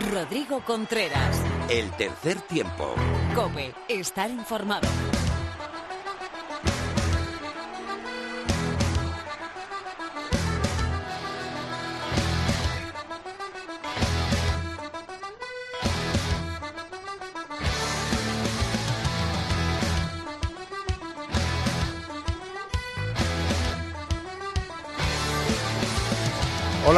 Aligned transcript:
Rodrigo 0.00 0.60
Contreras. 0.64 1.42
El 1.68 1.90
tercer 1.90 2.40
tiempo. 2.42 2.94
Cope, 3.34 3.74
estar 3.88 4.30
informado. 4.30 4.88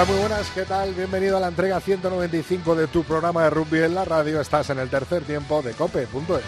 Muy 0.07 0.19
buenas, 0.19 0.49
¿qué 0.55 0.65
tal? 0.65 0.95
Bienvenido 0.95 1.37
a 1.37 1.41
la 1.41 1.49
entrega 1.49 1.79
195 1.79 2.75
de 2.75 2.87
tu 2.87 3.05
programa 3.05 3.45
de 3.45 3.51
rugby 3.51 3.81
en 3.81 3.95
la 3.95 4.07
radio. 4.07 4.41
Estás 4.41 4.71
en 4.71 4.79
el 4.79 4.89
tercer 4.89 5.25
tiempo 5.25 5.61
de 5.61 5.75
cope.es. 5.75 6.43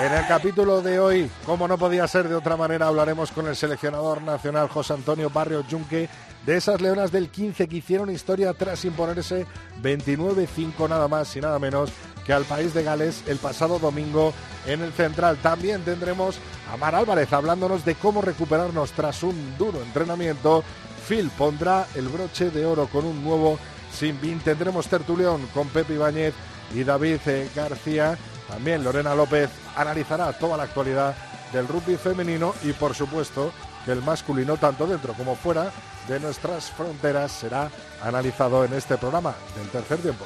En 0.00 0.12
el 0.12 0.26
capítulo 0.26 0.82
de 0.82 0.98
hoy, 0.98 1.30
como 1.46 1.68
no 1.68 1.78
podía 1.78 2.08
ser 2.08 2.28
de 2.28 2.34
otra 2.34 2.56
manera, 2.56 2.88
hablaremos 2.88 3.30
con 3.30 3.46
el 3.46 3.54
seleccionador 3.54 4.22
nacional 4.22 4.68
José 4.68 4.94
Antonio 4.94 5.30
Barrio 5.30 5.64
Junque 5.70 6.08
de 6.46 6.56
esas 6.56 6.80
leonas 6.80 7.12
del 7.12 7.28
15 7.28 7.68
que 7.68 7.76
hicieron 7.76 8.10
historia 8.10 8.52
tras 8.54 8.84
imponerse 8.84 9.46
29-5 9.82 10.88
nada 10.88 11.08
más 11.08 11.34
y 11.36 11.40
nada 11.40 11.58
menos 11.58 11.90
que 12.24 12.32
al 12.32 12.44
país 12.44 12.74
de 12.74 12.82
Gales 12.82 13.22
el 13.26 13.38
pasado 13.38 13.78
domingo 13.78 14.32
en 14.66 14.82
el 14.82 14.92
Central. 14.92 15.38
También 15.42 15.82
tendremos 15.82 16.38
a 16.72 16.76
Mar 16.76 16.94
Álvarez 16.94 17.32
hablándonos 17.32 17.84
de 17.84 17.94
cómo 17.94 18.20
recuperarnos 18.20 18.92
tras 18.92 19.22
un 19.22 19.56
duro 19.56 19.82
entrenamiento. 19.82 20.62
Phil 21.08 21.30
pondrá 21.36 21.86
el 21.94 22.08
broche 22.08 22.50
de 22.50 22.66
oro 22.66 22.86
con 22.86 23.06
un 23.06 23.24
nuevo 23.24 23.58
Sinbin. 23.92 24.40
Tendremos 24.40 24.88
tertulión 24.88 25.46
con 25.54 25.68
Pepe 25.68 25.94
Ibáñez 25.94 26.34
y 26.74 26.84
David 26.84 27.20
eh, 27.26 27.48
García. 27.54 28.18
También 28.46 28.84
Lorena 28.84 29.14
López 29.14 29.50
analizará 29.74 30.32
toda 30.34 30.56
la 30.56 30.64
actualidad 30.64 31.14
del 31.52 31.66
rugby 31.66 31.96
femenino 31.96 32.54
y 32.62 32.72
por 32.72 32.94
supuesto 32.94 33.52
que 33.84 33.92
el 33.92 34.02
masculino 34.02 34.58
tanto 34.58 34.86
dentro 34.86 35.14
como 35.14 35.34
fuera 35.34 35.72
de 36.08 36.20
nuestras 36.20 36.70
fronteras 36.70 37.32
será 37.32 37.70
analizado 38.02 38.64
en 38.64 38.72
este 38.72 38.96
programa 38.96 39.34
del 39.56 39.68
tercer 39.68 39.98
tiempo. 39.98 40.24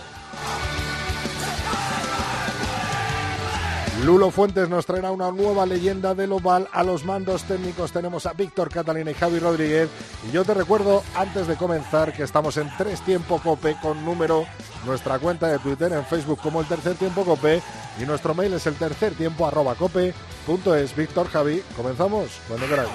Lulo 4.04 4.30
Fuentes 4.32 4.68
nos 4.68 4.84
traerá 4.84 5.12
una 5.12 5.30
nueva 5.30 5.64
leyenda 5.64 6.14
del 6.14 6.32
oval. 6.32 6.66
A 6.72 6.82
los 6.82 7.04
mandos 7.04 7.44
técnicos 7.44 7.92
tenemos 7.92 8.26
a 8.26 8.32
Víctor 8.32 8.68
Catalina 8.68 9.12
y 9.12 9.14
Javi 9.14 9.38
Rodríguez. 9.38 9.88
Y 10.28 10.32
yo 10.32 10.44
te 10.44 10.54
recuerdo, 10.54 11.04
antes 11.14 11.46
de 11.46 11.56
comenzar, 11.56 12.12
que 12.12 12.24
estamos 12.24 12.56
en 12.56 12.68
Tres 12.76 13.00
Tiempo 13.02 13.38
Cope 13.38 13.76
con 13.80 14.04
número, 14.04 14.44
nuestra 14.86 15.20
cuenta 15.20 15.46
de 15.46 15.60
Twitter 15.60 15.92
en 15.92 16.04
Facebook 16.04 16.40
como 16.42 16.60
el 16.60 16.66
Tercer 16.66 16.96
Tiempo 16.96 17.24
Cope 17.24 17.62
y 18.00 18.04
nuestro 18.04 18.34
mail 18.34 18.54
es 18.54 18.66
el 18.66 18.74
tercer 18.74 19.14
tiempo 19.14 19.46
arroba 19.46 19.74
cope. 19.74 20.14
Víctor, 20.96 21.28
Javi, 21.28 21.62
comenzamos 21.76 22.30
cuando 22.48 22.66
queráis. 22.66 22.90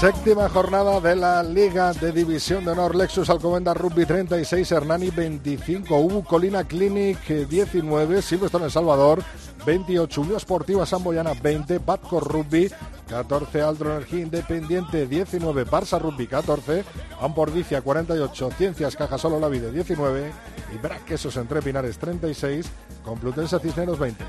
Séptima 0.00 0.48
jornada 0.48 1.00
de 1.00 1.16
la 1.16 1.42
Liga 1.42 1.92
de 1.92 2.12
División 2.12 2.64
de 2.64 2.70
Honor. 2.70 2.94
Lexus 2.94 3.28
Alcobendas 3.28 3.76
Rugby 3.76 4.06
36, 4.06 4.70
Hernani 4.70 5.10
25, 5.10 5.98
U 5.98 6.22
Colina 6.22 6.62
Clinic 6.62 7.18
19, 7.26 8.22
Silverstone 8.22 8.66
El 8.66 8.70
Salvador 8.70 9.24
28, 9.64 10.20
Unión 10.20 10.36
Esportiva 10.36 10.86
Samboyana 10.86 11.34
20, 11.34 11.78
Batco 11.78 12.20
Rugby 12.20 12.70
14, 13.08 13.62
Aldro 13.62 13.96
Energía 13.96 14.20
Independiente 14.20 15.06
19, 15.06 15.66
Barça 15.66 16.00
Rugby 16.00 16.26
14, 16.26 16.84
Ampordicia 17.20 17.82
48, 17.82 18.50
Ciencias 18.56 18.96
Cajasolo 18.96 19.40
La 19.40 19.48
Vida 19.48 19.70
19 19.70 20.32
y 20.74 20.78
Braquesos 20.78 21.36
Entre 21.36 21.60
Pinares 21.62 21.98
36, 21.98 22.66
Complutense 23.04 23.58
Cisneros 23.58 23.98
20. 23.98 24.24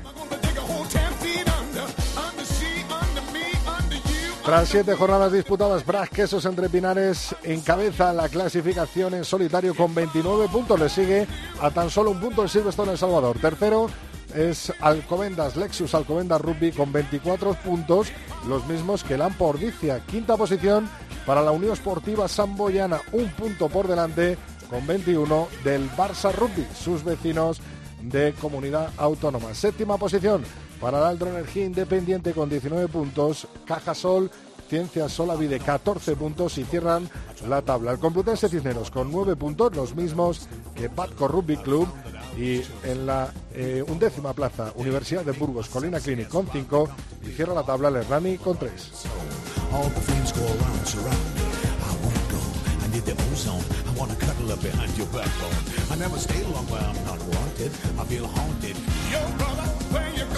Tras 4.44 4.68
siete 4.68 4.96
jornadas 4.96 5.32
disputadas, 5.32 5.86
Brad 5.86 6.08
Quesos 6.08 6.44
entre 6.46 6.68
Pinares 6.68 7.32
encabeza 7.44 8.12
la 8.12 8.28
clasificación 8.28 9.14
en 9.14 9.24
solitario 9.24 9.72
con 9.72 9.94
29 9.94 10.48
puntos. 10.48 10.80
Le 10.80 10.88
sigue 10.88 11.28
a 11.60 11.70
tan 11.70 11.90
solo 11.90 12.10
un 12.10 12.18
punto 12.18 12.42
el 12.42 12.48
Silverstone 12.48 12.90
El 12.90 12.98
Salvador. 12.98 13.38
Tercero 13.38 13.88
es 14.34 14.72
Alcobendas, 14.80 15.56
Lexus 15.56 15.94
Alcobendas 15.94 16.40
Rugby 16.40 16.72
con 16.72 16.92
24 16.92 17.54
puntos, 17.54 18.08
los 18.48 18.66
mismos 18.66 19.04
que 19.04 19.16
el. 19.16 20.00
Quinta 20.00 20.36
posición 20.36 20.88
para 21.26 21.42
la 21.42 21.50
Unión 21.50 21.72
Esportiva 21.72 22.28
Samboyana, 22.28 23.00
un 23.12 23.28
punto 23.30 23.68
por 23.68 23.86
delante 23.86 24.36
con 24.68 24.86
21 24.86 25.48
del 25.64 25.90
Barça 25.92 26.32
Rugby, 26.32 26.66
sus 26.74 27.04
vecinos 27.04 27.60
de 28.00 28.32
comunidad 28.40 28.90
autónoma. 28.96 29.54
Séptima 29.54 29.98
posición 29.98 30.42
para 30.80 31.00
la 31.00 31.08
Aldro 31.08 31.30
Energía 31.30 31.66
Independiente 31.66 32.32
con 32.32 32.48
19 32.48 32.88
puntos, 32.88 33.46
Cajasol, 33.64 34.30
Ciencias 34.68 35.12
Solavide 35.12 35.60
14 35.60 36.16
puntos 36.16 36.58
y 36.58 36.64
cierran 36.64 37.08
la 37.48 37.62
tabla. 37.62 37.92
El 37.92 37.98
Complutense 37.98 38.48
Cisneros 38.48 38.90
con 38.90 39.10
9 39.10 39.36
puntos, 39.36 39.74
los 39.74 39.94
mismos 39.94 40.48
que 40.74 40.88
Patco 40.88 41.28
Rugby 41.28 41.56
Club 41.58 41.88
y 42.36 42.62
en 42.84 43.06
la 43.06 43.30
eh, 43.54 43.84
undécima 43.86 44.32
plaza 44.32 44.72
Universidad 44.76 45.24
de 45.24 45.32
Burgos 45.32 45.68
Colina 45.68 46.00
Clinic 46.00 46.28
con 46.28 46.48
5 46.50 46.88
y 47.24 47.30
cierra 47.30 47.54
la 47.54 47.62
tabla 47.62 47.88
el 47.88 47.96
Hernani 47.96 48.38
con 48.38 48.56
3. 48.56 48.90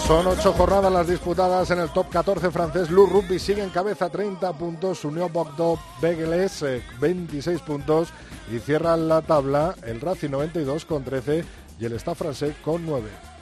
Son 0.06 0.26
ocho 0.26 0.52
jornadas 0.52 0.92
las 0.92 1.08
disputadas 1.08 1.70
en 1.70 1.80
el 1.80 1.90
top 1.90 2.10
14 2.10 2.50
francés. 2.50 2.90
Lou 2.90 3.06
Rugby 3.06 3.38
sigue 3.38 3.62
en 3.62 3.70
cabeza 3.70 4.08
30 4.08 4.52
puntos. 4.52 5.04
Unión 5.04 5.32
Bogdo 5.32 5.78
Begeles 6.00 6.64
26 7.00 7.60
puntos. 7.62 8.08
Y 8.52 8.58
cierran 8.58 9.08
la 9.08 9.22
tabla 9.22 9.74
el 9.82 10.00
Racing 10.00 10.30
92 10.30 10.84
con 10.84 11.02
13 11.02 11.44
y 11.80 11.84
el 11.86 11.98
Stade 11.98 12.16
francés 12.16 12.54
con 12.62 12.84
9. 12.84 13.33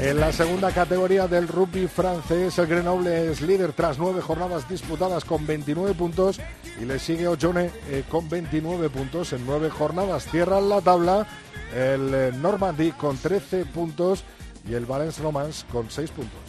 En 0.00 0.18
la 0.18 0.32
segunda 0.32 0.72
categoría 0.72 1.28
del 1.28 1.46
rugby 1.46 1.86
francés, 1.86 2.58
el 2.58 2.66
Grenoble 2.66 3.30
es 3.30 3.42
líder 3.42 3.74
tras 3.74 3.98
nueve 3.98 4.22
jornadas 4.22 4.66
disputadas 4.66 5.26
con 5.26 5.46
29 5.46 5.92
puntos 5.92 6.40
y 6.80 6.86
le 6.86 6.98
sigue 6.98 7.28
Ojone 7.28 7.70
eh, 7.88 8.04
con 8.08 8.26
29 8.26 8.88
puntos 8.88 9.34
en 9.34 9.44
nueve 9.44 9.68
jornadas. 9.68 10.24
Cierran 10.24 10.70
la 10.70 10.80
tabla 10.80 11.26
el 11.74 12.14
eh, 12.14 12.32
Normandy 12.32 12.92
con 12.92 13.18
13 13.18 13.66
puntos 13.66 14.24
y 14.66 14.72
el 14.72 14.86
Valence 14.86 15.22
Romance 15.22 15.66
con 15.70 15.90
6 15.90 16.10
puntos. 16.12 16.40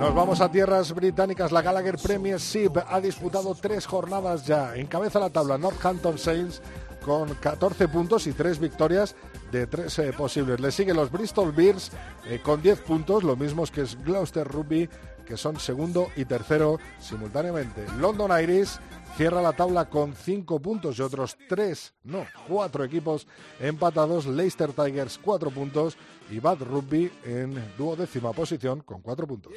Nos 0.00 0.14
vamos 0.14 0.40
a 0.40 0.50
tierras 0.50 0.92
británicas. 0.92 1.52
La 1.52 1.62
Gallagher 1.62 1.98
Premiership 1.98 2.72
ha 2.88 3.00
disputado 3.00 3.54
tres 3.54 3.86
jornadas 3.86 4.44
ya. 4.44 4.74
Encabeza 4.74 5.20
la 5.20 5.30
tabla 5.30 5.56
Northampton 5.56 6.18
Saints 6.18 6.60
con 7.06 7.32
14 7.34 7.86
puntos 7.86 8.26
y 8.26 8.32
3 8.32 8.58
victorias 8.58 9.14
de 9.52 9.68
3 9.68 9.98
eh, 10.00 10.12
posibles. 10.12 10.58
Le 10.58 10.72
siguen 10.72 10.96
los 10.96 11.10
Bristol 11.10 11.52
Bears 11.52 11.92
eh, 12.26 12.40
con 12.42 12.60
10 12.60 12.80
puntos, 12.80 13.22
lo 13.22 13.36
mismos 13.36 13.70
que 13.70 13.82
es 13.82 13.96
Gloucester 14.02 14.46
Rugby, 14.46 14.88
que 15.24 15.36
son 15.36 15.58
segundo 15.60 16.08
y 16.16 16.24
tercero 16.24 16.80
simultáneamente. 16.98 17.86
London 18.00 18.32
Iris 18.42 18.80
cierra 19.16 19.40
la 19.40 19.52
tabla 19.52 19.88
con 19.88 20.14
5 20.14 20.58
puntos 20.60 20.98
y 20.98 21.02
otros 21.02 21.38
3, 21.48 21.94
no, 22.02 22.26
4 22.48 22.84
equipos 22.84 23.28
empatados. 23.60 24.26
Leicester 24.26 24.72
Tigers 24.72 25.18
4 25.22 25.50
puntos 25.50 25.96
y 26.28 26.40
Bad 26.40 26.58
Rugby 26.58 27.10
en 27.24 27.54
duodécima 27.78 28.32
posición 28.32 28.80
con 28.80 29.00
4 29.00 29.28
puntos. 29.28 29.52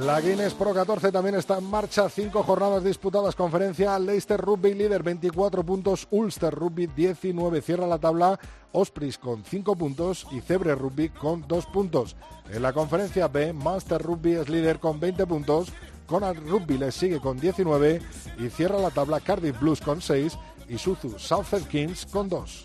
La 0.00 0.20
Guinness 0.20 0.54
Pro 0.54 0.74
14 0.74 1.12
también 1.12 1.36
está 1.36 1.58
en 1.58 1.70
marcha. 1.70 2.08
Cinco 2.08 2.42
jornadas 2.42 2.82
disputadas. 2.82 3.36
Conferencia 3.36 3.96
Leicester 3.98 4.40
Rugby 4.40 4.74
líder 4.74 5.04
24 5.04 5.64
puntos. 5.64 6.08
Ulster 6.10 6.52
Rugby 6.52 6.88
19. 6.88 7.62
Cierra 7.62 7.86
la 7.86 7.98
tabla. 7.98 8.38
Ospreys 8.72 9.18
con 9.18 9.44
5 9.44 9.76
puntos 9.76 10.26
y 10.32 10.40
Cebre 10.40 10.74
Rugby 10.74 11.10
con 11.10 11.46
2 11.46 11.66
puntos. 11.66 12.16
En 12.50 12.62
la 12.62 12.72
conferencia 12.72 13.28
B, 13.28 13.52
Master 13.52 14.02
Rugby 14.02 14.32
es 14.32 14.48
líder 14.48 14.80
con 14.80 14.98
20 14.98 15.26
puntos. 15.26 15.68
Conal 16.06 16.36
Rugby 16.36 16.76
le 16.76 16.90
sigue 16.90 17.20
con 17.20 17.38
19 17.38 18.02
y 18.38 18.48
cierra 18.48 18.78
la 18.78 18.90
tabla 18.90 19.20
Cardiff 19.20 19.60
Blues 19.60 19.80
con 19.80 20.02
6 20.02 20.36
y 20.68 20.76
Suzu 20.76 21.18
Southend 21.18 21.68
Kings 21.68 22.04
con 22.06 22.28
2. 22.28 22.64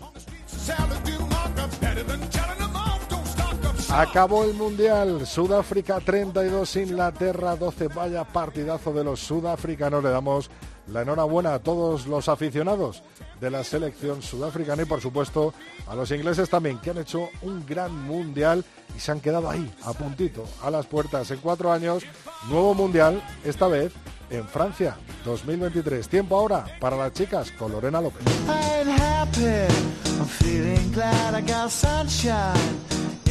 Acabó 3.92 4.44
el 4.44 4.54
Mundial. 4.54 5.26
Sudáfrica 5.26 5.98
32, 5.98 6.76
Inglaterra 6.76 7.56
12. 7.56 7.88
Vaya 7.88 8.24
partidazo 8.24 8.92
de 8.92 9.02
los 9.02 9.18
sudafricanos. 9.18 10.04
Le 10.04 10.10
damos 10.10 10.48
la 10.86 11.02
enhorabuena 11.02 11.54
a 11.54 11.58
todos 11.58 12.06
los 12.06 12.28
aficionados 12.28 13.02
de 13.40 13.50
la 13.50 13.64
selección 13.64 14.22
sudafricana 14.22 14.82
y 14.82 14.84
por 14.84 15.00
supuesto 15.00 15.54
a 15.88 15.94
los 15.94 16.10
ingleses 16.10 16.48
también 16.48 16.78
que 16.78 16.90
han 16.90 16.98
hecho 16.98 17.28
un 17.42 17.64
gran 17.66 17.96
mundial 18.06 18.64
y 18.96 19.00
se 19.00 19.12
han 19.12 19.20
quedado 19.20 19.48
ahí 19.48 19.72
a 19.84 19.92
puntito 19.92 20.44
a 20.62 20.70
las 20.70 20.86
puertas 20.86 21.30
en 21.30 21.38
cuatro 21.38 21.72
años 21.72 22.02
nuevo 22.48 22.74
mundial 22.74 23.22
esta 23.44 23.66
vez 23.66 23.92
en 24.30 24.46
Francia 24.46 24.96
2023 25.24 26.08
tiempo 26.08 26.36
ahora 26.36 26.66
para 26.80 26.96
las 26.96 27.12
chicas 27.12 27.50
con 27.52 27.72
Lorena 27.72 28.00
López 28.00 28.22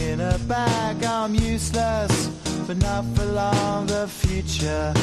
In 0.07 0.21
a 0.21 0.37
bag, 0.47 1.03
I'm 1.03 1.35
useless, 1.35 2.29
but 2.67 2.77
not 2.77 3.05
for 3.15 3.25
long. 3.25 3.85
The 3.87 4.07
future 4.07 4.93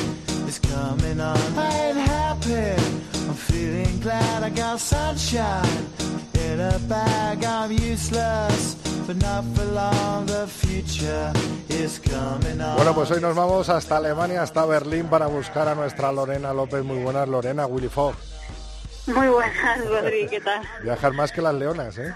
is 0.49 0.59
coming 0.59 1.21
on. 1.21 1.37
I 1.57 1.89
ain't 1.89 1.99
happy, 1.99 2.83
I'm 3.29 3.35
feeling 3.35 4.01
glad 4.01 4.43
I 4.43 4.51
got 4.51 4.81
sunshine. 4.81 5.87
In 6.35 6.61
a 6.61 6.79
bag, 6.89 7.45
I'm 7.45 7.73
useless, 7.73 8.77
but 9.07 9.17
not 9.17 9.45
for 9.55 9.65
long. 9.67 10.27
The 10.27 10.47
future 10.47 11.33
is 11.69 11.99
coming 11.99 12.61
on. 12.61 12.77
Bueno, 12.77 12.95
pues 12.95 13.11
hoy 13.11 13.21
nos 13.21 13.35
vamos 13.35 13.69
hasta 13.69 13.97
Alemania, 13.99 14.43
hasta 14.43 14.65
Berlín, 14.65 15.07
para 15.07 15.27
buscar 15.27 15.69
a 15.69 15.75
nuestra 15.75 16.13
Lorena 16.13 16.53
López. 16.53 16.85
Muy 16.85 17.03
buenas, 17.03 17.29
Lorena, 17.29 17.67
Willy 17.67 17.89
Fogg. 17.89 18.15
Muy 19.07 19.29
buenas, 19.29 19.87
Rodri, 19.87 20.27
¿qué 20.29 20.41
tal? 20.41 20.63
Viajar 20.83 21.13
más 21.13 21.31
que 21.33 21.41
las 21.43 21.55
leonas, 21.55 21.97
¿eh? 21.99 22.15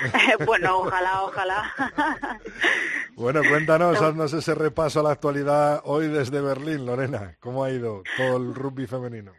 bueno, 0.46 0.78
ojalá, 0.78 1.22
ojalá. 1.22 1.74
bueno, 3.14 3.40
cuéntanos, 3.48 4.00
haznos 4.00 4.32
ese 4.32 4.54
repaso 4.54 5.00
a 5.00 5.02
la 5.02 5.10
actualidad 5.12 5.80
hoy 5.84 6.08
desde 6.08 6.40
Berlín, 6.40 6.86
Lorena. 6.86 7.36
¿Cómo 7.40 7.64
ha 7.64 7.70
ido 7.70 8.02
todo 8.16 8.36
el 8.36 8.54
rugby 8.54 8.86
femenino? 8.86 9.32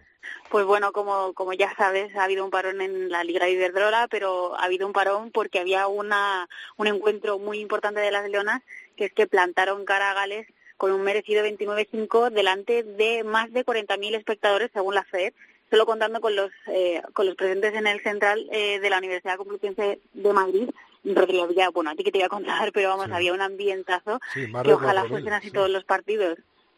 Pues 0.50 0.66
bueno, 0.66 0.92
como, 0.92 1.34
como 1.34 1.54
ya 1.54 1.74
sabes, 1.76 2.14
ha 2.16 2.26
habido 2.26 2.44
un 2.44 2.52
parón 2.52 2.82
en 2.82 3.10
la 3.10 3.24
Liga 3.24 3.46
de 3.46 3.54
Iberdrola, 3.54 4.08
pero 4.10 4.54
ha 4.58 4.66
habido 4.66 4.86
un 4.86 4.92
parón 4.92 5.32
porque 5.32 5.60
había 5.60 5.88
una, 5.88 6.50
un 6.76 6.88
encuentro 6.88 7.40
muy 7.40 7.60
importante 7.60 8.02
de 8.02 8.12
las 8.12 8.30
Leonas, 8.30 8.62
que 8.98 9.06
es 9.06 9.14
que 9.14 9.28
plantaron 9.28 9.86
cara 9.86 10.12
a 10.12 10.14
Gales 10.14 10.48
con 10.76 10.92
un 10.92 11.04
merecido 11.04 11.46
29-5 11.46 12.32
delante 12.32 12.84
de 12.84 13.24
más 13.24 13.54
de 13.54 13.64
40.000 13.64 14.16
espectadores, 14.16 14.72
según 14.74 14.96
la 14.96 15.04
FED, 15.04 15.32
solo 15.72 15.86
contando 15.86 16.22
con 16.22 16.36
los 16.36 16.52
eh, 16.68 17.02
con 17.14 17.26
los 17.26 17.36
presentes 17.36 17.74
en 17.74 17.88
el 17.88 18.02
central 18.02 18.46
eh, 18.52 18.80
de 18.80 18.90
la 18.90 18.98
Universidad 19.00 19.38
Complutense 19.38 20.00
de 20.14 20.34
Madrid. 20.34 20.70
Rodrigo, 21.04 21.50
ya, 21.52 21.70
bueno, 21.70 21.90
a 21.90 21.96
ti 21.96 22.04
que 22.04 22.12
te 22.12 22.20
iba 22.20 22.28
a 22.28 22.30
contar, 22.30 22.72
pero 22.74 22.90
vamos, 22.90 23.10
había 23.12 23.34
un 23.34 23.42
ambientazo 23.42 24.20
que 24.36 24.74
ojalá 24.74 25.06
fuesen 25.06 25.34
así 25.34 25.50
todos 25.50 25.70
los 25.70 25.84
partidos. 25.84 26.38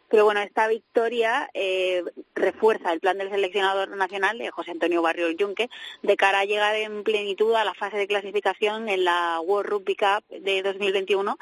Pero 0.09 0.25
bueno, 0.25 0.41
esta 0.41 0.67
victoria 0.67 1.49
eh, 1.55 2.03
refuerza 2.35 2.93
el 2.93 2.99
plan 2.99 3.17
del 3.17 3.31
seleccionador 3.31 3.89
nacional, 3.97 4.37
de 4.37 4.51
José 4.51 4.71
Antonio 4.71 5.01
Barrio 5.01 5.31
Yunque, 5.31 5.69
de 6.03 6.15
cara 6.15 6.41
a 6.41 6.45
llegar 6.45 6.75
en 6.75 7.03
plenitud 7.03 7.53
a 7.55 7.65
la 7.65 7.73
fase 7.73 7.97
de 7.97 8.07
clasificación 8.07 8.87
en 8.89 9.05
la 9.05 9.39
World 9.41 9.71
Rugby 9.71 9.95
Cup 9.95 10.23
de 10.29 10.61
2021 10.61 11.35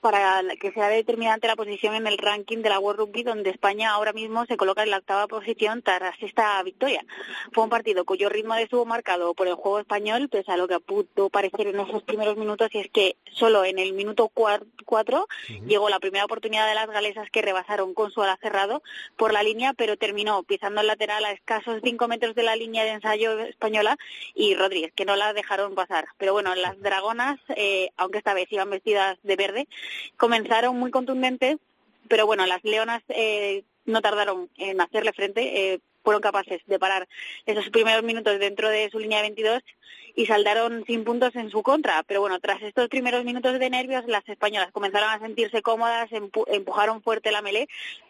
para 0.00 0.42
que 0.60 0.72
sea 0.72 0.88
determinante 0.88 1.46
la 1.46 1.56
posición 1.56 1.94
en 1.94 2.06
el 2.06 2.18
ranking 2.18 2.58
de 2.58 2.68
la 2.68 2.78
World 2.78 3.00
Rugby, 3.00 3.22
donde 3.22 3.50
España 3.50 3.90
ahora 3.90 4.12
mismo 4.12 4.46
se 4.46 4.56
coloca 4.56 4.82
en 4.82 4.90
la 4.90 4.98
octava 4.98 5.26
posición 5.26 5.82
tras 5.82 6.14
esta 6.22 6.62
victoria. 6.62 7.04
Fue 7.52 7.64
un 7.64 7.70
partido 7.70 8.04
cuyo 8.04 8.28
ritmo 8.28 8.54
estuvo 8.54 8.84
marcado 8.84 9.34
por 9.34 9.48
el 9.48 9.54
juego 9.54 9.80
español, 9.80 10.28
pese 10.28 10.52
a 10.52 10.56
lo 10.56 10.68
que 10.68 10.80
pudo 10.80 11.28
parecer 11.30 11.68
en 11.68 11.80
esos 11.80 12.02
primeros 12.02 12.36
minutos, 12.36 12.68
y 12.72 12.78
es 12.78 12.90
que 12.90 13.16
solo 13.32 13.64
en 13.64 13.78
el 13.78 13.92
minuto 13.92 14.28
cuatro 14.28 15.28
llegó 15.66 15.88
la 15.88 16.00
primera 16.00 16.24
oportunidad 16.24 16.68
de 16.68 16.74
las 16.74 16.88
galesas 16.88 17.30
que 17.30 17.42
rebasaron 17.42 17.94
con 17.94 18.10
su 18.10 18.22
ala 18.22 18.38
cerrado 18.40 18.82
por 19.16 19.32
la 19.32 19.42
línea, 19.42 19.72
pero 19.72 19.96
terminó 19.96 20.42
pisando 20.42 20.80
el 20.80 20.86
lateral 20.86 21.24
a 21.24 21.32
escasos 21.32 21.80
cinco 21.82 22.08
metros 22.08 22.34
de 22.34 22.42
la 22.42 22.56
línea 22.56 22.84
de 22.84 22.90
ensayo 22.90 23.38
española 23.40 23.96
y 24.34 24.54
Rodríguez, 24.54 24.92
que 24.94 25.04
no 25.04 25.16
la 25.16 25.32
dejaron 25.32 25.74
pasar. 25.74 26.06
Pero 26.18 26.32
bueno, 26.32 26.54
las 26.54 26.80
dragonas, 26.80 27.38
eh, 27.56 27.90
aunque 27.96 28.18
esta 28.18 28.34
vez 28.34 28.50
iban 28.50 28.70
vestidas 28.70 29.18
de 29.22 29.36
verde, 29.36 29.68
comenzaron 30.16 30.78
muy 30.78 30.90
contundentes, 30.90 31.58
pero 32.08 32.26
bueno, 32.26 32.46
las 32.46 32.62
leonas 32.64 33.02
eh, 33.08 33.64
no 33.84 34.02
tardaron 34.02 34.50
en 34.56 34.80
hacerle 34.80 35.12
frente, 35.12 35.74
eh, 35.74 35.80
fueron 36.02 36.22
capaces 36.22 36.60
de 36.66 36.78
parar 36.78 37.08
esos 37.46 37.68
primeros 37.70 38.04
minutos 38.04 38.38
dentro 38.38 38.68
de 38.68 38.88
su 38.90 38.98
línea 38.98 39.18
de 39.18 39.24
22 39.24 39.62
y 40.14 40.26
saldaron 40.26 40.84
sin 40.86 41.04
puntos 41.04 41.34
en 41.36 41.50
su 41.50 41.62
contra. 41.62 42.02
Pero 42.04 42.20
bueno, 42.20 42.38
tras 42.40 42.62
estos 42.62 42.88
primeros 42.88 43.24
minutos 43.24 43.58
de 43.58 43.70
nervios, 43.70 44.06
las 44.06 44.26
españolas 44.28 44.72
comenzaron 44.72 45.10
a 45.10 45.18
sentirse 45.18 45.62
cómodas, 45.62 46.08
empujaron 46.12 47.02
fuerte 47.02 47.32
la 47.32 47.42
melé 47.42 47.68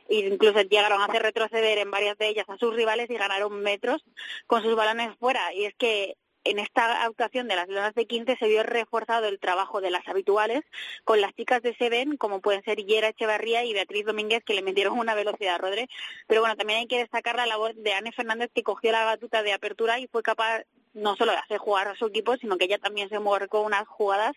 e 0.08 0.18
incluso 0.18 0.60
llegaron 0.60 1.00
a 1.00 1.06
hacer 1.06 1.22
retroceder 1.22 1.78
en 1.78 1.90
varias 1.90 2.16
de 2.18 2.28
ellas 2.28 2.48
a 2.48 2.58
sus 2.58 2.76
rivales 2.76 3.10
y 3.10 3.14
ganaron 3.14 3.60
metros 3.60 4.04
con 4.46 4.62
sus 4.62 4.76
balones 4.76 5.16
fuera. 5.18 5.52
Y 5.54 5.64
es 5.64 5.74
que 5.74 6.16
en 6.50 6.58
esta 6.58 7.04
actuación 7.04 7.48
de 7.48 7.56
las 7.56 7.68
leonas 7.68 7.94
de 7.94 8.06
15 8.06 8.36
se 8.36 8.48
vio 8.48 8.62
reforzado 8.62 9.26
el 9.26 9.38
trabajo 9.38 9.80
de 9.80 9.90
las 9.90 10.06
habituales 10.08 10.62
con 11.04 11.20
las 11.20 11.34
chicas 11.34 11.62
de 11.62 11.74
Seven, 11.76 12.16
como 12.16 12.40
pueden 12.40 12.62
ser 12.62 12.84
Yera 12.84 13.08
Echevarría 13.08 13.64
y 13.64 13.72
Beatriz 13.72 14.04
Domínguez, 14.06 14.44
que 14.44 14.54
le 14.54 14.62
metieron 14.62 14.98
una 14.98 15.14
velocidad, 15.14 15.58
Rodre. 15.58 15.88
Pero 16.26 16.40
bueno, 16.40 16.56
también 16.56 16.80
hay 16.80 16.86
que 16.86 16.98
destacar 16.98 17.36
la 17.36 17.46
labor 17.46 17.74
de 17.74 17.92
Anne 17.92 18.12
Fernández, 18.12 18.50
que 18.54 18.62
cogió 18.62 18.92
la 18.92 19.04
batuta 19.04 19.42
de 19.42 19.52
apertura 19.52 19.98
y 19.98 20.06
fue 20.06 20.22
capaz 20.22 20.62
no 20.96 21.14
solo 21.14 21.32
de 21.32 21.38
hacer 21.38 21.58
jugar 21.58 21.88
a 21.88 21.94
su 21.94 22.06
equipo, 22.06 22.36
sino 22.36 22.56
que 22.56 22.64
ella 22.64 22.78
también 22.78 23.08
se 23.08 23.20
con 23.48 23.64
unas 23.64 23.86
jugadas 23.86 24.34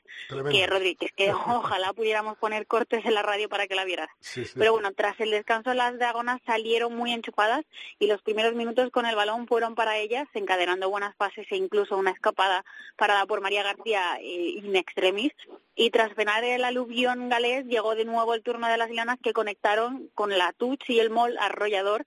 que, 0.51 0.67
Rodríguez, 0.67 1.11
que 1.15 1.31
ojalá 1.33 1.93
pudiéramos 1.93 2.37
poner 2.37 2.67
cortes 2.67 3.05
en 3.05 3.13
la 3.13 3.21
radio 3.21 3.47
para 3.47 3.67
que 3.67 3.75
la 3.75 3.85
vieras. 3.85 4.09
Pero 4.55 4.73
bueno, 4.73 4.91
tras 4.93 5.19
el 5.19 5.31
descanso 5.31 5.73
las 5.73 5.97
dragonas 5.97 6.41
salieron 6.45 6.95
muy 6.95 7.13
enchufadas 7.13 7.65
y 7.97 8.07
los 8.07 8.21
primeros 8.21 8.55
minutos 8.55 8.91
con 8.91 9.05
el 9.05 9.15
balón 9.15 9.47
fueron 9.47 9.75
para 9.75 9.97
ellas, 9.97 10.27
encadenando 10.33 10.89
buenas 10.89 11.15
pases 11.15 11.47
e 11.49 11.55
incluso 11.55 11.97
una 11.97 12.11
escapada 12.11 12.65
parada 12.97 13.25
por 13.25 13.41
María 13.41 13.63
García 13.63 14.19
in 14.21 14.75
extremis. 14.75 15.33
Y 15.75 15.91
tras 15.91 16.13
penar 16.13 16.43
el 16.43 16.65
aluvión 16.65 17.29
galés, 17.29 17.65
llegó 17.65 17.95
de 17.95 18.03
nuevo 18.03 18.33
el 18.33 18.43
turno 18.43 18.67
de 18.67 18.77
las 18.77 18.89
leonas 18.89 19.17
que 19.23 19.31
conectaron 19.31 20.09
con 20.13 20.37
la 20.37 20.51
Tuch 20.51 20.89
y 20.89 20.99
el 20.99 21.09
Mol 21.09 21.37
arrollador 21.39 22.05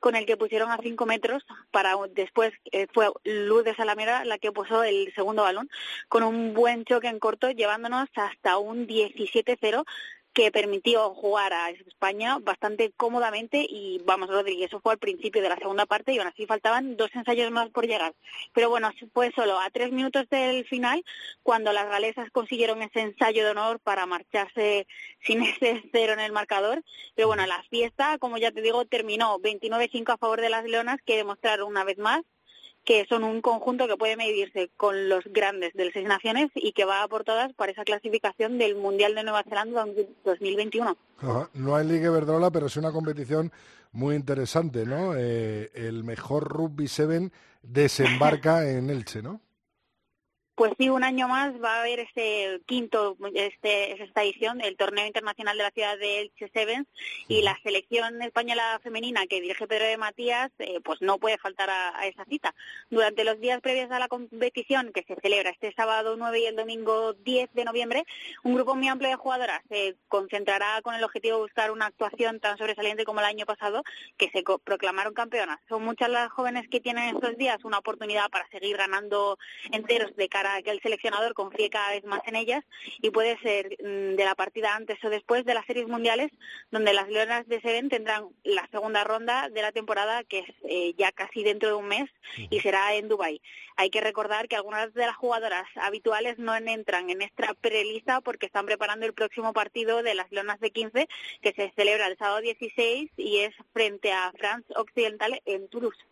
con 0.00 0.16
el 0.16 0.26
que 0.26 0.36
pusieron 0.36 0.70
a 0.70 0.78
cinco 0.78 1.06
metros 1.06 1.44
para 1.70 1.94
después 2.14 2.52
eh, 2.72 2.86
fue 2.92 3.10
Luz 3.24 3.64
de 3.64 3.74
Salamera 3.74 4.24
la 4.24 4.38
que 4.38 4.52
puso 4.52 4.82
el 4.82 5.12
segundo 5.14 5.42
balón 5.42 5.68
con 6.08 6.22
un 6.22 6.54
buen 6.54 6.84
choque 6.84 7.08
en 7.08 7.18
corto 7.18 7.50
llevándonos 7.50 8.08
hasta 8.14 8.58
un 8.58 8.86
17-0 8.86 9.84
que 10.34 10.50
permitió 10.50 11.14
jugar 11.14 11.52
a 11.52 11.70
España 11.70 12.38
bastante 12.40 12.92
cómodamente 12.96 13.64
y 13.68 14.02
vamos, 14.04 14.28
Rodríguez, 14.28 14.66
eso 14.66 14.80
fue 14.80 14.92
al 14.92 14.98
principio 14.98 15.40
de 15.40 15.48
la 15.48 15.56
segunda 15.56 15.86
parte 15.86 16.12
y 16.12 16.18
aún 16.18 16.26
así 16.26 16.44
faltaban 16.44 16.96
dos 16.96 17.10
ensayos 17.14 17.50
más 17.52 17.70
por 17.70 17.86
llegar. 17.86 18.14
Pero 18.52 18.68
bueno, 18.68 18.90
fue 19.12 19.30
solo 19.32 19.60
a 19.60 19.70
tres 19.70 19.92
minutos 19.92 20.28
del 20.28 20.66
final 20.66 21.04
cuando 21.44 21.72
las 21.72 21.88
galesas 21.88 22.30
consiguieron 22.32 22.82
ese 22.82 23.00
ensayo 23.00 23.44
de 23.44 23.52
honor 23.52 23.78
para 23.78 24.06
marcharse 24.06 24.88
sin 25.20 25.42
ese 25.42 25.82
cero 25.92 26.12
en 26.14 26.20
el 26.20 26.32
marcador. 26.32 26.82
Pero 27.14 27.28
bueno, 27.28 27.46
la 27.46 27.62
fiesta, 27.70 28.18
como 28.18 28.36
ya 28.36 28.50
te 28.50 28.60
digo, 28.60 28.84
terminó 28.86 29.38
29-5 29.38 30.14
a 30.14 30.18
favor 30.18 30.40
de 30.40 30.50
las 30.50 30.64
leonas 30.64 30.98
que 31.06 31.16
demostraron 31.16 31.68
una 31.68 31.84
vez 31.84 31.98
más 31.98 32.22
que 32.84 33.06
son 33.08 33.24
un 33.24 33.40
conjunto 33.40 33.88
que 33.88 33.96
puede 33.96 34.16
medirse 34.16 34.70
con 34.76 35.08
los 35.08 35.24
grandes 35.24 35.72
del 35.74 35.92
Seis 35.92 36.06
Naciones 36.06 36.50
y 36.54 36.72
que 36.72 36.84
va 36.84 37.06
por 37.08 37.24
todas 37.24 37.52
para 37.54 37.72
esa 37.72 37.84
clasificación 37.84 38.58
del 38.58 38.76
Mundial 38.76 39.14
de 39.14 39.22
Nueva 39.22 39.42
Zelanda 39.42 39.86
2021. 40.24 40.96
No 41.54 41.76
hay 41.76 41.86
Liga 41.86 42.10
Verdrola, 42.10 42.50
pero 42.50 42.66
es 42.66 42.76
una 42.76 42.92
competición 42.92 43.52
muy 43.92 44.16
interesante, 44.16 44.84
¿no? 44.84 45.14
Eh, 45.16 45.70
el 45.74 46.04
mejor 46.04 46.48
Rugby 46.48 46.88
Seven 46.88 47.32
desembarca 47.62 48.68
en 48.68 48.90
Elche, 48.90 49.22
¿no? 49.22 49.40
Pues 50.56 50.72
sí, 50.78 50.88
un 50.88 51.02
año 51.02 51.26
más 51.26 51.52
va 51.60 51.74
a 51.74 51.80
haber 51.80 51.98
este 51.98 52.60
quinto, 52.66 53.16
este, 53.34 54.00
esta 54.00 54.22
edición, 54.22 54.60
el 54.60 54.76
torneo 54.76 55.04
internacional 55.04 55.56
de 55.56 55.64
la 55.64 55.72
ciudad 55.72 55.98
de 55.98 56.20
Elche 56.20 56.48
Sevens 56.54 56.86
y 57.26 57.42
la 57.42 57.58
selección 57.64 58.22
española 58.22 58.78
femenina 58.80 59.26
que 59.26 59.40
dirige 59.40 59.66
Pedro 59.66 59.86
de 59.86 59.96
Matías, 59.96 60.52
eh, 60.60 60.78
pues 60.84 61.02
no 61.02 61.18
puede 61.18 61.38
faltar 61.38 61.70
a, 61.70 62.06
esa 62.06 62.24
cita. 62.26 62.54
Durante 62.88 63.24
los 63.24 63.40
días 63.40 63.60
previos 63.62 63.90
a 63.90 63.98
la 63.98 64.06
competición, 64.06 64.92
que 64.92 65.02
se 65.02 65.16
celebra 65.20 65.50
este 65.50 65.72
sábado 65.74 66.14
9 66.16 66.38
y 66.38 66.46
el 66.46 66.54
domingo 66.54 67.14
10 67.14 67.52
de 67.52 67.64
noviembre, 67.64 68.04
un 68.44 68.54
grupo 68.54 68.76
muy 68.76 68.86
amplio 68.86 69.10
de 69.10 69.16
jugadoras 69.16 69.60
se 69.68 69.96
concentrará 70.06 70.80
con 70.82 70.94
el 70.94 71.02
objetivo 71.02 71.38
de 71.38 71.42
buscar 71.42 71.72
una 71.72 71.86
actuación 71.86 72.38
tan 72.38 72.58
sobresaliente 72.58 73.04
como 73.04 73.18
el 73.18 73.26
año 73.26 73.44
pasado, 73.44 73.82
que 74.16 74.30
se 74.30 74.44
proclamaron 74.62 75.14
campeonas. 75.14 75.58
Son 75.68 75.82
muchas 75.84 76.10
las 76.10 76.30
jóvenes 76.30 76.68
que 76.68 76.78
tienen 76.78 77.16
estos 77.16 77.36
días 77.36 77.64
una 77.64 77.78
oportunidad 77.78 78.30
para 78.30 78.48
seguir 78.50 78.76
ganando 78.76 79.36
enteros 79.72 80.14
de 80.14 80.28
cara 80.28 80.43
para 80.44 80.60
que 80.60 80.72
el 80.72 80.82
seleccionador 80.82 81.32
confíe 81.32 81.70
cada 81.70 81.92
vez 81.92 82.04
más 82.04 82.20
en 82.26 82.36
ellas 82.36 82.62
y 83.00 83.08
puede 83.08 83.38
ser 83.38 83.78
mm, 83.82 84.14
de 84.14 84.24
la 84.26 84.34
partida 84.34 84.74
antes 84.76 85.02
o 85.02 85.08
después 85.08 85.46
de 85.46 85.54
las 85.54 85.64
series 85.64 85.88
mundiales, 85.88 86.30
donde 86.70 86.92
las 86.92 87.08
Leonas 87.08 87.48
de 87.48 87.62
Seven 87.62 87.88
tendrán 87.88 88.28
la 88.42 88.68
segunda 88.70 89.04
ronda 89.04 89.48
de 89.48 89.62
la 89.62 89.72
temporada, 89.72 90.22
que 90.22 90.40
es 90.40 90.54
eh, 90.68 90.92
ya 90.98 91.12
casi 91.12 91.42
dentro 91.44 91.70
de 91.70 91.74
un 91.76 91.88
mes, 91.88 92.10
y 92.50 92.60
será 92.60 92.94
en 92.94 93.08
Dubái. 93.08 93.40
Hay 93.76 93.88
que 93.88 94.02
recordar 94.02 94.46
que 94.46 94.56
algunas 94.56 94.92
de 94.92 95.06
las 95.06 95.16
jugadoras 95.16 95.64
habituales 95.76 96.38
no 96.38 96.54
entran 96.54 97.08
en 97.08 97.22
esta 97.22 97.54
prelista 97.54 98.20
porque 98.20 98.44
están 98.44 98.66
preparando 98.66 99.06
el 99.06 99.14
próximo 99.14 99.54
partido 99.54 100.02
de 100.02 100.14
las 100.14 100.30
Leonas 100.30 100.60
de 100.60 100.72
15, 100.72 101.08
que 101.40 101.52
se 101.54 101.72
celebra 101.74 102.08
el 102.08 102.18
sábado 102.18 102.42
16 102.42 103.12
y 103.16 103.38
es 103.38 103.54
frente 103.72 104.12
a 104.12 104.30
France 104.36 104.70
Occidental 104.76 105.40
en 105.46 105.68
Toulouse. 105.68 106.04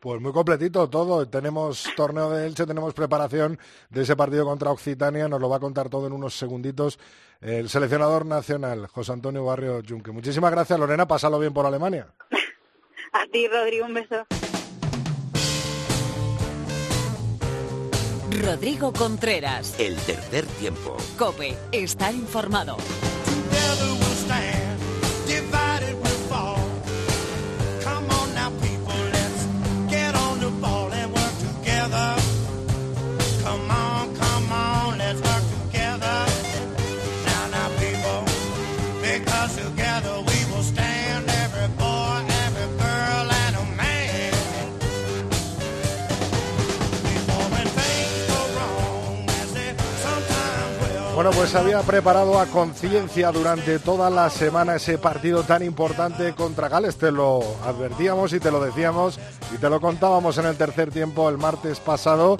Pues 0.00 0.20
muy 0.20 0.32
completito 0.32 0.88
todo. 0.88 1.26
Tenemos 1.28 1.88
torneo 1.96 2.30
de 2.30 2.46
Elche, 2.46 2.66
tenemos 2.66 2.94
preparación 2.94 3.58
de 3.90 4.02
ese 4.02 4.16
partido 4.16 4.44
contra 4.44 4.70
Occitania. 4.70 5.28
Nos 5.28 5.40
lo 5.40 5.48
va 5.48 5.56
a 5.56 5.60
contar 5.60 5.88
todo 5.88 6.06
en 6.06 6.12
unos 6.12 6.36
segunditos 6.36 6.98
el 7.40 7.68
seleccionador 7.68 8.24
nacional, 8.24 8.86
José 8.86 9.12
Antonio 9.12 9.44
Barrio 9.44 9.82
Junque. 9.86 10.10
Muchísimas 10.10 10.50
gracias, 10.50 10.78
Lorena. 10.78 11.06
Pásalo 11.06 11.38
bien 11.38 11.52
por 11.52 11.66
Alemania. 11.66 12.08
A 13.12 13.26
ti, 13.30 13.46
Rodrigo, 13.48 13.86
un 13.86 13.94
beso. 13.94 14.26
Rodrigo 18.42 18.92
Contreras. 18.92 19.78
El 19.78 19.96
tercer 19.96 20.44
tiempo. 20.46 20.96
Cope, 21.16 21.56
estar 21.72 22.14
informado. 22.14 22.76
Bueno, 51.26 51.40
pues 51.40 51.56
había 51.56 51.80
preparado 51.80 52.38
a 52.38 52.46
conciencia 52.46 53.32
durante 53.32 53.80
toda 53.80 54.10
la 54.10 54.30
semana 54.30 54.76
ese 54.76 54.96
partido 54.96 55.42
tan 55.42 55.64
importante 55.64 56.32
contra 56.36 56.68
Gales. 56.68 56.98
Te 56.98 57.10
lo 57.10 57.40
advertíamos 57.64 58.32
y 58.32 58.38
te 58.38 58.52
lo 58.52 58.64
decíamos 58.64 59.18
y 59.52 59.58
te 59.58 59.68
lo 59.68 59.80
contábamos 59.80 60.38
en 60.38 60.46
el 60.46 60.56
tercer 60.56 60.92
tiempo 60.92 61.28
el 61.28 61.36
martes 61.36 61.80
pasado 61.80 62.38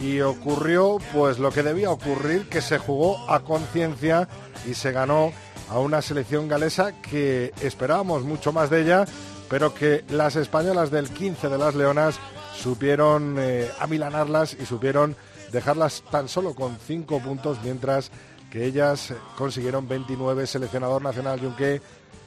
y 0.00 0.20
ocurrió 0.20 0.98
pues 1.14 1.38
lo 1.38 1.50
que 1.50 1.62
debía 1.62 1.90
ocurrir, 1.90 2.46
que 2.50 2.60
se 2.60 2.76
jugó 2.76 3.16
a 3.30 3.40
conciencia 3.40 4.28
y 4.68 4.74
se 4.74 4.92
ganó 4.92 5.32
a 5.70 5.78
una 5.78 6.02
selección 6.02 6.46
galesa 6.46 6.92
que 7.00 7.54
esperábamos 7.62 8.24
mucho 8.24 8.52
más 8.52 8.68
de 8.68 8.82
ella, 8.82 9.06
pero 9.48 9.72
que 9.72 10.04
las 10.10 10.36
españolas 10.36 10.90
del 10.90 11.08
15 11.08 11.48
de 11.48 11.56
las 11.56 11.74
Leonas 11.74 12.16
supieron 12.54 13.36
eh, 13.38 13.70
amilanarlas 13.80 14.52
y 14.60 14.66
supieron 14.66 15.16
dejarlas 15.52 16.02
tan 16.10 16.28
solo 16.28 16.54
con 16.54 16.76
cinco 16.78 17.20
puntos, 17.20 17.58
mientras 17.62 18.10
que 18.50 18.64
ellas 18.64 19.12
consiguieron 19.36 19.88
29. 19.88 20.46
Seleccionador 20.46 21.02
nacional 21.02 21.40
Junque 21.40 21.80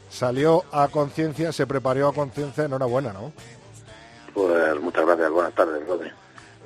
salió 0.09 0.63
a 0.71 0.87
conciencia, 0.87 1.51
se 1.51 1.67
preparó 1.67 2.09
a 2.09 2.13
conciencia. 2.13 2.65
Enhorabuena, 2.65 3.13
¿no? 3.13 3.31
Pues 4.33 4.79
muchas 4.81 5.05
gracias, 5.05 5.31
buenas 5.31 5.53
tardes, 5.53 5.87
Rodri. 5.87 6.09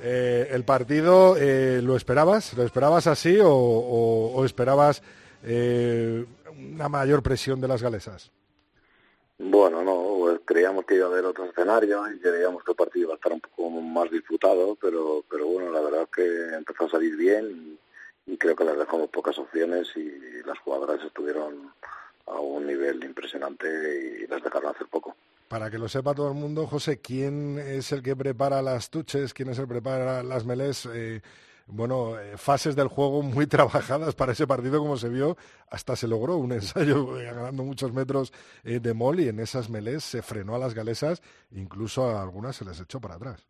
Eh, 0.02 0.48
¿El 0.50 0.64
partido 0.64 1.36
eh, 1.38 1.80
lo 1.82 1.96
esperabas? 1.96 2.52
¿Lo 2.54 2.62
esperabas 2.62 3.06
así 3.06 3.38
o, 3.42 4.42
esperabas 4.44 5.02
eh, 5.42 6.26
una 6.74 6.88
mayor 6.88 7.22
presión 7.22 7.60
de 7.60 7.68
las 7.68 7.82
galesas? 7.82 8.30
Bueno, 9.38 9.82
no, 9.82 10.16
pues 10.18 10.40
creíamos 10.44 10.84
que 10.84 10.94
iba 10.94 11.06
a 11.06 11.08
haber 11.08 11.24
otro 11.24 11.46
escenario 11.46 12.08
y 12.12 12.20
creíamos 12.20 12.62
que 12.62 12.70
el 12.70 12.76
partido 12.76 13.06
iba 13.06 13.14
a 13.14 13.16
estar 13.16 13.32
un 13.32 13.40
poco 13.40 13.68
más 13.68 14.10
disputado, 14.10 14.76
pero, 14.80 15.24
pero 15.28 15.46
bueno, 15.46 15.72
la 15.72 15.80
verdad 15.80 16.02
es 16.02 16.08
que 16.10 16.54
empezó 16.54 16.84
a 16.84 16.90
salir 16.90 17.16
bien 17.16 17.78
y, 18.26 18.36
creo 18.36 18.54
que 18.54 18.64
les 18.64 18.78
dejamos 18.78 19.10
pocas 19.10 19.38
opciones 19.38 19.88
y 19.96 20.42
las 20.46 20.58
jugadoras 20.58 21.04
estuvieron 21.04 21.72
a 22.26 22.38
un 22.38 22.66
nivel 22.66 23.02
impresionante 23.04 23.66
y 23.66 24.26
les 24.26 24.42
dejaron 24.42 24.74
hacer 24.74 24.86
poco. 24.86 25.16
Para 25.48 25.70
que 25.70 25.78
lo 25.78 25.88
sepa 25.88 26.14
todo 26.14 26.28
el 26.28 26.34
mundo, 26.34 26.66
José, 26.66 27.00
¿quién 27.00 27.58
es 27.58 27.92
el 27.92 28.02
que 28.02 28.16
prepara 28.16 28.62
las 28.62 28.88
tuches? 28.90 29.34
¿Quién 29.34 29.50
es 29.50 29.58
el 29.58 29.64
que 29.64 29.74
prepara 29.74 30.22
las 30.22 30.44
melés? 30.44 30.86
Eh, 30.92 31.20
bueno, 31.66 32.18
eh, 32.20 32.36
fases 32.36 32.76
del 32.76 32.88
juego 32.88 33.22
muy 33.22 33.46
trabajadas 33.48 34.14
para 34.14 34.32
ese 34.32 34.46
partido, 34.46 34.78
como 34.80 34.96
se 34.96 35.08
vio, 35.08 35.36
hasta 35.70 35.96
se 35.96 36.08
logró 36.08 36.36
un 36.36 36.52
ensayo 36.52 37.18
eh, 37.20 37.24
ganando 37.24 37.62
muchos 37.62 37.92
metros 37.92 38.32
eh, 38.64 38.80
de 38.80 38.94
mol 38.94 39.20
y 39.20 39.28
en 39.28 39.40
esas 39.40 39.70
melés 39.70 40.04
se 40.04 40.22
frenó 40.22 40.54
a 40.54 40.58
las 40.58 40.74
galesas, 40.74 41.22
incluso 41.52 42.04
a 42.04 42.22
algunas 42.22 42.56
se 42.56 42.64
les 42.64 42.80
echó 42.80 43.00
para 43.00 43.14
atrás. 43.14 43.46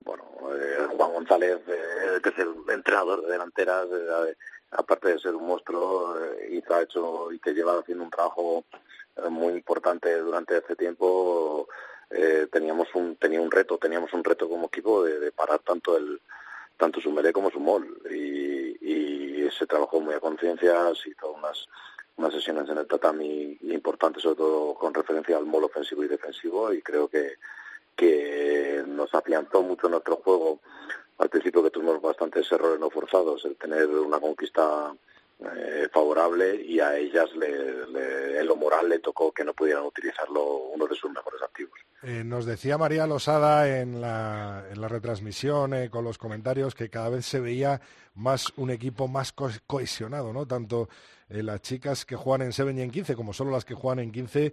Bueno, 0.00 0.24
Juan 0.96 1.12
González, 1.12 1.58
que 2.22 2.28
es 2.28 2.38
el 2.38 2.54
entrenador 2.72 3.22
de 3.22 3.32
delanteras, 3.32 3.86
aparte 4.72 5.08
de 5.08 5.18
ser 5.18 5.34
un 5.34 5.46
monstruo, 5.46 6.16
hizo, 6.50 6.74
ha 6.74 6.82
hecho 6.82 7.32
y 7.32 7.38
que 7.38 7.54
lleva 7.54 7.78
haciendo 7.78 8.04
un 8.04 8.10
trabajo 8.10 8.64
muy 9.30 9.54
importante 9.54 10.14
durante 10.18 10.58
este 10.58 10.76
tiempo. 10.76 11.68
teníamos 12.52 12.88
un 12.94 13.16
tenía 13.16 13.40
un 13.40 13.50
reto, 13.50 13.78
teníamos 13.78 14.12
un 14.12 14.22
reto 14.22 14.46
como 14.46 14.66
equipo 14.66 15.04
de 15.04 15.32
parar 15.32 15.60
tanto 15.60 15.96
el 15.96 16.20
tanto 16.76 17.00
su 17.00 17.10
melé 17.10 17.32
como 17.32 17.50
su 17.50 17.60
mol. 17.60 18.00
Y, 18.10 18.76
y 18.80 19.50
se 19.50 19.66
trabajó 19.66 20.00
muy 20.00 20.14
a 20.14 20.20
conciencia, 20.20 20.94
se 20.94 21.10
hizo 21.10 21.32
unas, 21.32 21.66
unas 22.16 22.32
sesiones 22.32 22.68
en 22.68 22.78
el 22.78 22.86
tatami 22.86 23.56
importantes, 23.62 24.22
sobre 24.22 24.36
todo 24.36 24.74
con 24.74 24.94
referencia 24.94 25.36
al 25.36 25.46
mol 25.46 25.64
ofensivo 25.64 26.04
y 26.04 26.08
defensivo 26.08 26.72
y 26.72 26.82
creo 26.82 27.08
que, 27.08 27.34
que 27.96 28.84
nos 28.86 29.14
afianzó 29.14 29.62
mucho 29.62 29.88
nuestro 29.88 30.16
juego. 30.16 30.60
Al 31.18 31.28
principio 31.28 31.62
que 31.62 31.70
tuvimos 31.70 32.00
bastantes 32.02 32.50
errores 32.50 32.80
no 32.80 32.90
forzados, 32.90 33.44
el 33.44 33.56
tener 33.56 33.88
una 33.88 34.18
conquista 34.18 34.94
eh, 35.40 35.88
favorable 35.92 36.62
y 36.64 36.78
a 36.78 36.96
ellas 36.96 37.28
le, 37.34 38.38
en 38.38 38.46
lo 38.46 38.54
moral 38.54 38.88
le 38.88 39.00
tocó 39.00 39.32
que 39.32 39.44
no 39.44 39.52
pudieran 39.52 39.84
utilizarlo 39.84 40.70
uno 40.72 40.86
de 40.86 40.94
sus 40.94 41.10
mejores 41.10 41.42
activos. 41.42 41.78
Eh, 42.02 42.22
nos 42.24 42.46
decía 42.46 42.78
María 42.78 43.06
Losada 43.06 43.80
en 43.80 44.00
la, 44.00 44.64
en 44.70 44.80
la 44.80 44.86
retransmisión 44.86 45.74
eh, 45.74 45.90
con 45.90 46.04
los 46.04 46.18
comentarios 46.18 46.74
que 46.74 46.88
cada 46.88 47.08
vez 47.08 47.26
se 47.26 47.40
veía 47.40 47.80
más 48.14 48.52
un 48.56 48.70
equipo 48.70 49.08
más 49.08 49.32
cohesionado, 49.32 50.32
¿no? 50.32 50.46
Tanto 50.46 50.88
las 51.28 51.62
chicas 51.62 52.04
que 52.04 52.14
juegan 52.14 52.46
en 52.46 52.52
7 52.52 52.72
y 52.72 52.82
en 52.82 52.90
15 52.90 53.16
como 53.16 53.32
solo 53.32 53.50
las 53.50 53.64
que 53.64 53.74
juegan 53.74 53.98
en 53.98 54.12
15 54.12 54.52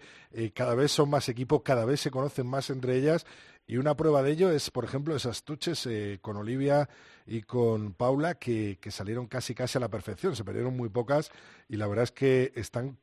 cada 0.55 0.73
vez 0.73 0.91
son 0.91 1.09
más 1.09 1.29
equipo, 1.29 1.61
cada 1.61 1.85
vez 1.85 1.99
se 1.99 2.09
conocen 2.09 2.47
más 2.47 2.71
entre 2.71 2.95
ellas 2.95 3.25
y 3.71 3.77
una 3.77 3.95
prueba 3.95 4.21
de 4.21 4.31
ello 4.31 4.51
es, 4.51 4.69
por 4.69 4.83
ejemplo, 4.83 5.15
esas 5.15 5.45
tuches 5.45 5.87
con 6.21 6.35
Olivia 6.35 6.89
y 7.25 7.43
con 7.43 7.93
Paula 7.93 8.35
que, 8.35 8.77
salieron 8.89 9.27
casi 9.27 9.55
casi 9.55 9.77
a 9.77 9.81
la 9.81 9.87
perfección, 9.87 10.35
se 10.35 10.43
perdieron 10.43 10.75
muy 10.75 10.89
pocas 10.89 11.31
y 11.69 11.77
la 11.77 11.87
verdad 11.87 12.03
es 12.03 12.11
que 12.11 12.51
están 12.55 12.97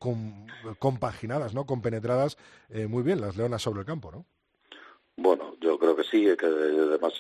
compaginadas, 0.79 1.55
¿no? 1.55 1.65
compenetradas 1.65 2.37
eh, 2.69 2.87
muy 2.87 3.03
bien 3.03 3.23
las 3.23 3.35
leonas 3.35 3.63
sobre 3.63 3.81
el 3.81 3.87
campo, 3.87 4.13
¿no? 4.13 4.27
Bueno, 5.17 5.57
yo 5.59 5.79
creo 5.79 5.97
que 5.97 6.05
sí, 6.05 6.27
que 6.37 6.45
además 6.45 7.15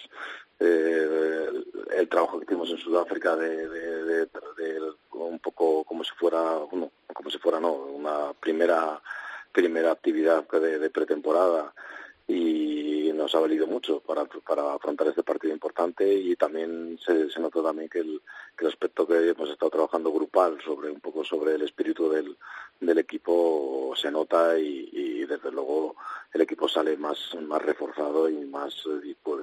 eh, 0.60 1.48
el 1.96 2.06
trabajo 2.10 2.38
que 2.38 2.44
hicimos 2.44 2.68
en 2.68 2.76
Sudáfrica 2.76 3.34
de, 3.34 4.28
un 5.12 5.38
poco 5.38 5.84
como 5.84 6.04
si 6.04 6.10
fuera, 6.18 6.58
bueno, 6.70 6.92
como 7.14 7.30
si 7.30 7.38
fuera 7.38 7.58
no, 7.58 7.72
una 7.72 8.34
primera 8.34 9.00
primera 9.52 9.90
actividad 9.90 10.46
de 10.46 10.90
pretemporada 10.90 11.72
y 12.28 13.10
nos 13.14 13.34
ha 13.34 13.40
valido 13.40 13.66
mucho 13.66 14.00
para, 14.00 14.26
para 14.26 14.74
afrontar 14.74 15.08
este 15.08 15.22
partido 15.22 15.52
importante 15.52 16.12
y 16.14 16.36
también 16.36 16.98
se, 17.04 17.30
se 17.30 17.40
notó 17.40 17.62
también 17.62 17.88
que 17.88 18.00
el, 18.00 18.20
que 18.56 18.66
el 18.66 18.70
aspecto 18.70 19.06
que 19.06 19.30
hemos 19.30 19.48
estado 19.50 19.70
trabajando 19.70 20.12
grupal 20.12 20.58
sobre 20.62 20.90
un 20.90 21.00
poco 21.00 21.24
sobre 21.24 21.54
el 21.54 21.62
espíritu 21.62 22.10
del, 22.10 22.36
del 22.80 22.98
equipo 22.98 23.94
se 23.96 24.10
nota 24.10 24.58
y, 24.58 25.24
desde 25.26 25.50
luego 25.50 25.96
el 26.32 26.40
equipo 26.40 26.68
sale 26.68 26.96
más, 26.96 27.18
más 27.42 27.62
reforzado 27.62 28.28
y 28.28 28.44
más 28.46 28.74
pues, 29.22 29.40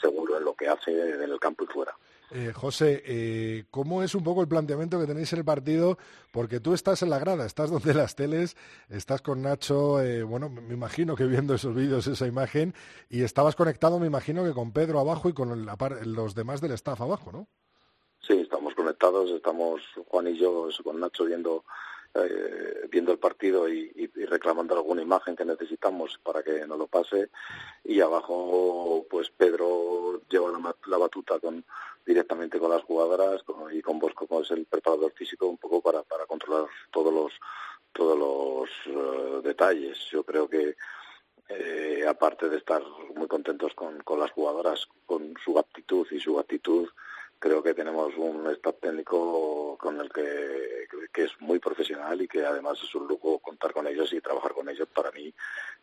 seguro 0.00 0.36
en 0.36 0.44
lo 0.44 0.54
que 0.54 0.68
hace 0.68 0.90
en 0.90 1.22
el 1.22 1.38
campo 1.38 1.64
y 1.64 1.66
fuera. 1.68 1.94
Eh, 2.30 2.52
José, 2.52 3.02
eh, 3.06 3.64
¿cómo 3.70 4.02
es 4.02 4.14
un 4.14 4.24
poco 4.24 4.40
el 4.40 4.48
planteamiento 4.48 4.98
que 4.98 5.06
tenéis 5.06 5.32
en 5.32 5.40
el 5.40 5.44
partido? 5.44 5.98
Porque 6.32 6.58
tú 6.58 6.74
estás 6.74 7.02
en 7.02 7.10
la 7.10 7.18
grada, 7.18 7.46
estás 7.46 7.70
donde 7.70 7.94
las 7.94 8.16
teles, 8.16 8.56
estás 8.88 9.22
con 9.22 9.42
Nacho, 9.42 10.00
eh, 10.00 10.22
bueno, 10.24 10.48
me 10.48 10.74
imagino 10.74 11.14
que 11.14 11.26
viendo 11.26 11.54
esos 11.54 11.74
vídeos, 11.74 12.06
esa 12.06 12.26
imagen, 12.26 12.74
y 13.08 13.22
estabas 13.22 13.54
conectado, 13.54 14.00
me 14.00 14.06
imagino 14.06 14.42
que 14.42 14.52
con 14.52 14.72
Pedro 14.72 14.98
abajo 14.98 15.28
y 15.28 15.32
con 15.32 15.66
los 15.66 16.34
demás 16.34 16.60
del 16.60 16.72
staff 16.72 17.00
abajo, 17.00 17.30
¿no? 17.30 17.46
Sí, 18.26 18.40
estamos 18.40 18.74
conectados, 18.74 19.30
estamos 19.30 19.82
Juan 20.08 20.28
y 20.28 20.38
yo 20.38 20.68
con 20.82 20.98
Nacho 20.98 21.26
viendo 21.26 21.64
eh, 22.14 22.86
viendo 22.90 23.10
el 23.10 23.18
partido 23.18 23.68
y, 23.68 23.90
reclamando 24.26 24.74
alguna 24.74 25.02
imagen 25.02 25.34
que 25.34 25.44
necesitamos 25.44 26.18
para 26.22 26.42
que 26.42 26.66
nos 26.66 26.78
lo 26.78 26.86
pase. 26.86 27.30
Y 27.82 28.00
abajo 28.00 29.04
pues 29.10 29.30
Pedro 29.30 30.22
lleva 30.28 30.50
la, 30.86 30.96
batuta 30.96 31.38
con 31.40 31.64
directamente 32.06 32.58
con 32.58 32.70
las 32.70 32.82
jugadoras 32.82 33.42
y 33.72 33.82
con 33.82 33.98
Bosco 33.98 34.26
como 34.26 34.42
es 34.42 34.50
el 34.50 34.66
preparador 34.66 35.12
físico 35.12 35.46
un 35.46 35.58
poco 35.58 35.80
para, 35.80 36.02
para 36.02 36.26
controlar 36.26 36.66
todos 36.90 37.12
los 37.12 37.32
todos 37.92 38.18
los 38.18 38.70
eh, 38.86 39.40
detalles. 39.42 39.98
Yo 40.10 40.24
creo 40.24 40.48
que 40.48 40.76
eh, 41.48 42.04
aparte 42.08 42.48
de 42.48 42.58
estar 42.58 42.82
muy 43.14 43.28
contentos 43.28 43.74
con, 43.74 43.98
con 44.02 44.18
las 44.18 44.30
jugadoras 44.30 44.86
con 45.06 45.34
su 45.44 45.58
aptitud 45.58 46.06
y 46.10 46.20
su 46.20 46.38
actitud 46.38 46.88
creo 47.44 47.62
que 47.62 47.74
tenemos 47.74 48.16
un 48.16 48.50
staff 48.52 48.76
técnico 48.80 49.76
con 49.78 50.00
el 50.00 50.10
que, 50.10 50.88
que, 51.12 51.24
es 51.24 51.32
muy 51.40 51.58
profesional 51.58 52.18
y 52.22 52.26
que 52.26 52.42
además 52.42 52.78
es 52.82 52.94
un 52.94 53.06
lujo 53.06 53.38
contar 53.38 53.74
con 53.74 53.86
ellos 53.86 54.10
y 54.14 54.20
trabajar 54.22 54.52
con 54.52 54.66
ellos. 54.70 54.88
Para 54.88 55.10
mí 55.10 55.30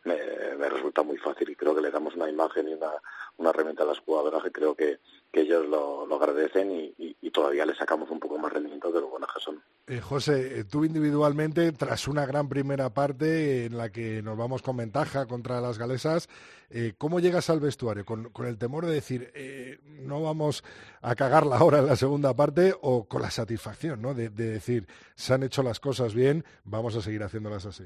me, 0.04 0.68
resulta 0.68 1.02
muy 1.02 1.16
fácil 1.18 1.50
y 1.50 1.56
creo 1.56 1.74
que 1.74 1.80
le 1.80 1.90
damos 1.90 2.14
una 2.14 2.28
imagen 2.28 2.68
y 2.68 2.74
una, 2.74 2.90
una 3.36 3.50
herramienta 3.50 3.82
a 3.82 3.86
las 3.86 3.98
jugadoras 4.00 4.42
que 4.42 4.52
creo 4.52 4.74
que, 4.74 4.98
que 5.32 5.42
ellos 5.42 5.66
lo, 5.66 6.06
lo 6.06 6.16
agradecen 6.16 6.70
y, 6.70 6.94
y, 6.98 7.30
todavía 7.30 7.64
le 7.64 7.74
sacamos 7.74 8.10
un 8.10 8.20
poco 8.20 8.36
más 8.36 8.52
rendimiento 8.52 8.92
de 8.92 9.00
lo 9.00 9.08
buenas 9.08 9.30
que 9.34 9.40
son. 9.40 9.62
Eh, 9.86 10.00
José, 10.00 10.60
eh, 10.60 10.64
tú 10.64 10.84
individualmente, 10.84 11.72
tras 11.72 12.06
una 12.06 12.26
gran 12.26 12.46
primera 12.46 12.90
parte 12.90 13.64
en 13.64 13.78
la 13.78 13.90
que 13.90 14.20
nos 14.20 14.36
vamos 14.36 14.60
con 14.60 14.76
ventaja 14.76 15.24
contra 15.24 15.62
las 15.62 15.78
galesas, 15.78 16.28
eh, 16.74 16.94
¿cómo 16.96 17.20
llegas 17.20 17.50
al 17.50 17.60
vestuario? 17.60 18.04
¿Con, 18.04 18.30
con 18.30 18.46
el 18.46 18.56
temor 18.58 18.86
de 18.86 18.94
decir, 18.94 19.30
eh, 19.34 19.78
no 19.84 20.22
vamos 20.22 20.64
a 21.02 21.14
cagarla 21.14 21.58
ahora 21.58 21.78
en 21.78 21.86
la 21.86 21.96
segunda 21.96 22.34
parte 22.34 22.74
o 22.80 23.06
con 23.06 23.20
la 23.20 23.30
satisfacción 23.30 24.00
¿no? 24.00 24.14
de, 24.14 24.30
decir, 24.30 24.86
se 25.14 25.34
han 25.34 25.42
hecho 25.42 25.62
las 25.62 25.80
cosas 25.80 26.14
bien, 26.14 26.44
vamos 26.64 26.96
a 26.96 27.02
seguir 27.02 27.22
haciéndolas 27.22 27.66
así? 27.66 27.84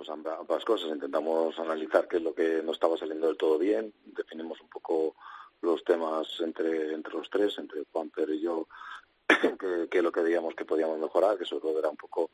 Pues 0.00 0.08
ambas 0.08 0.64
cosas. 0.64 0.88
Intentamos 0.88 1.58
analizar 1.58 2.08
qué 2.08 2.16
es 2.16 2.22
lo 2.22 2.34
que 2.34 2.62
no 2.64 2.72
estaba 2.72 2.96
saliendo 2.96 3.26
del 3.26 3.36
todo 3.36 3.58
bien, 3.58 3.92
definimos 4.06 4.58
un 4.62 4.70
poco 4.70 5.14
los 5.60 5.84
temas 5.84 6.26
entre, 6.40 6.94
entre 6.94 7.12
los 7.12 7.28
tres, 7.28 7.58
entre 7.58 7.84
Juan 7.92 8.08
Pedro 8.08 8.32
y 8.32 8.40
yo, 8.40 8.66
qué 9.28 9.98
es 9.98 10.02
lo 10.02 10.10
que 10.10 10.22
veíamos 10.22 10.54
que 10.54 10.64
podíamos 10.64 10.98
mejorar, 10.98 11.36
que 11.36 11.44
sobre 11.44 11.60
todo 11.60 11.78
era 11.78 11.90
un 11.90 11.98
poco 11.98 12.30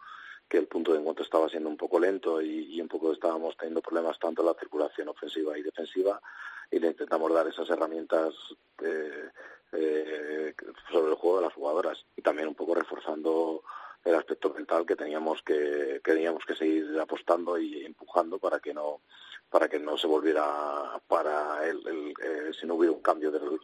que 0.49 0.58
el 0.58 0.68
punto 0.68 0.92
de 0.92 1.00
encuentro 1.00 1.25
estaba 1.25 1.49
siendo 1.49 1.68
un 1.68 1.76
poco 1.76 1.99
lento 1.99 2.40
y, 2.40 2.80
un 2.80 2.87
poco 2.87 3.12
estábamos 3.12 3.56
teniendo 3.56 3.82
problemas 3.82 4.16
tanto 4.20 4.42
en 4.42 4.46
la 4.46 4.54
circulación 4.54 5.08
ofensiva 5.08 5.58
y 5.58 5.62
defensiva 5.62 6.23
y 6.70 6.78
le 6.78 6.87
intentamos 6.87 7.35
dar 7.35 7.49
esas 7.49 7.68
herramientas 7.68 8.32
eh, 8.80 9.28
eh, 9.73 10.54
sobre 10.92 11.11
el 11.11 11.16
juego 11.16 11.38
de 11.38 11.46
las 11.46 11.54
jugadoras 11.54 11.99
y 12.16 12.23
también 12.23 12.46
un 12.46 12.54
poco 12.54 12.76
reforzando 12.76 13.64
el 14.07 14.15
aspecto 14.15 14.55
mental 14.55 14.87
que 14.87 14.97
teníamos 14.97 15.43
que, 15.43 16.01
que 16.03 16.13
teníamos 16.13 16.45
que 16.47 16.55
seguir 16.55 16.99
apostando 16.99 17.59
y 17.59 17.85
empujando 17.85 18.39
para 18.39 18.61
que 18.61 18.73
no 18.73 19.03
para 19.51 19.69
que 19.69 19.79
no 19.79 19.97
se 19.97 20.07
volviera 20.07 21.01
para 21.07 21.67
el, 21.69 22.15
eh, 22.23 22.51
si 22.59 22.67
no 22.67 22.75
hubiera 22.75 22.93
un 22.93 23.03
cambio 23.03 23.31
del, 23.31 23.61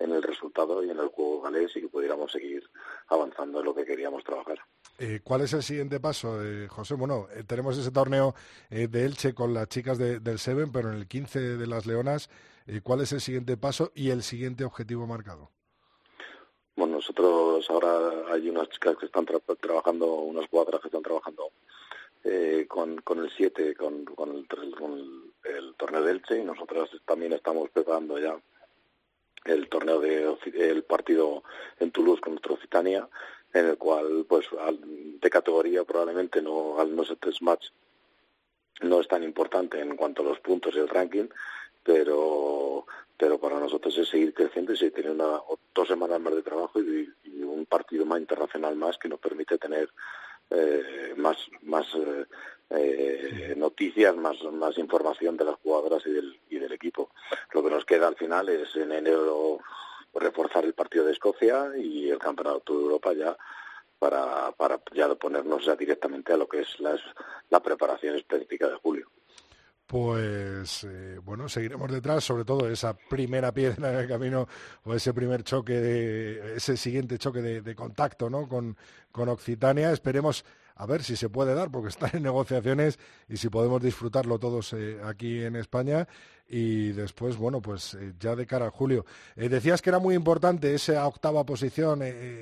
en 0.00 0.12
el 0.12 0.22
resultado 0.22 0.82
y 0.82 0.90
en 0.90 0.98
el 0.98 1.08
juego 1.08 1.42
galés 1.42 1.76
y 1.76 1.82
que 1.82 1.88
pudiéramos 1.88 2.32
seguir 2.32 2.68
avanzando 3.08 3.60
en 3.60 3.66
lo 3.66 3.74
que 3.74 3.84
queríamos 3.84 4.24
trabajar. 4.24 4.58
Eh, 4.98 5.20
¿Cuál 5.22 5.42
es 5.42 5.52
el 5.52 5.62
siguiente 5.62 6.00
paso, 6.00 6.42
eh, 6.42 6.66
José? 6.68 6.94
Bueno, 6.94 7.28
eh, 7.34 7.44
tenemos 7.44 7.78
ese 7.78 7.90
torneo 7.90 8.34
de 8.70 9.04
Elche 9.04 9.34
con 9.34 9.54
las 9.54 9.68
chicas 9.68 9.98
del 9.98 10.38
Seven, 10.38 10.72
pero 10.72 10.90
en 10.90 10.96
el 10.96 11.06
15 11.06 11.56
de 11.56 11.66
las 11.66 11.86
Leonas, 11.86 12.28
¿cuál 12.82 13.00
es 13.00 13.12
el 13.12 13.20
siguiente 13.20 13.56
paso 13.56 13.92
y 13.94 14.10
el 14.10 14.22
siguiente 14.22 14.64
objetivo 14.64 15.06
marcado? 15.06 15.50
Bueno, 16.80 16.94
nosotros 16.94 17.68
ahora 17.68 18.32
hay 18.32 18.48
unas 18.48 18.70
chicas 18.70 18.96
que 18.96 19.04
están 19.04 19.26
trabajando, 19.26 20.14
unas 20.14 20.48
jugadoras 20.48 20.80
que 20.80 20.88
están 20.88 21.02
trabajando 21.02 21.50
con, 22.68 22.96
con 23.02 23.18
el 23.18 23.30
7, 23.30 23.74
con, 23.74 24.06
con, 24.06 24.34
el, 24.34 24.74
con 24.74 25.30
el 25.44 25.74
torneo 25.74 26.02
de 26.02 26.12
Elche 26.12 26.38
y 26.38 26.42
nosotros 26.42 26.88
también 27.04 27.34
estamos 27.34 27.68
preparando 27.68 28.18
ya 28.18 28.34
el 29.44 29.68
torneo 29.68 30.00
de 30.00 30.34
el 30.54 30.82
partido 30.84 31.42
en 31.80 31.90
Toulouse 31.90 32.22
contra 32.22 32.54
Occitania 32.54 33.06
en 33.52 33.66
el 33.66 33.76
cual 33.76 34.24
pues 34.26 34.46
de 35.20 35.28
categoría 35.28 35.84
probablemente 35.84 36.40
no 36.40 36.80
al 36.80 36.96
no 36.96 37.04
ser 37.04 37.18
test 37.18 37.42
match 37.42 37.66
no 38.80 39.02
es 39.02 39.08
tan 39.08 39.22
importante 39.22 39.78
en 39.78 39.96
cuanto 39.96 40.22
a 40.22 40.24
los 40.24 40.40
puntos 40.40 40.74
y 40.74 40.78
el 40.78 40.88
ranking 40.88 41.28
pero 41.82 42.86
pero 43.16 43.38
para 43.38 43.60
nosotros 43.60 43.96
es 43.98 44.08
seguir 44.08 44.32
creciendo 44.32 44.72
y 44.72 44.76
seguir 44.78 44.94
teniendo 44.94 45.44
dos 45.74 45.88
semanas 45.88 46.20
más 46.20 46.34
de 46.34 46.42
trabajo 46.42 46.80
y, 46.80 47.12
un 47.42 47.66
partido 47.66 48.06
más 48.06 48.20
internacional 48.20 48.76
más 48.76 48.96
que 48.96 49.08
nos 49.08 49.20
permite 49.20 49.58
tener 49.58 49.90
eh, 50.50 51.14
más 51.16 51.36
más 51.62 51.86
eh, 51.94 52.24
eh, 52.70 53.54
noticias, 53.56 54.16
más, 54.16 54.42
más 54.44 54.78
información 54.78 55.36
de 55.36 55.44
las 55.44 55.56
jugadoras 55.56 56.06
y 56.06 56.12
del, 56.12 56.40
y 56.48 56.58
del 56.58 56.72
equipo. 56.72 57.10
Lo 57.52 57.64
que 57.64 57.70
nos 57.70 57.84
queda 57.84 58.06
al 58.06 58.16
final 58.16 58.48
es 58.48 58.74
en 58.76 58.92
enero 58.92 59.58
reforzar 60.14 60.64
el 60.64 60.74
partido 60.74 61.04
de 61.04 61.12
Escocia 61.12 61.72
y 61.76 62.08
el 62.08 62.18
Campeonato 62.18 62.72
de 62.72 62.84
Europa 62.84 63.12
ya 63.12 63.36
para, 63.98 64.52
para 64.52 64.80
ya 64.92 65.12
ponernos 65.16 65.64
ya 65.64 65.76
directamente 65.76 66.32
a 66.32 66.36
lo 66.36 66.48
que 66.48 66.60
es 66.60 66.80
la, 66.80 66.96
la 67.50 67.60
preparación 67.60 68.16
específica 68.16 68.68
de 68.68 68.76
julio. 68.76 69.08
Pues 69.90 70.84
eh, 70.84 71.18
bueno, 71.24 71.48
seguiremos 71.48 71.90
detrás, 71.90 72.22
sobre 72.22 72.44
todo 72.44 72.70
esa 72.70 72.96
primera 72.96 73.50
piedra 73.50 73.90
en 73.92 73.98
el 73.98 74.06
camino 74.06 74.46
o 74.84 74.94
ese 74.94 75.12
primer 75.12 75.42
choque, 75.42 76.54
ese 76.54 76.76
siguiente 76.76 77.18
choque 77.18 77.42
de, 77.42 77.60
de 77.60 77.74
contacto 77.74 78.30
¿no? 78.30 78.46
con, 78.46 78.76
con 79.10 79.28
Occitania. 79.28 79.90
Esperemos 79.90 80.44
a 80.80 80.86
ver 80.86 81.02
si 81.02 81.14
se 81.14 81.28
puede 81.28 81.54
dar, 81.54 81.70
porque 81.70 81.88
están 81.90 82.10
en 82.14 82.22
negociaciones 82.22 82.98
y 83.28 83.36
si 83.36 83.50
podemos 83.50 83.82
disfrutarlo 83.82 84.38
todos 84.38 84.72
eh, 84.72 84.98
aquí 85.04 85.42
en 85.42 85.56
España. 85.56 86.08
Y 86.48 86.92
después, 86.92 87.36
bueno, 87.36 87.60
pues 87.60 87.94
eh, 87.94 88.14
ya 88.18 88.34
de 88.34 88.46
cara 88.46 88.66
a 88.66 88.70
julio. 88.70 89.04
Eh, 89.36 89.48
decías 89.48 89.82
que 89.82 89.90
era 89.90 89.98
muy 89.98 90.14
importante 90.14 90.74
esa 90.74 91.06
octava 91.06 91.44
posición, 91.44 92.00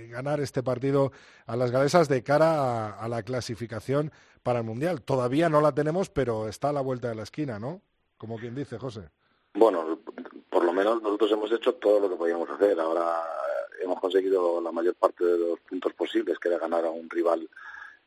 ganar 0.09 0.41
este 0.41 0.63
partido 0.63 1.13
a 1.47 1.57
las 1.57 1.71
galesas 1.71 2.09
de 2.09 2.23
cara 2.23 2.95
a, 2.95 3.09
la 3.09 3.23
clasificación 3.23 4.13
para 4.43 4.61
el 4.61 4.65
Mundial. 4.65 5.03
Todavía 5.03 5.49
no 5.49 5.61
la 5.61 5.73
tenemos, 5.73 6.09
pero 6.09 6.49
está 6.49 6.71
a 6.71 6.73
la 6.73 6.81
vuelta 6.81 7.09
de 7.09 7.17
la 7.17 7.25
esquina, 7.25 7.59
¿no? 7.59 7.83
Como 8.17 8.39
quien 8.39 8.55
dice, 8.55 8.79
José. 8.79 9.11
Bueno, 9.55 9.99
por 10.49 10.65
lo 10.65 10.73
menos 10.73 11.03
nosotros 11.03 11.33
hemos 11.33 11.53
hecho 11.53 11.75
todo 11.75 12.01
lo 12.01 12.09
que 12.09 12.17
podíamos 12.17 12.49
hacer. 12.49 12.79
Ahora 12.79 13.21
hemos 13.83 14.01
conseguido 14.01 14.61
la 14.61 14.73
mayor 14.73 14.95
parte 14.95 15.25
de 15.25 15.39
los 15.39 15.61
puntos 15.61 15.93
posibles, 15.95 16.39
que 16.39 16.49
era 16.49 16.59
ganar 16.59 16.85
a 16.87 16.91
un 16.91 17.11
rival 17.11 17.49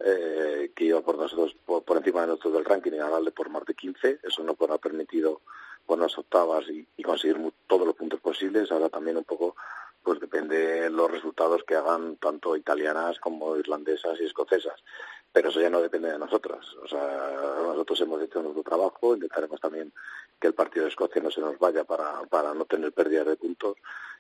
eh, 0.03 0.71
que 0.75 0.85
iba 0.85 1.01
por 1.01 1.17
nosotros 1.17 1.55
por, 1.65 1.97
encima 1.97 2.21
de 2.21 2.27
nosotros 2.27 2.53
del 2.53 2.65
ranking 2.65 2.91
y 2.93 2.97
ganarle 2.97 3.31
por 3.31 3.49
más 3.49 3.65
de 3.65 3.73
15. 3.73 4.19
Eso 4.23 4.43
nos 4.43 4.55
ha 4.69 4.77
permitido 4.77 5.41
buenas 5.87 6.17
octavas 6.17 6.65
y, 6.69 6.85
conseguir 7.03 7.37
todos 7.67 7.85
los 7.85 7.95
puntos 7.95 8.19
posibles. 8.19 8.71
Ahora 8.71 8.89
también 8.89 9.17
un 9.17 9.23
poco 9.23 9.55
pues 10.03 10.19
depende 10.19 10.57
de 10.57 10.89
los 10.89 11.11
resultados 11.11 11.63
que 11.63 11.75
hagan 11.75 12.15
tanto 12.15 12.55
italianas 12.55 13.19
como 13.19 13.55
irlandesas 13.55 14.19
y 14.19 14.25
escocesas. 14.25 14.83
Pero 15.31 15.49
eso 15.49 15.61
ya 15.61 15.69
no 15.69 15.81
depende 15.81 16.11
de 16.11 16.17
nosotras. 16.17 16.65
O 16.83 16.87
sea, 16.87 17.31
nosotros 17.67 18.01
hemos 18.01 18.21
hecho 18.21 18.41
nuestro 18.41 18.63
trabajo, 18.63 19.13
intentaremos 19.13 19.59
también 19.61 19.93
que 20.39 20.47
el 20.47 20.53
partido 20.53 20.85
de 20.85 20.89
Escocia 20.89 21.21
no 21.21 21.29
se 21.29 21.41
nos 21.41 21.59
vaya 21.59 21.83
para, 21.83 22.23
para 22.23 22.53
no 22.53 22.65
tener 22.65 22.91
pérdidas 22.91 23.27
de 23.27 23.35
puntos 23.37 23.77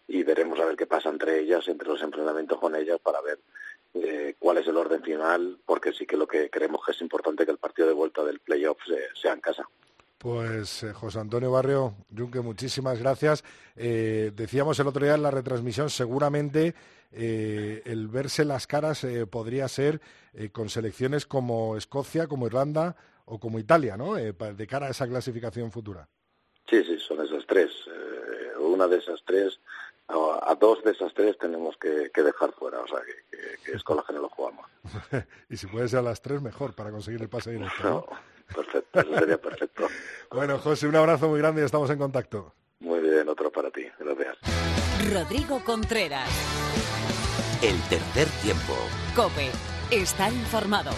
y 0.07 0.23
veremos 0.23 0.59
a 0.59 0.65
ver 0.65 0.75
qué 0.75 0.85
pasa 0.85 1.09
entre 1.09 1.39
ellas, 1.39 1.67
entre 1.67 1.87
los 1.87 2.01
enfrentamientos 2.01 2.59
con 2.59 2.75
ellas 2.75 2.99
para 2.99 3.21
ver 3.21 3.39
eh, 3.93 4.35
cuál 4.39 4.57
es 4.57 4.67
el 4.67 4.77
orden 4.77 5.03
final, 5.03 5.57
porque 5.65 5.91
sí 5.91 6.05
que 6.05 6.15
lo 6.15 6.27
que 6.27 6.49
creemos 6.49 6.81
que 6.85 6.93
es 6.93 7.01
importante 7.01 7.45
que 7.45 7.51
el 7.51 7.57
partido 7.57 7.87
de 7.87 7.93
vuelta 7.93 8.23
del 8.23 8.39
playoff 8.39 8.77
sea 9.21 9.33
en 9.33 9.41
casa. 9.41 9.67
Pues 10.17 10.83
eh, 10.83 10.93
José 10.93 11.19
Antonio 11.19 11.51
Barrio, 11.51 11.95
Junque, 12.15 12.39
muchísimas 12.39 12.99
gracias. 12.99 13.43
Eh, 13.75 14.31
decíamos 14.33 14.79
el 14.79 14.87
otro 14.87 15.03
día 15.03 15.15
en 15.15 15.23
la 15.23 15.31
retransmisión, 15.31 15.89
seguramente 15.89 16.73
el 17.13 18.07
verse 18.07 18.45
las 18.45 18.67
caras 18.67 19.05
podría 19.29 19.67
ser 19.67 19.99
con 20.53 20.69
selecciones 20.69 21.25
como 21.25 21.75
Escocia, 21.75 22.25
como 22.27 22.47
Irlanda 22.47 22.95
o 23.25 23.37
como 23.37 23.59
Italia, 23.59 23.97
¿no? 23.97 24.15
de 24.15 24.67
cara 24.67 24.87
a 24.87 24.91
esa 24.91 25.09
clasificación 25.09 25.73
futura. 25.73 26.07
Sí, 26.69 26.81
sí, 26.85 26.97
son 26.99 27.19
esas 27.25 27.45
tres. 27.45 27.69
una 28.57 28.87
de 28.87 28.99
esas 28.99 29.21
tres 29.25 29.59
a 30.11 30.55
dos 30.55 30.83
de 30.83 30.91
esas 30.91 31.13
tres 31.13 31.37
tenemos 31.37 31.75
que, 31.77 32.09
dejar 32.21 32.51
fuera, 32.53 32.79
o 32.81 32.87
sea, 32.87 32.99
que, 33.01 33.71
es 33.71 33.83
con 33.83 33.97
la 33.97 34.03
que 34.03 34.13
no 34.13 34.21
lo 34.21 34.29
jugamos. 34.29 34.65
y 35.49 35.57
si 35.57 35.67
puede 35.67 35.87
ser 35.87 35.99
a 35.99 36.03
las 36.03 36.21
tres, 36.21 36.41
mejor, 36.41 36.73
para 36.73 36.91
conseguir 36.91 37.21
el 37.21 37.29
pase 37.29 37.51
directo. 37.51 37.83
¿no? 37.83 38.05
perfecto, 38.53 38.99
eso 38.99 39.19
sería 39.19 39.37
perfecto. 39.37 39.87
bueno, 40.31 40.57
José, 40.59 40.87
un 40.87 40.95
abrazo 40.95 41.29
muy 41.29 41.39
grande 41.39 41.61
y 41.61 41.65
estamos 41.65 41.89
en 41.89 41.97
contacto. 41.97 42.53
Muy 42.79 42.99
bien, 42.99 43.27
otro 43.29 43.51
para 43.51 43.69
ti. 43.71 43.85
Gracias. 43.99 44.37
Rodrigo 45.13 45.61
Contreras. 45.63 46.29
El 47.61 47.79
tercer 47.89 48.27
tiempo. 48.41 48.73
Cope. 49.15 49.51
Estar 49.91 50.31
informado. 50.31 50.91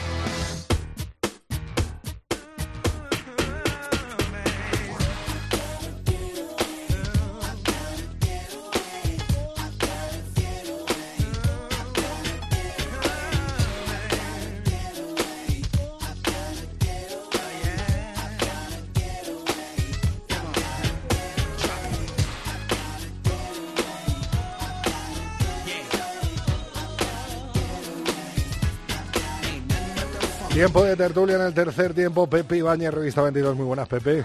Tiempo 30.54 30.84
de 30.84 30.96
tertulia 30.96 31.36
en 31.38 31.42
el 31.42 31.54
tercer 31.56 31.96
tiempo. 31.96 32.30
Pepe 32.30 32.58
Ibañez, 32.58 32.94
Revista 32.94 33.24
22. 33.24 33.56
Muy 33.56 33.66
buenas, 33.66 33.88
Pepe. 33.88 34.24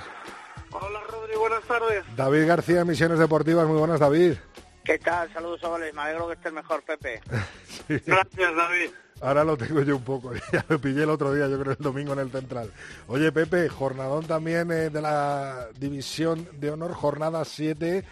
Hola, 0.73 1.01
Rodri. 1.09 1.35
Buenas 1.37 1.62
tardes. 1.62 2.05
David 2.17 2.47
García, 2.47 2.85
Misiones 2.85 3.19
Deportivas. 3.19 3.67
Muy 3.67 3.79
buenas, 3.79 3.99
David. 3.99 4.35
¿Qué 4.85 4.99
tal? 4.99 5.33
Saludos, 5.33 5.64
Oles. 5.64 5.95
Me 5.95 6.03
alegro 6.03 6.29
que 6.29 6.35
estés 6.35 6.53
mejor, 6.53 6.83
Pepe. 6.83 7.23
Gracias, 7.88 8.57
David. 8.57 8.91
Ahora 9.23 9.43
lo 9.43 9.57
tengo 9.57 9.81
yo 9.81 9.97
un 9.97 10.05
poco. 10.05 10.33
Ya 10.53 10.62
lo 10.69 10.79
pillé 10.79 11.05
el 11.05 11.11
otro 11.11 11.33
día, 11.33 11.49
yo 11.49 11.59
creo 11.59 11.73
el 11.73 11.83
domingo 11.83 12.12
en 12.12 12.19
el 12.19 12.31
Central. 12.31 12.71
Oye, 13.07 13.33
Pepe, 13.33 13.71
jornadón 13.71 14.27
también 14.27 14.71
eh, 14.71 14.91
de 14.91 15.01
la 15.01 15.69
División 15.79 16.47
de 16.61 16.71
Honor, 16.71 16.93
jornada 16.93 17.43
7 17.47 18.05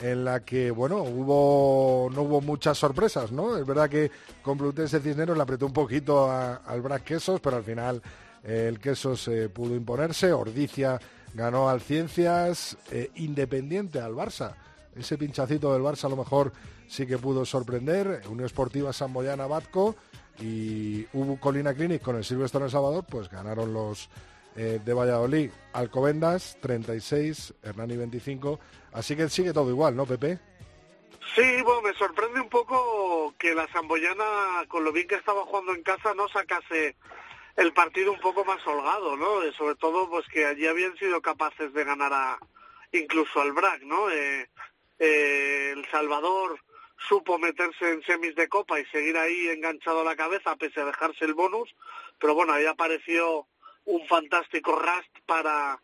en 0.00 0.24
la 0.24 0.40
que, 0.40 0.70
bueno, 0.70 1.02
hubo 1.02 2.10
no 2.12 2.22
hubo 2.22 2.40
muchas 2.40 2.78
sorpresas, 2.78 3.30
¿no? 3.32 3.56
Es 3.56 3.66
verdad 3.66 3.88
que 3.88 4.10
Complutense 4.42 5.00
Cisneros 5.00 5.36
le 5.36 5.42
apretó 5.42 5.66
un 5.66 5.72
poquito 5.72 6.30
al 6.30 6.80
Brac 6.82 7.04
Quesos, 7.04 7.40
pero 7.40 7.56
al 7.56 7.64
final 7.64 8.02
el 8.42 8.78
Quesos 8.78 9.28
eh, 9.28 9.48
pudo 9.48 9.74
imponerse, 9.74 10.32
Ordicia 10.32 11.00
ganó 11.32 11.68
al 11.68 11.80
Ciencias, 11.80 12.76
eh, 12.90 13.10
Independiente 13.16 14.00
al 14.00 14.14
Barça. 14.14 14.54
Ese 14.94 15.18
pinchacito 15.18 15.72
del 15.72 15.82
Barça 15.82 16.04
a 16.04 16.08
lo 16.10 16.16
mejor 16.16 16.52
sí 16.88 17.06
que 17.06 17.18
pudo 17.18 17.44
sorprender, 17.44 18.22
Unión 18.28 18.46
Esportiva 18.46 18.92
Samboyana 18.92 19.46
Batco 19.46 19.96
y 20.40 21.06
hubo 21.12 21.38
Colina 21.38 21.74
Clinic 21.74 22.02
con 22.02 22.16
el 22.16 22.24
Silvestre 22.24 22.58
en 22.58 22.64
El 22.64 22.70
Salvador, 22.70 23.04
pues 23.08 23.30
ganaron 23.30 23.72
los 23.72 24.08
de 24.54 24.94
Valladolid, 24.94 25.50
Alcobendas 25.72 26.56
36, 26.60 27.54
Hernani 27.62 27.96
25, 27.96 28.60
Así 28.94 29.16
que 29.16 29.28
sigue 29.28 29.52
todo 29.52 29.70
igual, 29.70 29.96
¿no, 29.96 30.06
Pepe? 30.06 30.38
Sí, 31.34 31.62
bueno, 31.62 31.82
me 31.82 31.94
sorprende 31.94 32.40
un 32.40 32.48
poco 32.48 33.34
que 33.38 33.52
la 33.52 33.66
Samboyana, 33.72 34.64
con 34.68 34.84
lo 34.84 34.92
bien 34.92 35.08
que 35.08 35.16
estaba 35.16 35.44
jugando 35.44 35.74
en 35.74 35.82
casa, 35.82 36.14
no 36.14 36.28
sacase 36.28 36.94
el 37.56 37.72
partido 37.72 38.12
un 38.12 38.20
poco 38.20 38.44
más 38.44 38.64
holgado, 38.64 39.16
¿no? 39.16 39.42
Eh, 39.42 39.52
sobre 39.58 39.74
todo, 39.74 40.08
pues 40.08 40.26
que 40.28 40.46
allí 40.46 40.68
habían 40.68 40.96
sido 40.96 41.20
capaces 41.20 41.72
de 41.72 41.84
ganar 41.84 42.12
a 42.12 42.38
incluso 42.92 43.40
al 43.40 43.52
BRAC, 43.52 43.82
¿no? 43.82 44.08
Eh, 44.10 44.48
eh, 45.00 45.72
el 45.74 45.84
Salvador 45.90 46.60
supo 47.08 47.36
meterse 47.36 47.90
en 47.90 48.02
semis 48.04 48.36
de 48.36 48.48
copa 48.48 48.78
y 48.78 48.86
seguir 48.86 49.16
ahí 49.18 49.48
enganchado 49.48 50.02
a 50.02 50.04
la 50.04 50.14
cabeza 50.14 50.54
pese 50.54 50.80
a 50.80 50.84
dejarse 50.84 51.24
el 51.24 51.34
bonus, 51.34 51.74
pero 52.20 52.34
bueno, 52.34 52.52
ahí 52.52 52.66
apareció 52.66 53.48
un 53.84 54.06
fantástico 54.06 54.76
Rust 54.76 55.18
para 55.26 55.80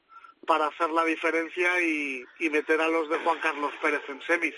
para 0.46 0.66
hacer 0.66 0.90
la 0.90 1.04
diferencia 1.04 1.80
y, 1.82 2.24
meter 2.50 2.80
a 2.80 2.88
los 2.88 3.08
de 3.08 3.18
Juan 3.18 3.38
Carlos 3.40 3.72
Pérez 3.80 4.02
en 4.08 4.20
semis. 4.22 4.54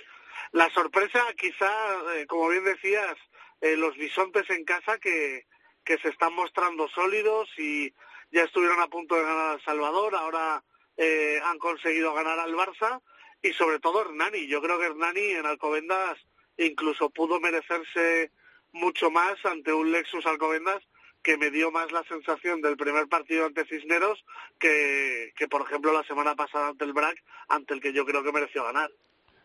La 0.53 0.71
sorpresa, 0.71 1.21
quizá, 1.37 1.71
eh, 2.15 2.27
como 2.27 2.49
bien 2.49 2.65
decías, 2.65 3.17
eh, 3.61 3.77
los 3.77 3.97
bisontes 3.97 4.49
en 4.51 4.65
casa 4.65 4.99
que, 4.99 5.47
que 5.85 5.99
se 5.99 6.09
están 6.09 6.35
mostrando 6.35 6.89
sólidos 6.89 7.49
y 7.59 7.93
ya 8.31 8.45
estuvieron 8.45 8.81
a 8.81 8.89
punto 8.89 9.15
de 9.15 9.23
ganar 9.23 9.51
al 9.51 9.65
Salvador, 9.65 10.15
ahora 10.15 10.63
eh, 10.97 11.41
han 11.45 11.59
conseguido 11.59 12.15
ganar 12.15 12.39
al 12.39 12.55
Barça 12.55 13.01
y 13.43 13.53
sobre 13.53 13.79
todo 13.79 14.03
Hernani. 14.03 14.47
Yo 14.47 14.63
creo 14.63 14.79
que 14.79 14.87
Hernani 14.87 15.33
en 15.33 15.47
Alcobendas 15.47 16.19
incluso 16.57 17.11
pudo 17.11 17.41
merecerse 17.41 18.31
mucho 18.73 19.11
más 19.11 19.35
ante 19.45 19.73
un 19.73 19.93
Lexus 19.93 20.25
Alcobendas 20.27 20.83
que 21.23 21.37
me 21.37 21.51
dio 21.51 21.71
más 21.71 21.93
la 21.93 22.03
sensación 22.05 22.61
del 22.61 22.77
primer 22.77 23.09
partido 23.09 23.47
ante 23.47 23.65
Cisneros 23.65 24.25
que, 24.59 25.33
por 25.51 25.63
ejemplo, 25.63 25.93
la 25.93 26.05
semana 26.05 26.35
pasada 26.35 26.69
ante 26.69 26.85
el 26.85 26.93
BRAC, 26.93 27.23
ante 27.49 27.75
el 27.75 27.81
que 27.81 27.93
yo 27.93 28.05
creo 28.05 28.23
que 28.23 28.33
mereció 28.33 28.65
ganar. 28.65 28.91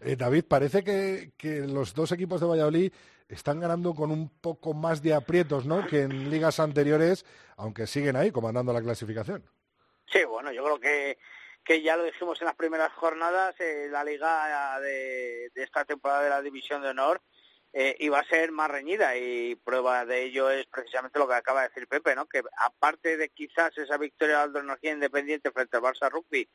Eh, 0.02 0.16
David, 0.16 0.46
parece 0.48 0.84
que, 0.84 1.32
que, 1.38 1.62
los 1.62 1.94
dos 1.94 2.12
equipos 2.12 2.40
de 2.40 2.48
Valladolid 2.48 2.94
están 3.30 3.60
ganando 3.60 3.94
con 3.94 4.12
un 4.12 4.30
poco 4.30 4.74
más 4.74 5.02
de 5.02 5.14
aprietos 5.14 5.66
¿no? 5.66 5.86
que 5.88 6.02
en 6.02 6.30
ligas 6.30 6.60
anteriores, 6.60 7.26
aunque 7.58 7.88
siguen 7.88 8.16
ahí 8.16 8.32
comandando 8.32 8.74
la 8.74 8.82
clasificación. 8.82 9.44
Sí, 10.12 10.24
bueno, 10.24 10.52
yo 10.52 10.64
creo 10.64 10.80
que, 10.80 11.18
que 11.64 11.82
ya 11.82 11.98
lo 11.98 12.04
dijimos 12.04 12.40
en 12.42 12.46
las 12.46 12.56
primeras 12.56 12.94
jornadas, 12.94 13.60
eh, 13.60 13.88
la 13.90 14.04
liga 14.04 14.80
de, 14.80 15.50
de 15.54 15.64
esta 15.64 15.84
temporada 15.84 16.22
de 16.22 16.30
la 16.30 16.42
División 16.42 16.82
de 16.82 16.90
Honor 16.90 17.22
eh, 17.74 17.96
iba 18.00 18.20
a 18.20 18.28
ser 18.28 18.52
más 18.52 18.72
reñida 18.72 19.18
y 19.18 19.56
prueba 19.56 20.06
de 20.06 20.24
ello 20.24 20.50
es 20.50 20.66
precisamente 20.68 21.20
lo 21.20 21.28
que 21.28 21.36
acaba 21.36 21.62
de 21.62 21.70
decir 21.70 21.88
Pepe, 21.88 22.16
¿no? 22.16 22.26
Que 22.26 22.42
aparte 22.58 23.18
de 23.18 23.30
quizás 23.30 23.78
esa 23.78 23.98
victoria 23.98 24.48
de 24.48 24.60
Energía 24.60 24.94
Independiente 24.94 25.52
frente 25.52 25.78
al 25.78 25.84
Barça 25.84 26.10
Rugby, 26.10 26.50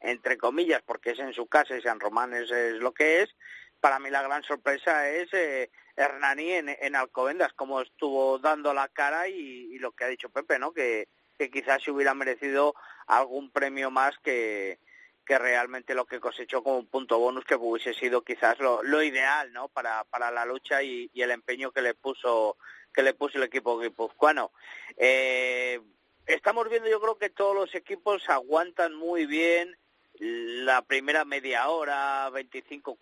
entre 0.00 0.36
comillas, 0.36 0.82
porque 0.84 1.12
es 1.12 1.18
en 1.18 1.32
su 1.32 1.46
casa 1.46 1.76
y 1.76 1.82
San 1.82 2.00
Román 2.00 2.34
es, 2.34 2.50
lo 2.50 2.92
que 2.92 3.22
es, 3.22 3.34
para 3.80 3.98
mí 3.98 4.10
la 4.10 4.22
gran 4.22 4.42
sorpresa 4.42 5.08
es 5.08 5.32
eh, 5.32 5.70
Hernani 5.96 6.52
en, 6.52 6.96
Alcobendas, 6.96 7.52
como 7.54 7.80
estuvo 7.80 8.38
dando 8.38 8.74
la 8.74 8.88
cara 8.88 9.28
y, 9.28 9.78
lo 9.78 9.92
que 9.92 10.04
ha 10.04 10.08
dicho 10.08 10.30
Pepe, 10.30 10.58
¿no? 10.58 10.72
Que, 10.72 11.08
que 11.38 11.50
quizás 11.50 11.82
se 11.82 11.90
hubiera 11.90 12.14
merecido 12.14 12.74
algún 13.06 13.50
premio 13.50 13.90
más 13.90 14.18
que, 14.18 14.78
que 15.26 15.38
realmente 15.38 15.94
lo 15.94 16.06
que 16.06 16.20
cosechó 16.20 16.62
como 16.62 16.78
un 16.78 16.86
punto 16.86 17.18
bonus 17.18 17.44
que 17.44 17.56
hubiese 17.56 17.92
sido 17.92 18.22
quizás 18.22 18.58
lo, 18.60 18.82
lo 18.82 19.02
ideal 19.02 19.52
no 19.52 19.68
para, 19.68 20.04
para 20.04 20.30
la 20.30 20.46
lucha 20.46 20.82
y, 20.82 21.10
el 21.14 21.32
empeño 21.32 21.72
que 21.72 21.82
le 21.82 21.94
puso 21.94 22.56
que 22.94 23.02
le 23.02 23.12
puso 23.12 23.36
el 23.36 23.44
equipo 23.44 23.78
guipuzcoano. 23.78 24.52
Eh, 24.96 25.80
estamos 26.24 26.70
viendo 26.70 26.88
yo 26.88 27.00
creo 27.00 27.18
que 27.18 27.28
todos 27.28 27.54
los 27.54 27.74
equipos 27.74 28.22
aguantan 28.28 28.94
muy 28.94 29.26
bien 29.26 29.76
la 30.18 30.80
primera 30.82 31.26
media 31.26 31.68
hora 31.68 32.30
25 32.30 32.96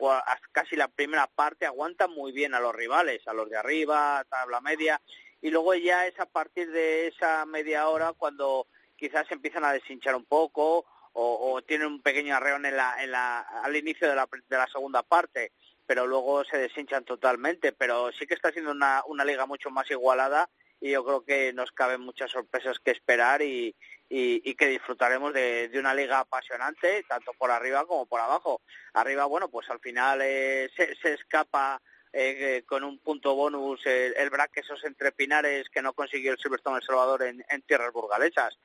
casi 0.51 0.75
la 0.75 0.89
primera 0.89 1.29
parte 1.29 1.65
aguantan 1.65 2.11
muy 2.11 2.33
bien 2.33 2.55
a 2.55 2.61
los 2.61 2.75
rivales 2.75 3.23
a 3.29 3.33
los 3.33 3.49
de 3.49 3.57
arriba 3.57 4.25
tabla 4.29 4.61
media 4.61 5.01
y 5.41 5.51
luego 5.51 5.75
ya 5.75 6.09
es 6.09 6.19
a 6.19 6.27
partir 6.27 6.73
de 6.73 7.07
esa 7.07 7.47
media 7.47 7.87
hora 7.89 8.15
cuando 8.15 8.67
quizás 8.97 9.31
empiezan 9.31 9.65
a 9.65 9.73
deshinchar 9.73 10.17
un 10.17 10.25
poco 10.25 10.87
o, 11.15 11.63
tienen 11.63 11.87
un 11.87 12.03
pequeño 12.03 12.37
arreón 12.37 12.67
en 12.67 12.77
la, 12.77 13.03
en 13.03 13.11
la, 13.11 13.41
al 13.41 13.77
inicio 13.77 14.09
de 14.09 14.17
la, 14.17 14.29
de 14.49 14.57
la 14.57 14.67
segunda 14.67 15.03
parte, 15.03 15.53
pero 15.87 16.07
luego 16.07 16.45
se 16.45 16.59
deshinchan 16.59 17.05
totalmente. 17.05 17.73
Pero 17.73 18.11
sí 18.13 18.27
que 18.27 18.35
está 18.35 18.51
siendo 18.51 18.73
una, 18.73 19.03
una 19.07 19.25
liga 19.25 19.47
mucho 19.47 19.71
más 19.71 19.91
igualada 19.91 20.49
y 20.81 20.91
yo 20.91 21.05
creo 21.05 21.25
que 21.25 21.53
nos 21.53 21.71
caben 21.73 22.01
muchas 22.01 22.31
sorpresas 22.31 22.79
que 22.79 22.91
esperar 22.91 23.43
y, 23.43 23.75
y, 24.09 24.55
que 24.55 24.67
disfrutaremos 24.67 25.33
de, 25.33 25.71
una 25.75 25.95
liga 25.95 26.19
apasionante, 26.19 27.05
tanto 27.09 27.33
por 27.39 27.51
arriba 27.51 27.87
como 27.87 28.07
por 28.07 28.21
abajo. 28.21 28.61
Arriba, 28.93 29.25
bueno, 29.25 29.49
pues 29.49 29.71
al 29.71 29.81
final 29.81 30.21
eh, 30.23 30.69
se, 30.77 31.13
escapa 31.13 31.81
eh, 32.13 32.65
con 32.67 32.85
un 32.85 32.99
punto 32.99 33.35
bonus 33.35 33.87
el, 33.87 34.15
el 34.17 34.31
esos 34.55 34.85
entre 34.85 35.13
Pinares 35.13 35.69
que 35.71 35.83
no 35.83 35.93
consiguió 35.95 36.33
el 36.33 36.39
Silverstone 36.39 36.77
El 36.77 36.83
Salvador 36.83 37.23
en 37.23 37.63
tierras 37.63 37.93
burgalesas 37.93 38.59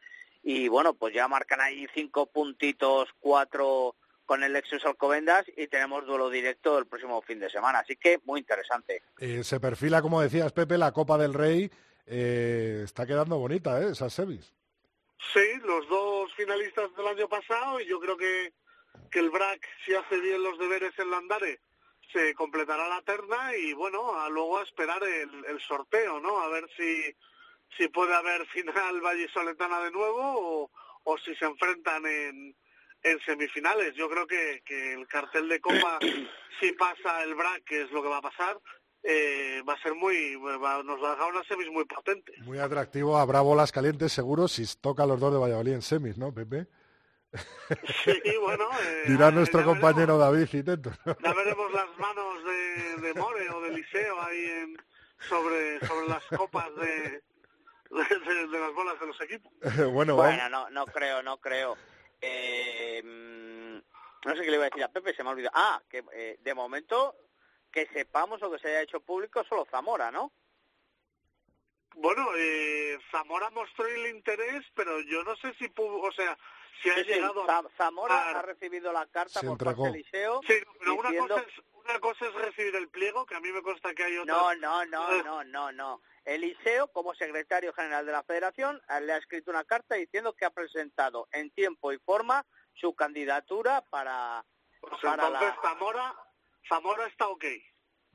y 0.44 0.68
bueno, 0.68 0.94
pues 0.94 1.14
ya 1.14 1.28
marcan 1.28 1.62
ahí 1.62 1.88
cinco 1.94 2.28
puntitos, 2.28 3.10
cuatro 3.20 3.96
con 4.26 4.44
el 4.44 4.54
Lexus 4.54 4.86
Alcobendas 4.86 5.46
y 5.58 5.68
tenemos 5.68 6.06
duelo 6.06 6.30
directo 6.30 6.78
el 6.78 6.86
próximo 6.86 7.22
fin 7.24 7.40
de 7.40 7.50
semana, 7.50 7.80
así 7.80 7.96
que 7.96 8.20
muy 8.26 8.42
interesante. 8.42 9.02
Eh, 9.18 9.44
se 9.44 9.60
perfila, 9.60 10.04
como 10.04 10.22
decías 10.22 10.54
Pepe, 10.54 10.78
la 10.78 10.92
Copa 10.92 11.18
del 11.18 11.34
Rey, 11.34 11.70
eh, 12.06 12.82
está 12.84 13.08
quedando 13.08 13.40
bonita, 13.40 13.82
¿eh? 13.82 13.90
Esas 13.92 14.14
semis. 14.14 14.54
Sí, 15.34 15.60
los 15.64 15.88
dos 15.90 16.34
finalistas 16.36 16.96
del 16.96 17.08
año 17.08 17.28
pasado 17.28 17.80
y 17.80 17.88
yo 17.88 18.00
creo 18.00 18.18
que, 18.18 18.54
que 19.12 19.20
el 19.20 19.32
BRAC, 19.32 19.68
si 19.86 19.96
hace 19.96 20.20
bien 20.20 20.42
los 20.44 20.58
deberes 20.60 20.94
en 21.00 21.10
Landare, 21.10 21.60
se 22.14 22.34
completará 22.34 22.88
la 22.88 23.02
terna 23.02 23.56
y 23.56 23.74
bueno, 23.74 24.20
a 24.20 24.30
luego 24.30 24.60
a 24.60 24.64
esperar 24.64 25.04
el, 25.04 25.46
el 25.46 25.60
sorteo, 25.62 26.20
¿no? 26.20 26.40
A 26.42 26.48
ver 26.50 26.70
si 26.78 27.16
si 27.78 27.88
puede 27.88 28.16
haber 28.16 28.46
final 28.48 29.02
Valle-Soletana 29.02 29.80
de 29.82 29.92
nuevo 29.92 30.70
o, 31.04 31.18
si 31.18 31.36
se 31.36 31.46
enfrentan 31.46 32.06
en, 32.06 32.56
en 33.04 33.20
semifinales. 33.26 33.96
Yo 33.96 34.10
creo 34.10 34.28
que, 34.28 34.62
que 34.66 34.94
el 34.94 35.08
cartel 35.08 35.50
de 35.50 35.60
Copa, 35.60 36.00
si 36.60 36.72
pasa 36.74 37.24
el 37.24 37.36
BRAC, 37.36 37.64
que 37.64 37.82
es 37.84 37.92
lo 37.92 38.04
que 38.04 38.10
va 38.10 38.18
a 38.18 38.22
pasar, 38.22 38.60
eh, 39.04 39.62
va 39.68 39.74
a 39.74 39.82
ser 39.82 39.96
muy, 39.96 40.38
nos 40.40 41.02
va 41.02 41.12
a 41.12 41.16
dejar 41.16 41.32
una 41.32 41.44
semis 41.46 41.70
muy 41.72 41.86
potente. 41.86 42.34
Muy 42.44 42.60
atractivo, 42.60 43.18
habrá 43.18 43.42
bolas 43.42 43.72
calientes 43.72 44.12
seguro 44.12 44.48
si 44.48 44.66
toca 44.80 45.06
los 45.06 45.20
dos 45.20 45.34
de 45.34 45.40
Valladolid 45.40 45.74
en 45.74 45.82
semis, 45.82 46.18
¿no, 46.18 46.34
Pepe? 46.34 46.68
Sí, 48.04 48.22
bueno. 48.42 48.68
Eh, 48.82 49.04
Dirá 49.08 49.32
nuestro 49.32 49.64
compañero 49.64 50.18
veremos. 50.18 50.34
David 50.34 50.48
Citeto. 50.48 50.92
Ya 51.06 51.34
veremos 51.34 51.72
las 51.72 51.98
manos 51.98 52.44
de, 52.44 53.02
de 53.02 53.14
More 53.14 53.50
o 53.50 53.62
de 53.62 53.72
Liceo 53.72 54.22
ahí 54.22 54.46
en, 54.46 54.78
sobre, 55.28 55.80
sobre 55.86 56.08
las 56.08 56.24
copas 56.26 56.74
de, 56.76 57.22
de, 57.90 58.60
las 58.60 58.74
bolas 58.74 59.00
de 59.00 59.08
los 59.08 59.22
equipos. 59.22 59.52
bueno, 59.94 60.16
Bueno, 60.16 60.50
no, 60.50 60.70
no 60.70 60.86
creo, 60.86 61.22
no 61.24 61.38
creo. 61.38 61.78
Eh, 62.22 63.02
mm, 63.04 63.78
no 64.28 64.36
sé 64.36 64.42
qué 64.44 64.50
le 64.52 64.56
iba 64.58 64.66
a 64.66 64.70
decir 64.70 64.84
a 64.84 64.90
Pepe, 64.92 65.14
se 65.14 65.24
me 65.24 65.30
ha 65.30 65.34
olvidado. 65.34 65.54
Ah, 65.56 65.82
que 65.90 66.04
eh, 66.14 66.38
de 66.42 66.54
momento 66.54 67.16
que 67.72 67.88
sepamos 67.88 68.42
o 68.44 68.52
que 68.52 68.60
se 68.60 68.68
haya 68.70 68.82
hecho 68.82 69.00
público 69.00 69.44
solo 69.46 69.66
Zamora, 69.72 70.12
¿no? 70.12 70.32
Bueno, 71.96 72.28
eh, 72.38 72.98
Zamora 73.12 73.50
mostró 73.50 73.86
el 73.88 74.08
interés, 74.16 74.64
pero 74.76 75.00
yo 75.02 75.24
no 75.24 75.36
sé 75.38 75.54
si, 75.56 75.66
pu- 75.70 76.08
o 76.08 76.12
sea, 76.12 76.38
si 76.82 76.90
ha 76.90 76.96
Sí, 76.96 77.02
sí, 77.04 77.14
llegado 77.14 77.50
a... 77.50 77.64
Zamora 77.78 78.16
a- 78.16 78.40
ha 78.40 78.42
recibido 78.42 78.92
la 78.94 79.06
carta 79.08 79.40
Se 79.40 79.46
por 79.48 79.54
entregó. 79.54 79.84
parte 79.84 79.92
de 79.98 80.00
Eliseo. 80.02 80.42
Sí, 80.48 80.54
pero 80.80 80.94
una 80.96 81.10
diciendo- 81.10 81.36
cosa, 81.36 81.48
es, 81.48 81.64
una 81.90 82.00
cosa 82.00 82.26
es 82.28 82.34
recibir 82.36 82.76
el 82.76 82.90
pliego, 82.90 83.26
que 83.26 83.36
a 83.36 83.40
mí 83.40 83.52
me 83.52 83.62
consta 83.62 83.94
que 83.94 84.04
hay 84.04 84.18
otra... 84.18 84.34
No, 84.34 84.56
no, 84.56 84.86
no, 84.86 85.24
no, 85.24 85.44
no, 85.44 85.72
no. 85.72 86.02
Eliseo, 86.26 86.88
como 86.90 87.16
secretario 87.16 87.74
general 87.74 88.06
de 88.06 88.12
la 88.12 88.24
Federación, 88.24 88.82
le 89.02 89.14
ha 89.14 89.18
escrito 89.18 89.50
una 89.50 89.64
carta 89.64 89.96
diciendo 89.96 90.34
que 90.34 90.46
ha 90.46 90.52
presentado 90.52 91.28
en 91.32 91.50
tiempo 91.52 91.92
y 91.92 91.98
forma 92.00 92.46
su 92.76 92.94
candidatura 92.94 93.82
para, 93.90 94.46
Pues 94.82 94.94
para 95.02 95.26
entonces 95.28 95.50
la- 95.56 95.62
Zamora, 95.70 96.16
Zamora 96.68 97.08
está 97.08 97.28
ok. 97.28 97.46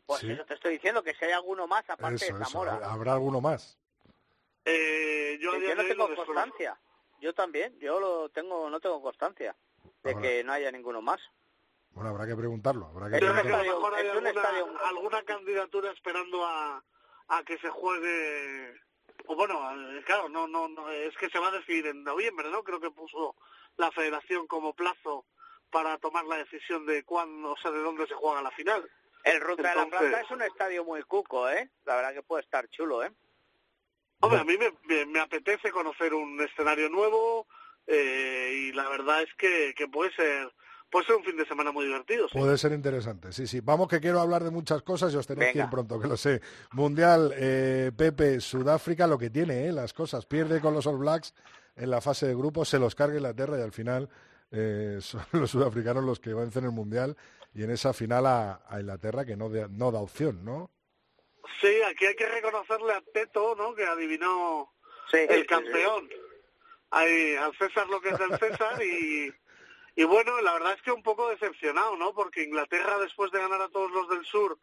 Pues 0.07 0.21
Sí. 0.21 0.31
eso 0.33 0.45
te 0.45 0.55
estoy 0.55 0.75
diciendo, 0.75 1.03
que 1.03 1.15
si 1.15 1.25
hay 1.25 1.33
alguno 1.33 1.67
más 1.67 1.89
aparte 1.89 2.17
eso, 2.27 2.37
de 2.37 2.43
eso. 2.43 2.51
Zamora. 2.51 2.79
¿Habrá 2.93 3.15
alguno 3.15 3.41
más? 3.41 3.79
Eh, 4.65 5.39
yo 5.41 5.53
no 5.59 5.85
tengo 5.85 6.15
constancia. 6.15 6.79
Yo 7.21 7.35
también, 7.35 7.79
yo 7.79 7.99
lo 8.01 8.29
tengo, 8.29 8.69
no 8.69 8.81
tengo 8.81 9.01
constancia 9.03 9.57
de 10.03 10.11
Ahora. 10.13 10.23
que 10.23 10.45
no 10.45 10.53
haya 10.53 10.71
ninguno 10.71 11.01
más. 11.01 11.21
Bueno, 11.95 12.11
habrá 12.11 12.27
que 12.27 12.37
preguntarlo. 12.37 12.87
Habrá 12.87 13.11
que 13.11 13.19
preguntarlo. 13.19 13.51
lo 13.65 13.75
mejor 13.75 13.95
hay 13.95 14.07
es 14.07 14.11
un 14.13 14.27
alguna, 14.27 14.31
estadio- 14.43 14.85
alguna 14.87 15.23
candidatura 15.23 15.91
esperando 15.93 16.45
a, 16.47 16.83
a 17.29 17.43
que 17.45 17.59
se 17.59 17.69
juegue... 17.71 18.75
O 19.27 19.37
bueno, 19.37 19.59
claro, 20.05 20.29
no, 20.29 20.47
no, 20.49 20.69
no, 20.69 20.91
es 20.91 21.17
que 21.17 21.31
se 21.31 21.39
va 21.39 21.49
a 21.49 21.53
decidir 21.53 21.87
en 21.87 22.03
noviembre, 22.05 22.51
¿no? 22.51 22.63
Creo 22.63 22.81
que 22.81 22.91
puso 22.91 23.37
la 23.77 23.91
federación 23.93 24.47
como 24.47 24.75
plazo 24.75 25.25
para 25.71 25.97
tomar 25.99 26.25
la 26.27 26.37
decisión 26.37 26.85
de 26.85 27.05
cuándo, 27.05 27.53
o 27.53 27.57
sea, 27.57 27.71
de 27.71 27.79
dónde 27.81 28.07
se 28.07 28.15
juega 28.15 28.43
la 28.43 28.51
final. 28.51 28.89
El 29.23 29.41
Ruta 29.41 29.71
de 29.71 29.77
la 29.77 29.87
Plata 29.87 30.21
es 30.21 30.31
un 30.31 30.43
estadio 30.43 30.85
muy 30.85 31.03
cuco, 31.05 31.49
¿eh? 31.49 31.71
La 31.87 31.97
verdad 31.97 32.13
que 32.13 32.23
puede 32.23 32.43
estar 32.43 32.69
chulo, 32.69 33.03
¿eh? 33.03 33.13
Hombre, 34.21 34.41
a 34.41 34.45
mí 34.45 34.57
me, 34.59 34.73
me- 34.85 35.07
me 35.07 35.21
apetece 35.21 35.71
conocer 35.71 36.13
un 36.13 36.41
escenario 36.43 36.89
nuevo 36.91 37.47
eh, 37.87 38.51
y 38.53 38.73
la 38.73 38.89
verdad 38.89 39.23
es 39.23 39.33
que, 39.35 39.75
que 39.77 39.89
puede 39.89 40.13
ser 40.15 40.53
puede 40.91 41.07
ser 41.07 41.17
un 41.17 41.25
fin 41.25 41.37
de 41.37 41.47
semana 41.47 41.73
muy 41.73 41.87
divertido. 41.87 42.29
sí. 42.29 42.39
Puede 42.39 42.57
ser 42.59 42.73
interesante, 42.73 43.33
sí, 43.33 43.47
sí. 43.47 43.61
Vamos 43.61 43.89
que 43.89 44.01
quiero 44.01 44.21
hablar 44.21 44.45
de 44.45 44.51
muchas 44.51 44.83
cosas 44.83 45.13
y 45.13 45.17
os 45.17 45.27
tenéis 45.27 45.53
que 45.53 45.59
ir 45.61 45.71
pronto, 45.71 45.99
que 46.01 46.09
lo 46.09 46.17
sé. 46.17 46.41
Mundial, 46.73 47.33
eh, 47.37 47.91
Pepe, 47.97 48.41
Sudáfrica, 48.41 49.07
lo 49.07 49.19
que 49.19 49.31
tiene, 49.31 49.67
eh, 49.67 49.73
las 49.73 49.93
cosas. 49.93 50.27
Pierde 50.27 50.61
con 50.61 50.73
los 50.75 50.87
All 50.87 50.99
Blacks 50.99 51.35
en 51.77 51.91
la 51.91 52.01
fase 52.01 52.27
de 52.27 52.35
grupos, 52.35 52.69
se 52.69 52.79
los 52.79 52.95
carga 52.95 53.17
Inglaterra 53.17 53.59
y 53.59 53.63
al 53.63 53.73
final 53.73 54.09
eh, 54.53 54.99
son 55.01 55.25
los 55.33 55.51
sudafricanos 55.51 56.05
los 56.05 56.21
que 56.21 56.33
vencen 56.35 56.65
el 56.65 56.71
Mundial 56.71 57.17
y 57.53 57.63
en 57.65 57.71
esa 57.71 57.93
final 57.93 58.27
a, 58.27 58.61
a 58.69 58.81
Inglaterra 58.81 59.25
que 59.25 59.37
no, 59.37 59.49
de- 59.49 59.69
no 59.69 59.91
da 59.91 59.99
opción, 60.01 60.45
¿no? 60.45 60.71
Sí, 61.61 61.69
aquí 61.91 62.07
hay 62.07 62.15
que 62.17 62.29
reconocerle 62.29 62.93
a 62.95 63.03
Teto, 63.13 63.55
¿no? 63.57 63.75
Que 63.75 63.85
adivinó 63.85 64.73
Sí, 65.11 65.19
sí, 65.19 65.27
el 65.35 65.41
sí. 65.43 65.47
campeón. 65.47 66.09
Hay 66.91 67.35
al 67.37 67.53
César 67.57 67.89
lo 67.89 68.01
que 68.01 68.11
es 68.11 68.19
del 68.19 68.39
César 68.39 68.83
y, 68.83 69.33
y 69.97 70.05
bueno, 70.05 70.41
la 70.41 70.53
verdad 70.55 70.75
es 70.75 70.83
que 70.83 70.93
un 70.93 71.03
poco 71.03 71.29
decepcionado, 71.29 71.97
¿no? 71.97 72.13
Porque 72.15 72.43
Inglaterra 72.43 72.99
después 72.99 73.31
de 73.31 73.41
ganar 73.41 73.61
a 73.63 73.69
todos 73.69 73.91
los 73.93 74.09
del 74.09 74.25
sur 74.25 74.59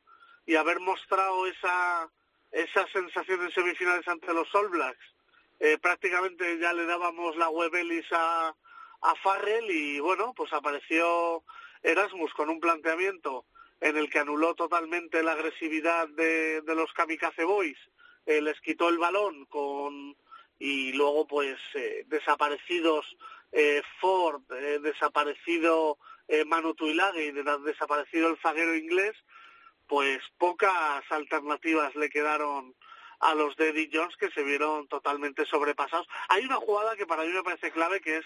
y 0.46 0.56
haber 0.56 0.80
mostrado 0.80 1.46
esa 1.48 2.10
esa 2.52 2.86
sensación 2.92 3.42
en 3.44 3.52
semifinales 3.52 4.06
ante 4.08 4.34
los 4.34 4.54
All 4.54 4.68
Blacks, 4.68 5.16
eh, 5.60 5.78
prácticamente 5.78 6.60
ya 6.60 6.74
le 6.74 6.86
dábamos 6.86 7.38
la 7.38 7.50
web 7.50 7.74
Ellis 7.76 8.06
a, 8.12 8.54
a 9.02 9.16
Farrell 9.24 9.72
y 9.72 10.00
bueno, 10.00 10.34
pues 10.36 10.52
apareció 10.52 11.44
Erasmus 11.82 12.34
con 12.34 12.50
un 12.50 12.60
planteamiento 12.60 13.46
en 13.80 13.98
el 13.98 14.10
que 14.10 14.20
anuló 14.20 14.54
totalmente 14.54 15.24
la 15.24 15.32
agresividad 15.32 16.08
de, 16.10 16.62
de 16.62 16.76
los 16.76 16.92
Kamikaze 16.94 17.46
Boys, 17.46 17.78
eh, 18.26 18.42
les 18.42 18.60
quitó 18.62 18.90
el 18.90 19.00
balón 19.00 19.46
con 19.46 20.16
y 20.60 20.94
luego 20.94 21.26
pues 21.26 21.58
eh, 21.74 22.04
desaparecidos 22.08 23.06
eh, 23.52 23.82
Ford, 24.00 24.42
eh, 24.52 24.80
desaparecido 24.82 25.98
eh, 26.28 26.46
Manu 26.46 26.74
Tuilagi 26.74 27.32
desaparecido 27.66 28.30
el 28.30 28.38
zaguero 28.38 28.76
inglés, 28.76 29.14
pues 29.88 30.20
pocas 30.38 31.04
alternativas 31.10 31.94
le 31.96 32.10
quedaron 32.10 32.76
a 33.20 33.36
los 33.36 33.56
de 33.58 33.70
Eddie 33.70 33.90
Jones 33.94 34.16
que 34.18 34.32
se 34.32 34.42
vieron 34.44 34.88
totalmente 34.88 35.46
sobrepasados. 35.46 36.08
Hay 36.30 36.44
una 36.46 36.56
jugada 36.56 36.96
que 36.96 37.06
para 37.06 37.24
mí 37.24 37.30
me 37.30 37.44
parece 37.44 37.70
clave 37.72 38.02
que 38.02 38.18
es 38.18 38.26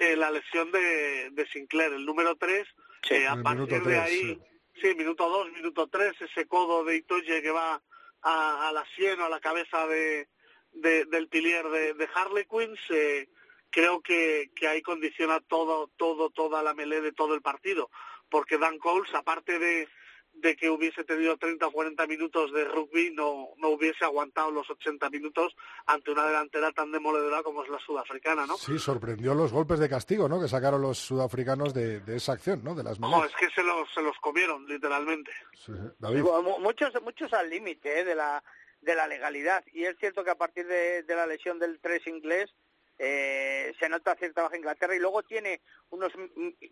eh, 0.00 0.16
la 0.16 0.30
lesión 0.30 0.70
de, 0.72 1.30
de 1.30 1.46
Sinclair, 1.46 1.92
el 1.92 2.04
número 2.04 2.36
3, 2.36 2.66
Sí, 3.08 3.24
a 3.24 3.34
el 3.34 3.42
partir 3.42 3.68
de 3.68 3.80
tres, 3.80 3.98
ahí, 4.00 4.20
sí. 4.20 4.80
sí, 4.82 4.94
minuto 4.96 5.28
2, 5.28 5.52
minuto 5.52 5.86
3, 5.88 6.14
ese 6.22 6.46
codo 6.46 6.84
de 6.84 6.96
Itoye 6.96 7.40
que 7.42 7.50
va 7.50 7.80
a, 8.22 8.68
a 8.68 8.72
la 8.72 8.84
sien 8.96 9.20
o 9.20 9.26
a 9.26 9.28
la 9.30 9.40
cabeza 9.40 9.86
de, 9.86 10.28
de- 10.72 11.04
del 11.06 11.28
pilier 11.28 11.68
de, 11.68 11.94
de 11.94 12.08
Harlequins, 12.14 12.80
eh, 12.90 13.28
creo 13.74 14.00
que, 14.00 14.50
que 14.54 14.68
ahí 14.68 14.80
condiciona 14.82 15.40
todo, 15.40 15.90
todo, 15.96 16.30
toda 16.30 16.62
la 16.62 16.74
melee 16.74 17.00
de 17.00 17.10
todo 17.12 17.34
el 17.34 17.42
partido, 17.42 17.90
porque 18.30 18.56
Dan 18.56 18.78
Coles, 18.78 19.12
aparte 19.14 19.58
de, 19.58 19.88
de 20.34 20.54
que 20.54 20.70
hubiese 20.70 21.02
tenido 21.02 21.36
30 21.36 21.66
o 21.66 21.72
40 21.72 22.06
minutos 22.06 22.52
de 22.52 22.64
rugby, 22.66 23.10
no, 23.12 23.48
no 23.56 23.68
hubiese 23.70 24.04
aguantado 24.04 24.52
los 24.52 24.70
80 24.70 25.10
minutos 25.10 25.54
ante 25.86 26.12
una 26.12 26.24
delantera 26.26 26.70
tan 26.70 26.92
demoledora 26.92 27.42
como 27.42 27.64
es 27.64 27.68
la 27.68 27.78
sudafricana, 27.80 28.46
¿no? 28.46 28.56
Sí, 28.56 28.78
sorprendió 28.78 29.34
los 29.34 29.52
golpes 29.52 29.80
de 29.80 29.88
castigo, 29.88 30.28
¿no? 30.28 30.40
Que 30.40 30.46
sacaron 30.48 30.80
los 30.80 30.98
sudafricanos 30.98 31.74
de, 31.74 31.98
de 32.00 32.16
esa 32.16 32.32
acción, 32.34 32.62
¿no? 32.62 32.74
De 32.76 32.84
las 32.84 33.00
manos. 33.00 33.26
es 33.26 33.34
que 33.36 33.50
se 33.50 33.62
los, 33.64 33.92
se 33.92 34.02
los 34.02 34.16
comieron, 34.20 34.66
literalmente. 34.68 35.32
Sí. 35.54 35.72
David. 35.98 36.22
Mu- 36.22 36.42
mu- 36.42 36.58
Muchos, 36.60 36.92
muchos 37.02 37.32
al 37.32 37.50
límite 37.50 38.00
¿eh? 38.00 38.04
de 38.04 38.14
la 38.14 38.42
de 38.82 38.94
la 38.94 39.06
legalidad. 39.06 39.64
Y 39.72 39.84
es 39.84 39.96
cierto 39.98 40.22
que 40.22 40.30
a 40.30 40.34
partir 40.34 40.66
de, 40.66 41.02
de 41.04 41.14
la 41.16 41.26
lesión 41.26 41.58
del 41.58 41.80
3 41.80 42.06
inglés 42.06 42.54
eh, 42.98 43.72
se 43.78 43.88
nota 43.88 44.14
cierta 44.14 44.42
baja 44.42 44.56
Inglaterra 44.56 44.94
y 44.94 45.00
luego 45.00 45.22
tiene 45.22 45.60
unos 45.90 46.12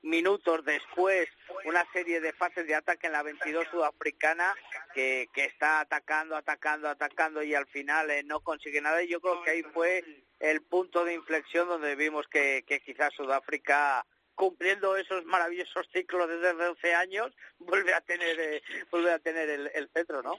minutos 0.03 0.65
después 0.65 1.29
una 1.65 1.85
serie 1.93 2.21
de 2.21 2.33
fases 2.33 2.67
de 2.67 2.75
ataque 2.75 3.09
en 3.09 3.13
la 3.13 3.23
22 3.23 3.67
sudafricana 3.71 4.55
que, 4.95 5.29
que 5.33 5.45
está 5.45 5.81
atacando, 5.81 6.37
atacando, 6.37 6.89
atacando 6.89 7.43
y 7.43 7.55
al 7.55 7.67
final 7.67 8.11
eh, 8.11 8.23
no 8.25 8.41
consigue 8.41 8.81
nada. 8.81 9.03
Y 9.03 9.09
yo 9.09 9.21
creo 9.21 9.43
que 9.43 9.51
ahí 9.51 9.63
fue 9.63 10.05
el 10.39 10.63
punto 10.63 11.05
de 11.05 11.15
inflexión 11.15 11.69
donde 11.69 11.97
vimos 11.97 12.27
que, 12.29 12.65
quizás 12.85 13.13
Sudáfrica 13.15 14.05
cumpliendo 14.35 14.97
esos 14.97 15.25
maravillosos 15.27 15.87
ciclos 15.93 16.27
desde 16.29 16.55
12 16.55 16.95
años 16.95 17.33
vuelve 17.59 17.93
a 17.93 18.01
tener 18.01 18.41
eh, 18.41 18.63
vuelve 18.91 19.13
a 19.13 19.19
tener 19.19 19.49
el, 19.49 19.71
el 19.75 19.91
cetro, 19.93 20.23
¿no? 20.23 20.35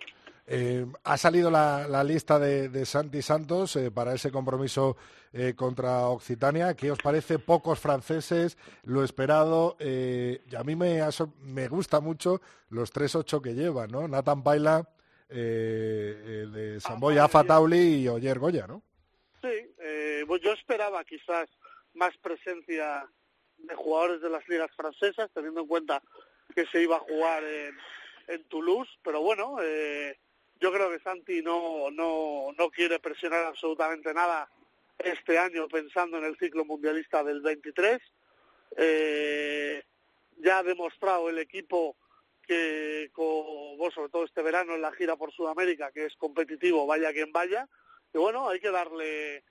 Eh, 0.45 0.85
ha 1.03 1.17
salido 1.17 1.49
la, 1.49 1.87
la 1.87 2.03
lista 2.03 2.37
de, 2.37 2.67
de 2.67 2.85
Santi 2.85 3.21
Santos 3.21 3.75
eh, 3.77 3.91
para 3.91 4.13
ese 4.13 4.31
compromiso 4.31 4.97
eh, 5.33 5.53
contra 5.55 6.07
Occitania. 6.07 6.75
¿Qué 6.75 6.91
os 6.91 6.99
parece? 6.99 7.39
Pocos 7.39 7.79
franceses, 7.79 8.57
lo 8.83 9.03
esperado. 9.03 9.75
eh, 9.79 10.41
y 10.49 10.55
a 10.55 10.63
mí 10.63 10.75
me, 10.75 11.01
me 11.41 11.67
gusta 11.67 11.99
mucho 11.99 12.39
los 12.69 12.93
3-8 12.93 13.41
que 13.41 13.53
llevan, 13.53 13.89
¿no? 13.91 14.07
Nathan 14.07 14.43
Baila, 14.43 14.87
eh, 15.29 16.41
el 16.43 16.53
de 16.53 16.79
Samboya, 16.79 17.25
Afa 17.25 17.43
Tauli 17.43 18.03
y 18.03 18.07
Oyer 18.07 18.37
Goya, 18.39 18.67
¿no? 18.67 18.83
Sí, 19.41 19.73
eh, 19.79 20.23
pues 20.27 20.41
yo 20.41 20.53
esperaba 20.53 21.03
quizás 21.03 21.49
más 21.95 22.15
presencia 22.17 23.05
de 23.57 23.75
jugadores 23.75 24.21
de 24.21 24.29
las 24.29 24.47
ligas 24.47 24.71
francesas, 24.75 25.29
teniendo 25.33 25.61
en 25.61 25.67
cuenta 25.67 26.01
que 26.55 26.65
se 26.67 26.81
iba 26.81 26.97
a 26.97 26.99
jugar 26.99 27.43
en, 27.43 27.75
en 28.27 28.43
Toulouse, 28.45 28.91
pero 29.03 29.21
bueno, 29.21 29.57
eh, 29.61 30.17
yo 30.59 30.71
creo 30.71 30.89
que 30.91 30.99
Santi 30.99 31.41
no, 31.41 31.89
no, 31.91 32.47
no 32.57 32.69
quiere 32.69 32.99
presionar 32.99 33.45
absolutamente 33.45 34.13
nada 34.13 34.49
este 34.99 35.37
año 35.37 35.67
pensando 35.67 36.17
en 36.17 36.25
el 36.25 36.37
ciclo 36.37 36.65
mundialista 36.65 37.23
del 37.23 37.41
23. 37.41 38.01
Eh, 38.77 39.83
ya 40.37 40.59
ha 40.59 40.63
demostrado 40.63 41.29
el 41.29 41.39
equipo 41.39 41.95
que, 42.45 43.09
con, 43.13 43.91
sobre 43.91 44.09
todo 44.09 44.25
este 44.25 44.41
verano 44.41 44.75
en 44.75 44.81
la 44.81 44.91
gira 44.91 45.15
por 45.15 45.31
Sudamérica, 45.31 45.91
que 45.91 46.05
es 46.05 46.15
competitivo, 46.15 46.85
vaya 46.85 47.13
quien 47.13 47.31
vaya, 47.31 47.67
y 48.13 48.17
bueno, 48.17 48.49
hay 48.49 48.59
que 48.59 48.71
darle 48.71 49.43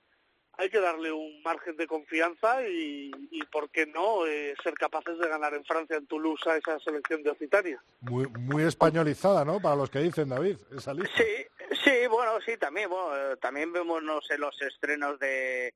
hay 0.57 0.69
que 0.69 0.79
darle 0.79 1.11
un 1.11 1.41
margen 1.41 1.75
de 1.77 1.87
confianza 1.87 2.67
y, 2.67 3.11
y 3.31 3.43
por 3.45 3.69
qué 3.69 3.85
no, 3.87 4.25
eh, 4.27 4.55
ser 4.63 4.75
capaces 4.75 5.17
de 5.17 5.27
ganar 5.27 5.53
en 5.53 5.65
Francia, 5.65 5.97
en 5.97 6.05
Toulouse, 6.05 6.47
a 6.49 6.57
esa 6.57 6.79
selección 6.79 7.23
de 7.23 7.31
Occitania. 7.31 7.83
Muy, 8.01 8.27
muy 8.27 8.63
españolizada, 8.63 9.43
¿no? 9.43 9.59
Para 9.59 9.75
los 9.75 9.89
que 9.89 9.99
dicen, 9.99 10.29
David, 10.29 10.57
esa 10.75 10.93
lista. 10.93 11.17
Sí, 11.17 11.75
sí, 11.83 12.07
bueno, 12.07 12.39
sí, 12.45 12.57
también, 12.57 12.89
bueno, 12.89 13.15
eh, 13.15 13.37
también 13.37 13.73
vemos, 13.73 14.03
no 14.03 14.21
sé, 14.21 14.37
los 14.37 14.61
estrenos 14.61 15.17
de, 15.19 15.73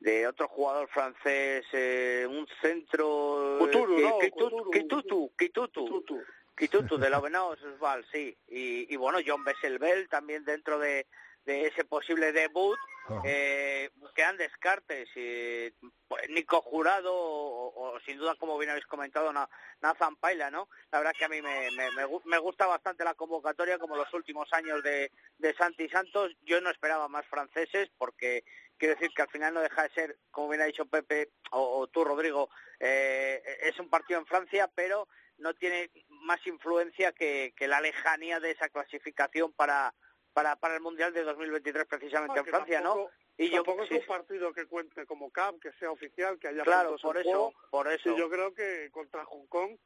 de 0.00 0.26
otro 0.26 0.48
jugador 0.48 0.88
francés, 0.88 1.64
eh, 1.72 2.26
un 2.28 2.46
centro... 2.60 3.56
Kuturu, 3.60 3.98
eh, 3.98 4.02
¿no? 4.02 4.18
Kitutu, 4.18 4.56
Kuturu. 4.64 4.70
Kitutu, 4.70 5.84
Kitutu. 5.84 6.22
Kitutu 6.56 6.98
de 6.98 7.10
la 7.10 7.20
Venao 7.20 7.54
Val, 7.78 8.04
sí. 8.10 8.36
Y, 8.48 8.92
y 8.92 8.96
bueno, 8.96 9.18
John 9.24 9.44
Besselbel 9.44 10.08
también 10.08 10.44
dentro 10.44 10.78
de, 10.78 11.06
de 11.46 11.66
ese 11.66 11.84
posible 11.84 12.32
debut. 12.32 12.76
Eh, 13.24 13.88
quedan 14.16 14.36
descartes. 14.36 15.08
eh, 15.14 15.72
pues, 16.08 16.28
Nico 16.30 16.60
Jurado 16.60 17.14
o, 17.14 17.94
o 17.94 18.00
sin 18.00 18.18
duda, 18.18 18.34
como 18.34 18.58
bien 18.58 18.70
habéis 18.70 18.86
comentado, 18.86 19.32
Na- 19.32 19.48
Nathan 19.80 20.16
Paila, 20.16 20.50
¿no? 20.50 20.68
La 20.90 20.98
verdad 20.98 21.12
que 21.16 21.24
a 21.24 21.28
mí 21.28 21.40
me, 21.40 21.70
me, 21.70 21.90
me 22.24 22.38
gusta 22.38 22.66
bastante 22.66 23.04
la 23.04 23.14
convocatoria, 23.14 23.78
como 23.78 23.94
los 23.96 24.12
últimos 24.12 24.52
años 24.52 24.82
de, 24.82 25.12
de 25.38 25.54
Santi 25.54 25.88
Santos. 25.88 26.32
Yo 26.42 26.60
no 26.60 26.70
esperaba 26.70 27.06
más 27.08 27.24
franceses 27.26 27.88
porque 27.96 28.42
quiero 28.76 28.94
decir 28.94 29.10
que 29.14 29.22
al 29.22 29.28
final 29.30 29.54
no 29.54 29.60
deja 29.60 29.84
de 29.84 29.90
ser, 29.94 30.18
como 30.32 30.48
bien 30.48 30.62
ha 30.62 30.66
dicho 30.66 30.86
Pepe 30.86 31.30
o, 31.52 31.78
o 31.78 31.86
tú, 31.86 32.04
Rodrigo, 32.04 32.50
eh, 32.80 33.40
es 33.62 33.78
un 33.78 33.88
partido 33.88 34.18
en 34.18 34.26
Francia, 34.26 34.68
pero 34.74 35.06
no 35.38 35.54
tiene 35.54 35.90
más 36.08 36.44
influencia 36.46 37.12
que, 37.12 37.54
que 37.56 37.68
la 37.68 37.80
lejanía 37.80 38.40
de 38.40 38.50
esa 38.50 38.68
clasificación 38.70 39.52
para, 39.52 39.94
para, 40.36 40.54
para 40.56 40.74
el 40.74 40.82
Mundial 40.82 41.14
de 41.14 41.22
2023 41.24 41.86
precisamente 41.86 42.38
Ah, 42.38 42.42
en 42.42 42.46
Francia, 42.46 42.80
¿no? 42.82 42.90
tampoco- 42.90 43.10
Y 43.38 43.48
yo 43.48 43.56
tampoco 43.56 43.82
es 43.84 43.88
sí, 43.88 43.94
un 43.96 44.04
partido 44.06 44.52
que 44.52 44.66
cuente 44.66 45.06
como 45.06 45.30
CAP, 45.30 45.58
que 45.62 45.72
sea 45.78 45.90
oficial, 45.90 46.38
que 46.38 46.48
haya 46.48 46.62
claro, 46.62 46.96
por 47.00 47.16
eso, 47.16 47.30
juego. 47.30 47.54
por 47.70 47.88
eso. 47.90 48.10
Y 48.10 48.18
yo 48.18 48.28
creo 48.28 48.52
que 48.54 48.90
contra 48.92 49.24
Hong 49.24 49.46
Kong 49.46 49.78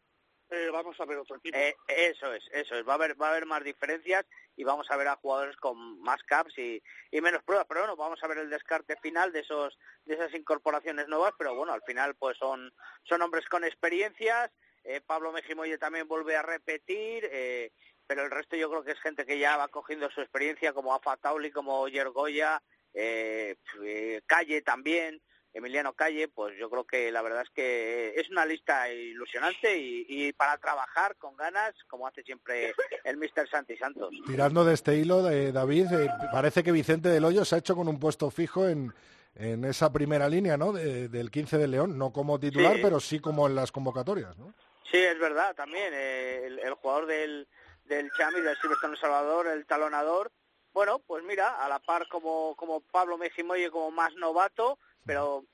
eh, 0.50 0.68
vamos 0.72 0.98
a 1.00 1.04
ver 1.04 1.18
otro 1.18 1.36
equipo. 1.36 1.56
Eh, 1.56 1.76
eso 1.86 2.34
es, 2.34 2.42
eso 2.52 2.74
es. 2.74 2.84
Va 2.86 2.94
a 2.94 2.96
haber, 2.96 3.14
va 3.20 3.28
a 3.28 3.30
haber 3.30 3.46
más 3.46 3.62
diferencias 3.62 4.26
y 4.56 4.64
vamos 4.64 4.90
a 4.90 4.96
ver 4.96 5.06
a 5.06 5.14
jugadores 5.16 5.56
con 5.56 6.00
más 6.00 6.20
caps 6.24 6.58
y, 6.58 6.82
y 7.12 7.20
menos 7.20 7.44
pruebas. 7.44 7.66
Pero 7.68 7.82
bueno, 7.82 7.94
vamos 7.94 8.18
a 8.24 8.26
ver 8.26 8.38
el 8.38 8.50
descarte 8.50 8.96
final 9.00 9.30
de 9.30 9.40
esos, 9.40 9.78
de 10.04 10.14
esas 10.14 10.34
incorporaciones 10.34 11.06
nuevas. 11.06 11.32
Pero 11.38 11.54
bueno, 11.54 11.72
al 11.72 11.82
final 11.82 12.16
pues 12.16 12.36
son, 12.38 12.72
son 13.04 13.22
hombres 13.22 13.46
con 13.48 13.62
experiencias. 13.62 14.50
Eh, 14.82 15.00
Pablo 15.06 15.30
Mejimoye 15.30 15.78
también 15.78 16.08
vuelve 16.08 16.34
a 16.36 16.42
repetir. 16.42 17.28
eh, 17.30 17.70
pero 18.10 18.24
el 18.24 18.30
resto 18.32 18.56
yo 18.56 18.68
creo 18.68 18.82
que 18.82 18.90
es 18.90 19.00
gente 19.00 19.24
que 19.24 19.38
ya 19.38 19.56
va 19.56 19.68
cogiendo 19.68 20.10
su 20.10 20.20
experiencia, 20.20 20.72
como 20.72 20.92
Afa 20.92 21.16
Tauli, 21.16 21.52
como 21.52 21.86
Yergoya, 21.86 22.60
eh, 22.92 23.54
eh, 23.84 24.20
Calle 24.26 24.62
también. 24.62 25.22
Emiliano 25.52 25.92
Calle, 25.92 26.26
pues 26.26 26.58
yo 26.58 26.68
creo 26.68 26.84
que 26.84 27.12
la 27.12 27.22
verdad 27.22 27.42
es 27.42 27.50
que 27.50 28.12
es 28.16 28.28
una 28.30 28.44
lista 28.44 28.92
ilusionante 28.92 29.78
y, 29.78 30.06
y 30.08 30.32
para 30.32 30.58
trabajar 30.58 31.14
con 31.18 31.36
ganas, 31.36 31.72
como 31.88 32.08
hace 32.08 32.24
siempre 32.24 32.74
el 33.04 33.16
Mr. 33.16 33.48
Santi 33.48 33.76
Santos. 33.76 34.10
Tirando 34.26 34.64
de 34.64 34.74
este 34.74 34.96
hilo, 34.96 35.22
de 35.22 35.52
David, 35.52 35.86
eh, 35.92 36.08
parece 36.32 36.64
que 36.64 36.72
Vicente 36.72 37.08
del 37.10 37.24
Hoyo 37.24 37.44
se 37.44 37.54
ha 37.54 37.58
hecho 37.58 37.76
con 37.76 37.86
un 37.86 38.00
puesto 38.00 38.28
fijo 38.32 38.68
en, 38.68 38.92
en 39.36 39.64
esa 39.64 39.92
primera 39.92 40.28
línea, 40.28 40.56
¿no? 40.56 40.72
De- 40.72 41.08
del 41.08 41.30
15 41.30 41.58
de 41.58 41.68
León, 41.68 41.96
no 41.96 42.12
como 42.12 42.40
titular, 42.40 42.74
Sí. 42.76 42.80
pero 42.82 42.98
sí 42.98 43.20
como 43.20 43.46
en 43.46 43.54
las 43.54 43.70
convocatorias, 43.70 44.36
¿no? 44.36 44.52
Sí, 44.90 44.98
es 44.98 45.18
verdad, 45.20 45.54
también 45.54 45.92
eh, 45.94 46.42
el, 46.46 46.58
el 46.58 46.74
jugador 46.74 47.06
del, 47.06 47.46
del 47.90 48.10
Chami, 48.12 48.40
del 48.40 48.56
Silverstone 48.56 48.94
El 48.94 49.00
Salvador, 49.00 49.46
el 49.48 49.66
talonador, 49.66 50.30
bueno, 50.72 51.00
pues 51.00 51.24
mira, 51.24 51.62
a 51.62 51.68
la 51.68 51.80
par 51.80 52.06
como, 52.08 52.54
como 52.56 52.80
Pablo 52.80 53.18
Mejimoye 53.18 53.70
como 53.70 53.90
más 53.90 54.14
novato, 54.14 54.78
pero 55.04 55.44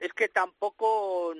es 0.00 0.12
que 0.12 0.28
tampoco, 0.28 1.32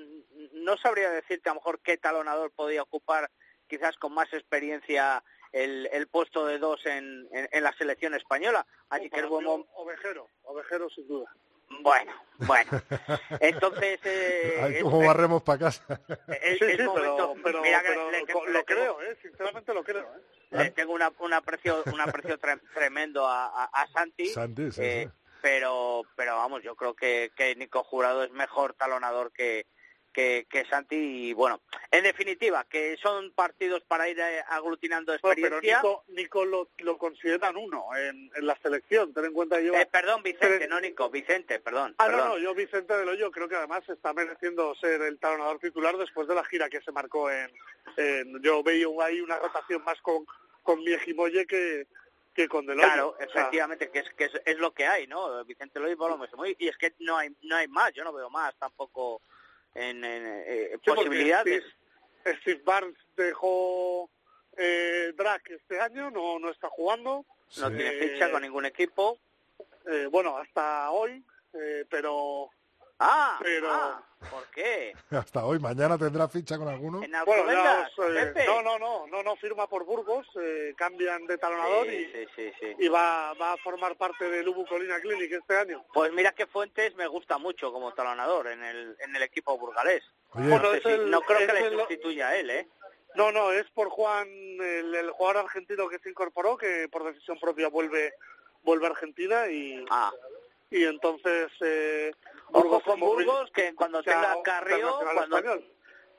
no 0.53 0.77
sabría 0.77 1.11
decirte 1.11 1.49
a 1.49 1.53
lo 1.53 1.59
mejor 1.59 1.79
qué 1.81 1.97
talonador 1.97 2.51
podía 2.51 2.81
ocupar 2.81 3.29
quizás 3.67 3.97
con 3.97 4.13
más 4.13 4.31
experiencia 4.33 5.21
el, 5.51 5.87
el 5.91 6.07
puesto 6.07 6.45
de 6.45 6.57
dos 6.57 6.85
en, 6.85 7.27
en, 7.33 7.49
en 7.51 7.63
la 7.63 7.73
selección 7.73 8.13
española. 8.15 8.65
Así 8.89 9.09
que 9.09 9.19
es 9.19 9.27
buen 9.27 9.45
Ovejero, 9.75 10.29
Ovejero 10.43 10.89
sin 10.89 11.07
duda. 11.09 11.29
Bueno, 11.81 12.13
bueno. 12.47 12.71
Entonces... 13.41 13.99
Eh, 14.05 14.59
Ay, 14.63 14.75
es- 14.75 14.83
¿Cómo 14.83 15.05
barremos 15.05 15.43
para 15.43 15.59
casa? 15.59 15.83
es- 16.41 16.59
Sí, 16.59 16.65
es 16.65 16.77
sí, 16.77 16.83
momento- 16.83 17.33
pero, 17.33 17.43
pero, 17.43 17.61
mira 17.61 17.81
que 17.81 17.89
pero 17.89 18.09
le- 18.11 18.19
lo, 18.21 18.25
le- 18.25 18.33
lo 18.33 18.51
le 18.59 18.63
creo, 18.65 19.01
¿eh? 19.01 19.17
Sinceramente 19.21 19.73
lo 19.73 19.83
creo, 19.83 20.03
¿eh? 20.15 20.21
Le 20.51 20.71
tengo 20.71 20.93
una, 20.93 21.11
un 21.19 21.33
aprecio 21.33 21.83
un 21.91 22.01
aprecio 22.01 22.37
tremendo 22.73 23.27
a, 23.27 23.47
a, 23.47 23.65
a 23.65 23.87
Santi, 23.87 24.27
Santi, 24.27 24.71
sí, 24.71 24.81
eh, 24.81 25.09
sí. 25.09 25.35
pero 25.41 26.03
pero 26.15 26.35
vamos 26.35 26.63
yo 26.63 26.75
creo 26.75 26.93
que, 26.93 27.31
que 27.35 27.55
Nico 27.55 27.83
Jurado 27.83 28.23
es 28.23 28.31
mejor 28.31 28.73
talonador 28.73 29.31
que, 29.31 29.67
que, 30.17 30.47
que 30.49 30.65
Santi 30.65 30.95
y 31.29 31.33
bueno 31.33 31.61
en 31.91 32.01
definitiva 32.03 32.63
que 32.67 32.97
son 32.97 33.31
partidos 33.33 33.83
para 33.83 34.09
ir 34.09 34.19
eh, 34.19 34.43
aglutinando 34.47 35.13
Bueno, 35.21 35.35
pero 35.35 35.57
experiencia 35.57 35.77
Nico, 35.77 36.03
Nico 36.07 36.43
lo, 36.45 36.69
lo 36.79 36.97
consideran 36.97 37.55
uno 37.55 37.85
en, 37.95 38.31
en 38.35 38.47
la 38.47 38.57
selección. 38.63 39.13
Ten 39.13 39.25
en 39.25 39.33
cuenta 39.33 39.57
que 39.57 39.65
lleva... 39.65 39.79
Eh, 39.79 39.85
perdón 39.85 40.23
Vicente 40.23 40.57
Pero- 40.57 40.69
no 40.73 40.81
Nico 40.81 41.11
Vicente 41.11 41.59
perdón 41.59 41.93
Ah, 41.99 42.05
perdón. 42.07 42.19
no, 42.19 42.27
no, 42.29 42.37
yo 42.39 42.55
Vicente 42.55 42.97
del 42.97 43.07
Hoyo 43.07 43.29
creo 43.29 43.47
que 43.47 43.55
además 43.57 43.87
está 43.87 44.11
mereciendo 44.13 44.73
ser 44.73 45.03
el 45.03 45.19
talonador 45.19 45.59
titular 45.59 45.95
después 45.97 46.27
de 46.27 46.33
la 46.33 46.43
gira 46.45 46.67
que 46.67 46.81
se 46.81 46.91
marcó 46.91 47.29
en... 47.29 47.51
en- 47.97 48.41
yo 48.41 48.63
veo 48.63 48.99
ahí 49.03 49.21
una 49.21 49.37
rotación 49.37 49.83
más 49.83 50.01
con, 50.01 50.25
con 50.63 50.79
Miejimoye 50.83 51.45
que, 51.45 51.85
que 52.33 52.47
con 52.47 52.65
Del 52.65 52.79
Hoyo. 52.79 52.87
Claro, 52.87 53.15
efectivamente, 53.19 53.91
que 53.91 53.99
es 53.99 54.09
que 54.17 54.23
es, 54.25 54.31
es 54.45 54.57
lo 54.57 54.71
que 54.73 54.87
hay, 54.87 55.05
¿no? 55.05 55.45
Vicente 55.45 55.79
Loy 55.79 55.91
y 55.91 55.95
Pablo 55.95 56.17
Mejimoy, 56.17 56.55
y 56.57 56.67
es 56.69 56.77
que 56.77 56.93
no 56.99 57.17
hay 57.17 57.29
no 57.43 57.55
hay 57.55 57.67
más, 57.67 57.93
yo 57.93 58.03
no 58.03 58.11
veo 58.13 58.29
más 58.31 58.55
tampoco 58.57 59.21
en, 59.77 60.03
en, 60.03 60.23
eh, 60.45 60.71
sí, 60.73 60.91
posibilidades. 60.91 61.63
Steve, 62.21 62.37
Steve 62.41 62.61
Barnes 62.65 62.95
dejó 63.15 64.09
eh, 64.57 65.13
Drag 65.15 65.41
este 65.49 65.79
año, 65.79 66.09
no, 66.11 66.39
no 66.39 66.49
está 66.51 66.67
jugando. 66.69 67.25
No 67.57 67.69
Sí. 67.69 67.75
tiene 67.77 67.89
Eh, 67.91 68.09
ficha 68.09 68.31
con 68.31 68.41
ningún 68.41 68.65
equipo. 68.65 69.19
Eh, 69.89 70.07
bueno, 70.11 70.37
hasta 70.37 70.91
hoy, 70.91 71.23
eh, 71.53 71.85
pero 71.89 72.49
Ah, 72.99 73.37
pero- 73.41 73.71
ah, 73.71 74.01
¿por 74.31 74.45
qué? 74.47 74.93
Hasta 75.11 75.45
hoy, 75.45 75.59
mañana 75.59 75.97
tendrá 75.97 76.27
ficha 76.27 76.57
con 76.57 76.67
alguno. 76.67 77.03
En 77.03 77.11
bueno, 77.25 77.51
ya 77.51 77.87
os, 77.95 78.09
eh, 78.09 78.33
no, 78.47 78.61
no, 78.63 78.79
no, 78.79 79.05
no, 79.07 79.21
no 79.23 79.35
firma 79.35 79.67
por 79.67 79.85
Burgos, 79.85 80.25
eh, 80.41 80.73
cambian 80.75 81.27
de 81.27 81.37
talonador 81.37 81.85
Sí, 81.85 81.95
y, 81.95 82.05
sí, 82.05 82.27
sí, 82.35 82.51
sí. 82.59 82.75
y 82.79 82.87
va, 82.87 83.33
va 83.35 83.53
a 83.53 83.57
formar 83.57 83.95
parte 83.97 84.27
del 84.29 84.47
Ubu 84.47 84.65
Colina 84.65 84.99
Clinic 84.99 85.31
este 85.31 85.57
año. 85.57 85.85
Pues 85.93 86.11
mira 86.13 86.31
que 86.31 86.47
Fuentes 86.47 86.95
me 86.95 87.05
gusta 87.07 87.37
mucho 87.37 87.71
como 87.71 87.93
talonador 87.93 88.47
en 88.47 88.63
el, 88.63 88.97
en 88.99 89.15
el 89.15 89.21
equipo 89.23 89.57
burgalés. 89.57 90.03
Oye, 90.31 90.49
Bueno, 90.49 90.71
Sí, 90.71 90.77
es 90.77 90.83
sí, 90.83 90.89
el- 90.89 91.11
no 91.11 91.21
creo 91.21 91.39
es 91.39 91.47
que 91.53 91.53
le 91.69 91.77
sustituya 91.77 92.29
a 92.29 92.35
él, 92.37 92.49
¿eh? 92.49 92.67
No, 93.15 93.31
no, 93.31 93.51
es 93.51 93.67
por 93.71 93.89
Juan, 93.89 94.27
el, 94.27 94.93
el 94.93 95.11
jugador 95.11 95.45
argentino 95.45 95.87
que 95.87 95.97
se 95.99 96.09
incorporó, 96.09 96.57
que 96.57 96.87
por 96.91 97.03
decisión 97.03 97.39
propia 97.39 97.67
vuelve 97.69 98.13
vuelve 98.63 98.85
a 98.87 98.89
Argentina 98.89 99.47
y, 99.47 99.83
Ah, 99.89 100.11
y 100.69 100.83
entonces 100.83 101.47
eh, 101.61 102.11
ojo 102.51 102.81
con 102.81 102.99
Burgos 102.99 103.51
que 103.51 103.73
cuando 103.75 104.01
tenga 104.03 104.35
Carrió, 104.43 104.99
cuando. 105.13 105.39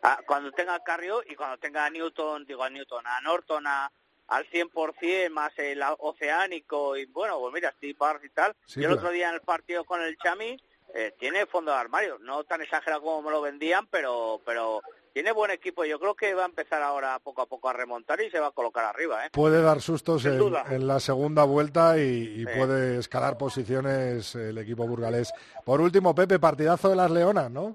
Ah, 0.03 0.21
cuando 0.27 0.53
tenga 0.53 0.79
Carrió 0.85 1.23
y 1.27 1.35
cuando 1.35 1.59
tenga 1.59 1.85
a 1.85 1.91
Newton, 1.91 2.45
digo 2.45 2.63
a 2.63 2.71
Newton, 2.71 3.05
a 3.05 3.21
Norton 3.21 3.67
a, 3.67 3.91
al 4.29 4.49
100% 4.49 5.31
más 5.31 5.53
el 5.59 5.83
oceánico 5.99 6.97
y 6.97 7.07
bueno, 7.07 7.41
pues 7.41 7.53
mira, 7.53 7.73
Steve 7.73 7.97
Barnes 7.99 8.25
y 8.25 8.31
tal. 8.31 8.55
Sí, 8.67 8.81
Yo 8.81 8.89
el 8.89 8.95
otro 8.95 9.11
día 9.11 9.29
en 9.29 9.35
el 9.35 9.41
partido 9.41 9.85
con 9.85 10.01
el 10.01 10.17
Chami 10.19 10.57
eh, 10.95 11.15
tiene 11.19 11.47
fondo 11.47 11.73
de 11.73 11.79
armario, 11.79 12.19
no 12.21 12.45
tan 12.45 12.63
exagerado 12.63 13.03
como 13.03 13.23
me 13.23 13.31
lo 13.31 13.41
vendían, 13.41 13.87
pero 13.89 14.41
pero 14.45 14.83
tiene 15.19 15.33
buen 15.33 15.51
equipo. 15.51 15.85
Yo 15.85 15.99
creo 15.99 16.15
que 16.15 16.33
va 16.33 16.45
a 16.45 16.47
empezar 16.47 16.81
ahora 16.81 17.19
poco 17.19 17.43
a 17.43 17.47
poco 17.47 17.69
a 17.69 17.73
remontar 17.73 18.21
y 18.21 18.31
se 18.31 18.39
va 18.39 18.47
a 18.47 18.53
colocar 18.53 18.85
arriba, 18.85 19.27
¿eh? 19.27 19.31
Puede 19.33 19.61
dar 19.61 19.81
sustos 19.81 20.25
en, 20.25 20.87
la 20.87 21.01
segunda 21.01 21.43
vuelta 21.43 21.99
y, 21.99 22.03
y 22.03 22.47
Sí. 22.47 22.53
puede 22.57 22.99
escalar 23.01 23.37
posiciones 23.37 24.37
el 24.37 24.57
equipo 24.59 24.87
burgalés. 24.87 25.33
Por 25.65 25.81
último, 25.81 26.15
Pepe, 26.15 26.39
partidazo 26.39 26.91
de 26.91 26.95
las 26.95 27.11
Leonas, 27.11 27.51
¿no? 27.51 27.75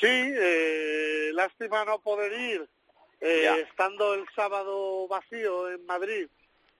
Sí, 0.00 0.08
eh, 0.10 1.30
lástima 1.32 1.84
no 1.84 2.00
poder 2.00 2.32
ir, 2.32 2.68
eh, 3.20 3.64
estando 3.68 4.14
el 4.14 4.26
sábado 4.34 5.06
vacío 5.06 5.70
en 5.70 5.86
Madrid, 5.86 6.26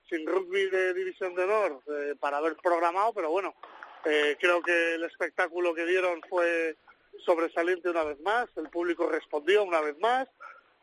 sin 0.09 0.27
rugby 0.27 0.69
de 0.69 0.93
División 0.93 1.35
de 1.35 1.43
Honor, 1.45 1.79
eh, 1.87 2.15
para 2.19 2.39
haber 2.39 2.57
programado, 2.57 3.13
pero 3.13 3.29
bueno, 3.31 3.55
eh, 4.03 4.35
creo 4.41 4.61
que 4.61 4.95
el 4.95 5.05
espectáculo 5.05 5.73
que 5.73 5.85
dieron 5.85 6.21
fue 6.29 6.75
sobresaliente 7.23 7.89
una 7.89 8.03
vez 8.03 8.19
más, 8.21 8.47
el 8.57 8.69
público 8.69 9.07
respondió 9.07 9.63
una 9.63 9.81
vez 9.81 9.97
más, 9.99 10.27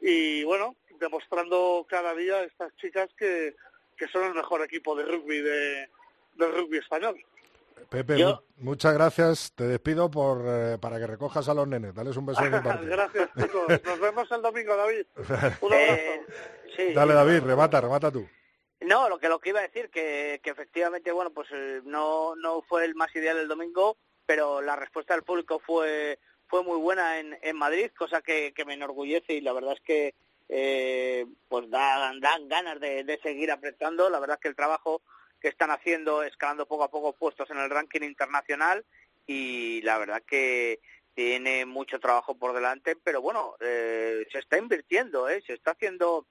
y 0.00 0.44
bueno, 0.44 0.76
demostrando 1.00 1.86
cada 1.88 2.14
día 2.14 2.42
estas 2.44 2.74
chicas 2.76 3.08
que, 3.16 3.54
que 3.96 4.08
son 4.08 4.24
el 4.24 4.34
mejor 4.34 4.62
equipo 4.62 4.94
de 4.96 5.04
rugby 5.04 5.40
de, 5.40 5.88
del 6.34 6.52
rugby 6.54 6.78
español. 6.78 7.16
Pepe, 7.88 8.18
Yo- 8.18 8.44
muchas 8.58 8.94
gracias. 8.94 9.52
Te 9.54 9.64
despido 9.64 10.10
por, 10.10 10.42
eh, 10.46 10.78
para 10.80 10.98
que 10.98 11.06
recojas 11.06 11.48
a 11.48 11.54
los 11.54 11.66
nenes. 11.66 11.94
Dales 11.94 12.16
un 12.16 12.26
beso 12.26 12.42
de 12.42 12.50
mi 12.50 12.60
parte. 12.60 12.86
Gracias 12.86 13.28
chicos, 13.36 13.66
nos 13.84 14.00
vemos 14.00 14.30
el 14.30 14.40
domingo 14.42 14.76
David. 14.76 15.06
Un 15.60 15.72
abrazo. 15.72 15.74
Eh, 15.74 16.22
sí, 16.76 16.92
Dale, 16.94 17.12
David, 17.14 17.40
remata, 17.42 17.80
remata 17.80 18.10
tú. 18.10 18.26
No, 18.80 19.08
lo 19.08 19.18
que 19.18 19.28
lo 19.28 19.38
que 19.40 19.50
iba 19.50 19.60
a 19.60 19.64
decir 19.64 19.90
que, 19.90 20.40
que 20.42 20.50
efectivamente 20.50 21.12
bueno 21.12 21.30
pues 21.32 21.48
eh, 21.52 21.80
no 21.84 22.34
no 22.36 22.62
fue 22.62 22.84
el 22.84 22.94
más 22.94 23.14
ideal 23.14 23.38
el 23.38 23.46
domingo, 23.48 23.96
pero 24.26 24.60
la 24.60 24.76
respuesta 24.76 25.14
del 25.14 25.24
público 25.24 25.58
fue 25.58 26.18
fue 26.52 26.62
muy 26.62 26.78
buena 26.78 27.18
en, 27.18 27.38
en 27.40 27.56
Madrid, 27.56 27.90
cosa 27.96 28.20
que, 28.20 28.52
que 28.52 28.66
me 28.66 28.74
enorgullece 28.74 29.32
y 29.32 29.40
la 29.40 29.54
verdad 29.54 29.72
es 29.72 29.80
que 29.80 30.14
eh, 30.50 31.24
pues 31.48 31.70
dan, 31.70 32.20
dan 32.20 32.46
ganas 32.46 32.78
de, 32.78 33.04
de 33.04 33.18
seguir 33.22 33.50
apretando. 33.50 34.10
La 34.10 34.20
verdad 34.20 34.36
es 34.36 34.42
que 34.42 34.48
el 34.48 34.54
trabajo 34.54 35.00
que 35.40 35.48
están 35.48 35.70
haciendo, 35.70 36.22
escalando 36.22 36.66
poco 36.66 36.84
a 36.84 36.90
poco 36.90 37.14
puestos 37.14 37.50
en 37.50 37.56
el 37.56 37.70
ranking 37.70 38.02
internacional 38.02 38.84
y 39.26 39.80
la 39.80 39.96
verdad 39.96 40.22
que 40.26 40.80
tiene 41.14 41.64
mucho 41.64 41.98
trabajo 42.00 42.34
por 42.34 42.52
delante, 42.52 42.96
pero 42.96 43.22
bueno, 43.22 43.56
eh, 43.60 44.26
se 44.30 44.38
está 44.38 44.58
invirtiendo, 44.58 45.30
¿eh? 45.30 45.42
se 45.46 45.54
está 45.54 45.70
haciendo 45.70 46.26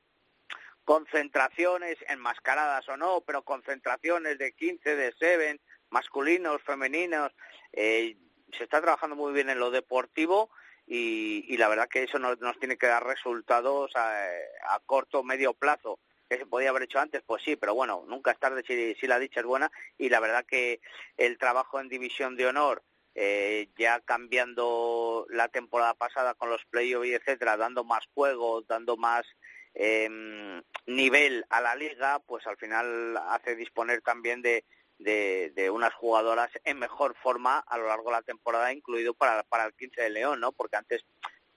concentraciones, 0.86 1.98
enmascaradas 2.08 2.88
o 2.90 2.98
no, 2.98 3.22
pero 3.22 3.44
concentraciones 3.44 4.38
de 4.38 4.54
15, 4.54 4.96
de 4.96 5.14
7, 5.18 5.60
masculinos, 5.92 6.62
femeninos. 6.64 7.32
Eh, 7.74 8.18
se 8.58 8.64
está 8.64 8.82
trabajando 8.82 9.16
muy 9.16 9.34
bien 9.34 9.50
en 9.50 9.60
lo 9.60 9.72
deportivo 9.72 10.50
y, 10.88 11.56
la 11.58 11.70
verdad 11.70 11.88
que 11.88 12.04
eso 12.04 12.20
nos, 12.20 12.38
tiene 12.60 12.78
que 12.78 12.88
dar 12.88 13.06
resultados 13.06 13.92
a, 13.96 14.80
corto 14.86 15.20
o 15.20 15.24
medio 15.24 15.54
plazo. 15.54 16.00
¿Que 16.28 16.38
se 16.38 16.46
podía 16.46 16.70
haber 16.70 16.84
hecho 16.84 17.00
antes? 17.00 17.22
Pues 17.26 17.44
sí, 17.44 17.58
pero 17.58 17.76
bueno, 17.76 18.06
nunca 18.08 18.32
es 18.32 18.40
tarde 18.40 18.64
si, 18.66 18.96
si 18.96 19.06
la 19.06 19.20
dicha 19.20 19.42
es 19.42 19.46
buena 19.46 19.70
y 19.98 20.08
la 20.08 20.22
verdad 20.22 20.46
que 20.46 20.80
el 21.18 21.38
trabajo 21.38 21.80
en 21.80 21.90
División 21.90 22.38
de 22.38 22.48
Honor 22.48 22.82
eh, 23.14 23.68
ya 23.78 24.00
cambiando 24.00 25.26
la 25.30 25.50
temporada 25.50 25.94
pasada 25.94 26.34
con 26.36 26.50
los 26.50 26.64
playoffs 26.66 27.08
y 27.08 27.14
etcétera, 27.14 27.58
dando 27.58 27.84
más 27.84 28.08
juego, 28.14 28.62
dando 28.62 28.96
más 28.96 29.26
eh, 29.74 30.62
nivel 30.86 31.46
a 31.50 31.60
la 31.60 31.76
liga, 31.76 32.20
pues 32.20 32.48
al 32.48 32.56
final 32.56 33.18
hace 33.30 33.58
disponer 33.58 34.02
también 34.02 34.42
de, 34.42 34.64
de, 35.04 35.70
unas 35.72 35.94
jugadoras 35.94 36.52
en 36.64 36.80
mejor 36.80 37.16
forma 37.16 37.60
a 37.60 37.78
lo 37.78 37.88
largo 37.88 38.06
de 38.06 38.18
la 38.18 38.22
temporada, 38.22 38.74
incluido 38.74 39.14
para, 39.14 39.44
para 39.44 39.66
el 39.66 39.74
15 39.74 40.02
de 40.02 40.10
León, 40.10 40.40
¿no? 40.40 40.52
Porque 40.52 40.78
antes 40.78 41.04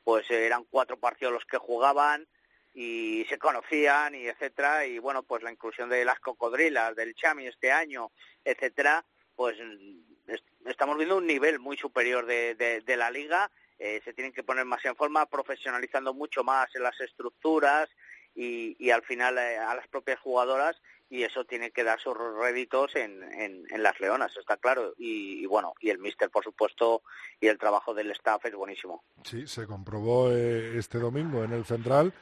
pues 0.02 0.30
eran 0.30 0.64
cuatro 0.64 0.98
partidos 0.98 1.32
los 1.32 1.44
que 1.46 1.58
jugaban 1.58 2.26
y 2.74 3.24
se 3.28 3.38
conocían 3.38 4.14
y 4.14 4.26
etcétera 4.26 4.84
y 4.84 4.98
bueno 4.98 5.22
pues 5.22 5.42
la 5.42 5.52
inclusión 5.52 5.88
de 5.88 6.04
las 6.04 6.18
cocodrilas 6.20 6.94
del 6.96 7.14
Chami 7.14 7.46
este 7.46 7.70
año 7.72 8.10
etcétera 8.44 9.04
pues 9.36 9.56
estamos 10.66 10.96
viendo 10.96 11.16
un 11.16 11.26
nivel 11.26 11.60
muy 11.60 11.76
superior 11.76 12.26
de, 12.26 12.54
de, 12.84 12.96
la 12.96 13.10
liga 13.10 13.50
eh, 13.78 14.02
se 14.04 14.12
tienen 14.12 14.32
que 14.32 14.42
poner 14.42 14.64
más 14.64 14.84
en 14.84 14.96
forma 14.96 15.24
profesionalizando 15.26 16.12
mucho 16.12 16.42
más 16.42 16.74
en 16.74 16.82
las 16.82 17.00
estructuras 17.00 17.88
y, 18.34 18.76
y 18.84 18.90
al 18.90 19.02
final 19.02 19.38
eh, 19.38 19.56
a 19.56 19.74
las 19.76 19.86
propias 19.86 20.18
jugadoras 20.18 20.76
y 21.10 21.22
eso 21.22 21.44
tiene 21.44 21.70
que 21.70 21.84
dar 21.84 22.00
sus 22.00 22.14
réditos 22.16 22.96
en, 22.96 23.22
en, 23.22 23.82
las 23.82 23.98
leonas, 24.00 24.36
está 24.36 24.56
claro. 24.56 24.94
Y, 24.96 25.46
bueno, 25.46 25.74
y 25.80 25.90
el 25.90 25.98
míster, 25.98 26.30
por 26.30 26.42
supuesto, 26.42 27.02
y 27.40 27.46
el 27.46 27.58
trabajo 27.58 27.94
del 27.94 28.10
staff 28.12 28.44
es 28.46 28.54
buenísimo. 28.54 29.04
Sí, 29.22 29.46
se 29.46 29.66
comprobó 29.66 30.30
eh, 30.32 30.78
este 30.78 30.98
domingo 30.98 31.44
en 31.44 31.52
el 31.52 31.64
Central 31.64 32.12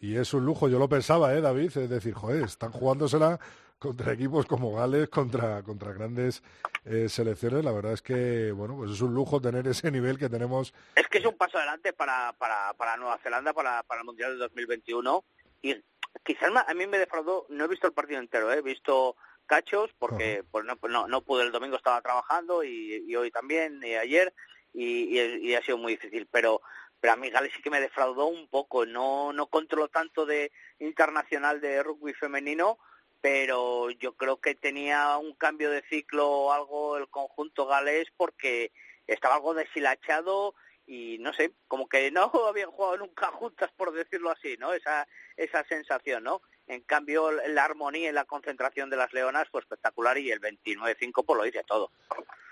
y 0.00 0.16
es 0.16 0.34
un 0.34 0.44
lujo. 0.44 0.68
Yo 0.68 0.78
lo 0.78 0.88
pensaba, 0.88 1.34
¿eh, 1.34 1.40
David? 1.40 1.76
Es 1.76 1.88
decir, 1.88 2.14
joder, 2.14 2.44
están 2.44 2.72
jugándosela 2.72 3.38
contra 3.78 4.12
equipos 4.12 4.46
como 4.46 4.74
Gales, 4.74 5.08
contra, 5.08 5.62
contra 5.62 5.92
grandes 5.92 6.42
eh, 6.84 7.08
selecciones. 7.08 7.64
La 7.64 7.72
verdad 7.72 7.92
es 7.92 8.02
que, 8.02 8.52
bueno, 8.52 8.76
pues 8.76 8.92
es 8.92 9.00
un 9.00 9.14
lujo 9.14 9.40
tener 9.40 9.66
ese 9.66 9.90
nivel 9.90 10.18
que 10.18 10.28
tenemos. 10.28 10.72
Es 10.94 11.08
que 11.08 11.18
es 11.18 11.26
un 11.26 11.36
paso 11.36 11.58
adelante 11.58 11.92
para, 11.92 12.32
para, 12.34 12.74
para 12.74 12.96
Nueva 12.96 13.18
Zelanda, 13.18 13.52
para, 13.52 13.82
para 13.82 14.00
el 14.00 14.06
Mundial 14.06 14.32
de 14.32 14.38
2021 14.38 15.24
y 15.62 15.76
quizás 16.24 16.50
a 16.54 16.74
mí 16.74 16.86
me 16.86 16.98
defraudó, 16.98 17.46
no 17.48 17.64
he 17.64 17.68
visto 17.68 17.86
el 17.86 17.92
partido 17.92 18.20
entero, 18.20 18.52
¿eh? 18.52 18.58
he 18.58 18.62
visto 18.62 19.16
cachos 19.46 19.90
porque 19.98 20.44
pues 20.50 20.64
no, 20.64 21.08
no, 21.08 21.20
pude 21.22 21.42
el 21.42 21.52
domingo 21.52 21.76
estaba 21.76 22.00
trabajando 22.00 22.64
y, 22.64 23.14
hoy 23.14 23.30
también 23.30 23.80
y 23.82 23.94
ayer 23.94 24.32
y, 24.72 25.54
ha 25.54 25.62
sido 25.62 25.78
muy 25.78 25.92
difícil 25.92 26.26
pero 26.30 26.62
pero 27.00 27.14
a 27.14 27.16
mí 27.16 27.30
Gales 27.30 27.52
sí 27.54 27.60
que 27.60 27.70
me 27.70 27.80
defraudó 27.80 28.26
un 28.26 28.48
poco 28.48 28.86
no 28.86 29.32
no 29.32 29.48
controlo 29.48 29.88
tanto 29.88 30.24
de 30.24 30.52
internacional 30.78 31.60
de 31.60 31.82
rugby 31.82 32.14
femenino 32.14 32.78
pero 33.20 33.90
yo 33.90 34.16
creo 34.16 34.40
que 34.40 34.54
tenía 34.54 35.16
un 35.18 35.34
cambio 35.34 35.70
de 35.70 35.82
ciclo 35.90 36.28
o 36.30 36.52
algo 36.52 36.96
el 36.96 37.08
conjunto 37.08 37.66
galés 37.66 38.08
porque 38.16 38.72
estaba 39.06 39.34
algo 39.34 39.54
deshilachado 39.54 40.54
y 40.92 41.16
no 41.16 41.32
sé, 41.32 41.54
como 41.68 41.88
que 41.88 42.10
no 42.10 42.30
habían 42.48 42.70
jugado 42.70 42.98
nunca 42.98 43.28
juntas, 43.28 43.70
por 43.78 43.92
decirlo 43.94 44.30
así, 44.30 44.56
¿no? 44.58 44.74
Esa, 44.74 45.08
esa 45.38 45.64
sensación, 45.64 46.22
¿no? 46.22 46.42
En 46.66 46.82
cambio, 46.82 47.30
la 47.32 47.64
armonía 47.64 48.10
y 48.10 48.12
la 48.12 48.26
concentración 48.26 48.90
de 48.90 48.98
las 48.98 49.12
leonas 49.14 49.48
fue 49.48 49.62
espectacular 49.62 50.18
y 50.18 50.30
el 50.30 50.40
29-5 50.40 51.24
pues 51.24 51.36
lo 51.36 51.44
dice 51.44 51.64
todo. 51.66 51.90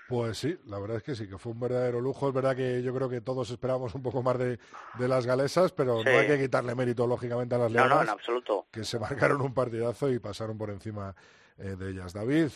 Pues 0.08 0.38
sí, 0.38 0.58
la 0.64 0.78
verdad 0.80 0.96
es 0.96 1.02
que 1.02 1.14
sí, 1.14 1.28
que 1.28 1.36
fue 1.36 1.52
un 1.52 1.60
verdadero 1.60 2.00
lujo. 2.00 2.28
Es 2.28 2.34
verdad 2.34 2.56
que 2.56 2.82
yo 2.82 2.94
creo 2.94 3.10
que 3.10 3.20
todos 3.20 3.50
esperábamos 3.50 3.94
un 3.94 4.02
poco 4.02 4.22
más 4.22 4.38
de, 4.38 4.58
de 4.98 5.08
las 5.08 5.26
galesas, 5.26 5.72
pero 5.72 6.02
no 6.02 6.10
hay 6.10 6.26
que 6.26 6.38
quitarle 6.38 6.74
mérito, 6.74 7.06
lógicamente, 7.06 7.54
a 7.54 7.58
las 7.58 7.70
leonas. 7.70 7.90
No, 7.90 7.96
no, 7.96 8.02
en 8.02 8.08
absoluto. 8.08 8.66
Que 8.72 8.84
se 8.84 8.98
marcaron 8.98 9.42
un 9.42 9.52
partidazo 9.52 10.10
y 10.10 10.18
pasaron 10.18 10.56
por 10.56 10.70
encima 10.70 11.14
eh, 11.58 11.76
de 11.78 11.90
ellas. 11.90 12.14
David, 12.14 12.48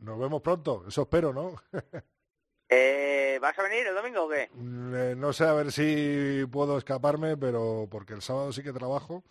nos 0.00 0.18
vemos 0.18 0.40
pronto, 0.40 0.84
eso 0.88 1.02
espero, 1.02 1.32
¿no? 1.32 1.54
Eh, 2.72 3.38
¿Vas 3.42 3.58
a 3.58 3.62
venir 3.64 3.84
el 3.84 3.94
domingo 3.94 4.24
o 4.24 4.28
qué? 4.28 4.42
Eh, 4.44 5.14
no 5.16 5.32
sé, 5.32 5.44
a 5.44 5.52
ver 5.52 5.72
si 5.72 6.46
puedo 6.52 6.78
escaparme, 6.78 7.36
pero 7.36 7.88
porque 7.90 8.14
el 8.14 8.22
sábado 8.22 8.52
sí 8.52 8.62
que 8.62 8.72
trabajo, 8.72 9.24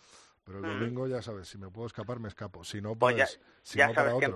pero 0.44 0.58
el 0.58 0.64
domingo 0.64 1.06
ya 1.08 1.22
sabes, 1.22 1.48
si 1.48 1.56
me 1.56 1.70
puedo 1.70 1.86
escapar 1.86 2.20
me 2.20 2.28
escapo, 2.28 2.64
si 2.64 2.82
no, 2.82 2.96
pues, 2.96 3.14
pues 3.14 3.38
ya, 3.72 3.94
sabes 3.94 4.14
que, 4.20 4.34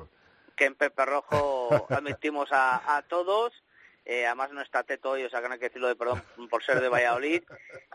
que, 0.57 0.65
en 0.65 0.75
Pepe 0.75 1.05
Rojo 1.05 1.87
admitimos 1.91 2.51
a, 2.51 2.97
a 2.97 3.03
todos 3.03 3.53
eh, 4.07 4.27
además 4.27 4.53
no 4.53 4.61
está 4.61 4.83
Teto 4.83 5.11
hoy, 5.11 5.25
o 5.25 5.31
sea 5.31 5.41
que 5.41 5.49
no 5.49 5.55
hay 5.55 5.59
que 5.61 5.67
decirlo 5.67 5.89
de 5.89 5.97
perdón 5.97 6.23
por 6.51 6.63
ser 6.63 6.81
de 6.81 6.89
Valladolid. 6.89 7.43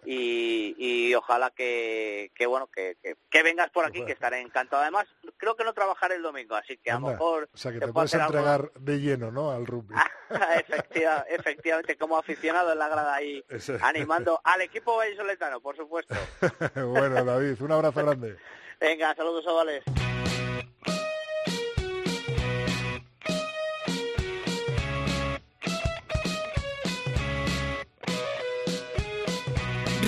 Y, 0.06 0.76
y 0.78 1.14
ojalá 1.14 1.52
que, 1.52 2.32
que 2.34 2.48
bueno 2.48 2.68
que, 2.68 2.98
que, 3.30 3.44
vengas 3.44 3.70
por 3.70 3.86
aquí 3.86 4.04
que 4.06 4.14
estaré 4.14 4.40
encantado. 4.40 4.82
Además 4.82 5.06
creo 5.38 5.56
que 5.56 5.64
no 5.64 5.74
trabajaré 5.74 6.16
el 6.16 6.24
domingo 6.24 6.56
así 6.56 6.78
que 6.78 6.90
a 6.90 7.00
lo 7.00 7.10
mejor 7.10 7.50
o 7.54 7.58
sea 7.58 7.72
que 7.72 7.80
te, 7.80 7.88
puedes 7.90 8.14
entregar 8.14 8.72
de 8.74 9.00
lleno 9.00 9.32
no 9.32 9.52
al 9.52 9.68
rugby. 9.68 9.96
Efectivamente 11.30 11.96
como 11.98 12.18
aficionado 12.18 12.72
en 12.72 12.80
la 12.80 12.88
grada 12.88 13.14
ahí 13.14 13.44
animando 13.82 14.42
al 14.44 14.62
equipo 14.62 14.98
vallisoletano 14.98 15.62
por 15.62 15.76
supuesto. 15.76 16.16
Bueno 16.76 17.24
David 17.24 17.62
un 17.62 17.72
abrazo 17.72 18.00
grande. 18.06 18.38
Venga 18.80 19.14
saludos 19.16 19.46
ovales 19.46 19.84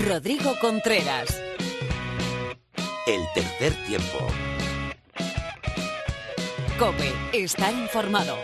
Rodrigo 0.07 0.55
Contreras. 0.59 1.41
El 3.05 3.21
tercer 3.35 3.73
tiempo. 3.85 4.17
Cope, 6.79 7.13
está 7.33 7.71
informado. 7.71 8.35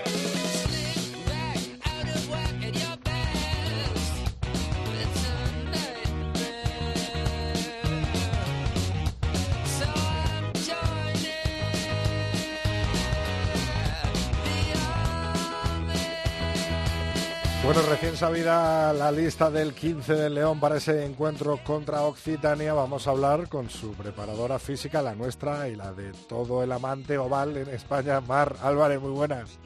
Bueno, 17.67 17.81
recién 17.81 18.15
sabida 18.15 18.93
la 18.93 19.11
lista 19.11 19.51
del 19.51 19.73
15 19.73 20.13
del 20.13 20.35
León 20.35 20.57
para 20.57 20.77
ese 20.77 21.03
encuentro 21.03 21.59
contra 21.65 22.03
Occitania, 22.03 22.73
vamos 22.73 23.05
a 23.05 23.11
hablar 23.11 23.49
con 23.49 23.69
su 23.69 23.91
preparadora 23.91 24.57
física, 24.57 25.01
la 25.01 25.15
nuestra 25.15 25.67
y 25.67 25.75
la 25.75 25.91
de 25.91 26.13
todo 26.29 26.63
el 26.63 26.71
amante 26.71 27.17
oval 27.17 27.57
en 27.57 27.67
España, 27.67 28.21
Mar 28.21 28.55
Álvarez, 28.61 29.01
muy 29.01 29.11
buenas. 29.11 29.59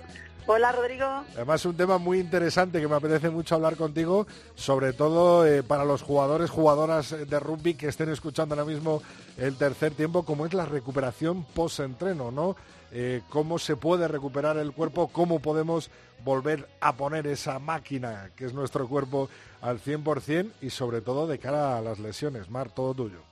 Hola 0.48 0.72
Rodrigo. 0.72 1.06
Además 1.36 1.66
un 1.66 1.78
tema 1.78 1.98
muy 1.98 2.20
interesante 2.20 2.82
que 2.82 2.88
me 2.88 2.96
apetece 2.96 3.30
mucho 3.30 3.56
hablar 3.56 3.76
contigo, 3.76 4.26
sobre 4.56 4.92
todo 4.92 5.46
eh, 5.46 5.62
para 5.62 5.86
los 5.86 6.02
jugadores, 6.02 6.50
jugadoras 6.50 7.12
de 7.12 7.39
rugby 7.39 7.76
que 7.76 7.88
estén 7.88 8.10
escuchando 8.10 8.56
ahora 8.56 8.66
mismo 8.66 9.04
el 9.38 9.56
tercer 9.56 9.94
tiempo, 9.94 10.24
como 10.24 10.46
es 10.46 10.54
la 10.54 10.66
recuperación 10.66 11.46
post-entreno, 11.54 12.32
¿no? 12.32 12.56
Eh, 12.92 13.22
cómo 13.30 13.60
se 13.60 13.78
puede 13.78 14.08
recuperar 14.08 14.58
el 14.58 14.74
cuerpo, 14.74 15.08
cómo 15.08 15.39
podemos 15.39 15.89
volver 16.26 16.68
a 16.82 16.98
poner 16.98 17.28
esa 17.28 17.60
máquina 17.60 18.32
que 18.36 18.46
es 18.46 18.54
nuestro 18.54 18.88
cuerpo 18.88 19.30
al 19.62 19.80
100% 19.80 20.52
y 20.62 20.72
sobre 20.72 21.02
todo 21.02 21.28
de 21.28 21.39
cara 21.39 21.78
a 21.78 21.82
las 21.82 22.00
lesiones. 22.00 22.50
Mar, 22.50 22.70
todo 22.70 22.94
tuyo. 22.94 23.31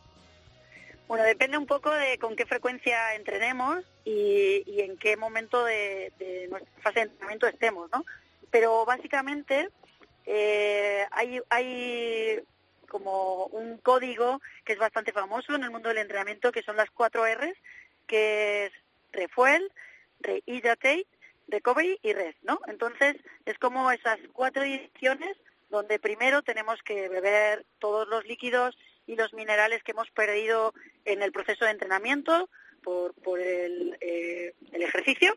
Bueno, 1.10 1.24
depende 1.24 1.57
un 1.57 1.66
poco 1.66 1.89
de 1.89 2.20
con 2.20 2.36
qué 2.36 2.45
frecuencia 2.45 3.16
entrenemos 3.16 3.84
y, 4.05 4.80
en 4.80 4.95
qué 4.95 5.18
momento 5.18 5.66
de, 5.66 6.14
nuestra 6.51 6.72
fase 6.84 6.99
de 6.99 7.05
entrenamiento 7.05 7.47
estemos, 7.47 7.89
¿no? 7.91 8.05
Pero 8.51 8.86
básicamente 8.86 9.70
eh, 10.28 11.07
hay, 11.10 11.41
hay 11.49 12.39
como 12.88 13.45
un 13.45 13.80
código 13.80 14.39
que 14.64 14.74
es 14.74 14.78
bastante 14.78 15.12
famoso 15.12 15.55
en 15.55 15.64
el 15.64 15.72
mundo 15.72 15.89
del 15.89 15.97
entrenamiento, 15.97 16.51
que 16.51 16.62
son 16.62 16.78
las 16.78 16.91
cuatro 16.91 17.26
R's, 17.26 17.57
que 18.05 18.68
es 18.68 18.72
refuel, 19.12 19.68
rehydrate, 20.20 21.07
recovery 21.47 21.97
y 22.03 22.14
rest, 22.14 22.38
¿no? 22.43 22.60
Entonces, 22.68 23.16
es 23.45 23.57
como 23.57 23.89
esas 23.89 24.20
cuatro 24.32 24.62
direcciones 24.62 25.36
donde 25.72 25.97
primero 25.97 26.43
tenemos 26.43 26.84
que 26.84 27.10
beber 27.10 27.66
todos 27.80 28.07
los 28.07 28.28
líquidos 28.28 28.78
y 29.10 29.16
los 29.16 29.34
minerales 29.34 29.82
que 29.82 29.91
hemos 29.91 30.12
perdido 30.12 30.72
en 31.03 31.24
el 31.24 31.32
proceso 31.32 31.66
de 31.66 31.72
entrenamiento 31.72 32.47
por, 32.84 33.16
por 33.16 33.39
el, 33.39 33.97
eh, 34.01 34.53
el 34.72 34.84
ejercicio. 34.84 35.36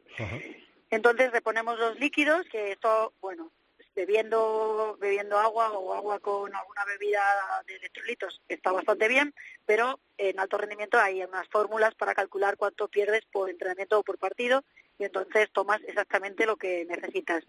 Entonces 0.91 1.33
reponemos 1.33 1.79
los 1.79 1.99
líquidos, 1.99 2.47
que 2.51 2.73
esto, 2.73 3.15
bueno, 3.23 3.51
bebiendo 3.97 4.99
bebiendo 5.01 5.39
agua 5.39 5.73
o 5.73 5.95
agua 5.95 6.19
con 6.21 6.55
alguna 6.55 6.85
bebida 6.85 7.23
de 7.67 7.77
electrolitos 7.77 8.43
está 8.49 8.73
bastante 8.73 9.09
bien, 9.09 9.35
pero 9.65 10.01
en 10.19 10.39
alto 10.39 10.59
rendimiento 10.59 10.99
hay 10.99 11.23
unas 11.23 11.49
fórmulas 11.49 11.95
para 11.95 12.15
calcular 12.15 12.59
cuánto 12.59 12.89
pierdes 12.89 13.25
por 13.33 13.49
entrenamiento 13.49 13.99
o 13.99 14.03
por 14.03 14.19
partido 14.19 14.65
y 14.99 15.05
entonces 15.05 15.51
tomas 15.51 15.81
exactamente 15.87 16.45
lo 16.45 16.57
que 16.57 16.85
necesitas. 16.85 17.43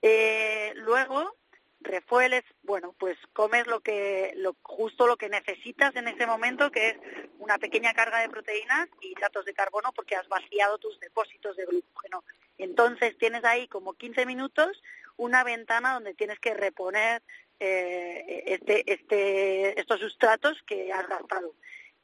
Eh, 0.00 0.72
luego, 0.76 1.36
refueles, 1.80 2.44
bueno, 2.62 2.94
pues 2.98 3.16
comes 3.32 3.66
lo 3.66 3.80
que, 3.80 4.32
lo, 4.36 4.56
justo 4.62 5.06
lo 5.06 5.16
que 5.16 5.28
necesitas 5.28 5.94
en 5.96 6.08
ese 6.08 6.26
momento, 6.26 6.70
que 6.70 6.90
es 6.90 6.96
una 7.38 7.58
pequeña 7.58 7.94
carga 7.94 8.20
de 8.20 8.28
proteínas 8.28 8.88
y 9.00 9.12
hidratos 9.12 9.44
de 9.44 9.54
carbono, 9.54 9.92
porque 9.92 10.16
has 10.16 10.28
vaciado 10.28 10.78
tus 10.78 10.98
depósitos 11.00 11.56
de 11.56 11.66
glucógeno. 11.66 12.22
Entonces 12.58 13.16
tienes 13.18 13.44
ahí 13.44 13.66
como 13.68 13.94
15 13.94 14.26
minutos 14.26 14.82
una 15.16 15.44
ventana 15.44 15.94
donde 15.94 16.14
tienes 16.14 16.38
que 16.38 16.54
reponer 16.54 17.22
eh, 17.58 18.44
este, 18.46 18.90
este, 18.90 19.78
estos 19.78 20.00
sustratos 20.00 20.62
que 20.66 20.92
has 20.92 21.06
gastado 21.08 21.54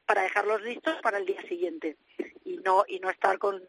para 0.04 0.22
dejarlos 0.22 0.62
listos 0.62 0.94
para 1.02 1.18
el 1.18 1.26
día 1.26 1.42
siguiente 1.48 1.96
y 2.44 2.58
no 2.58 2.84
y 2.86 3.00
no 3.00 3.10
estar 3.10 3.38
con, 3.38 3.62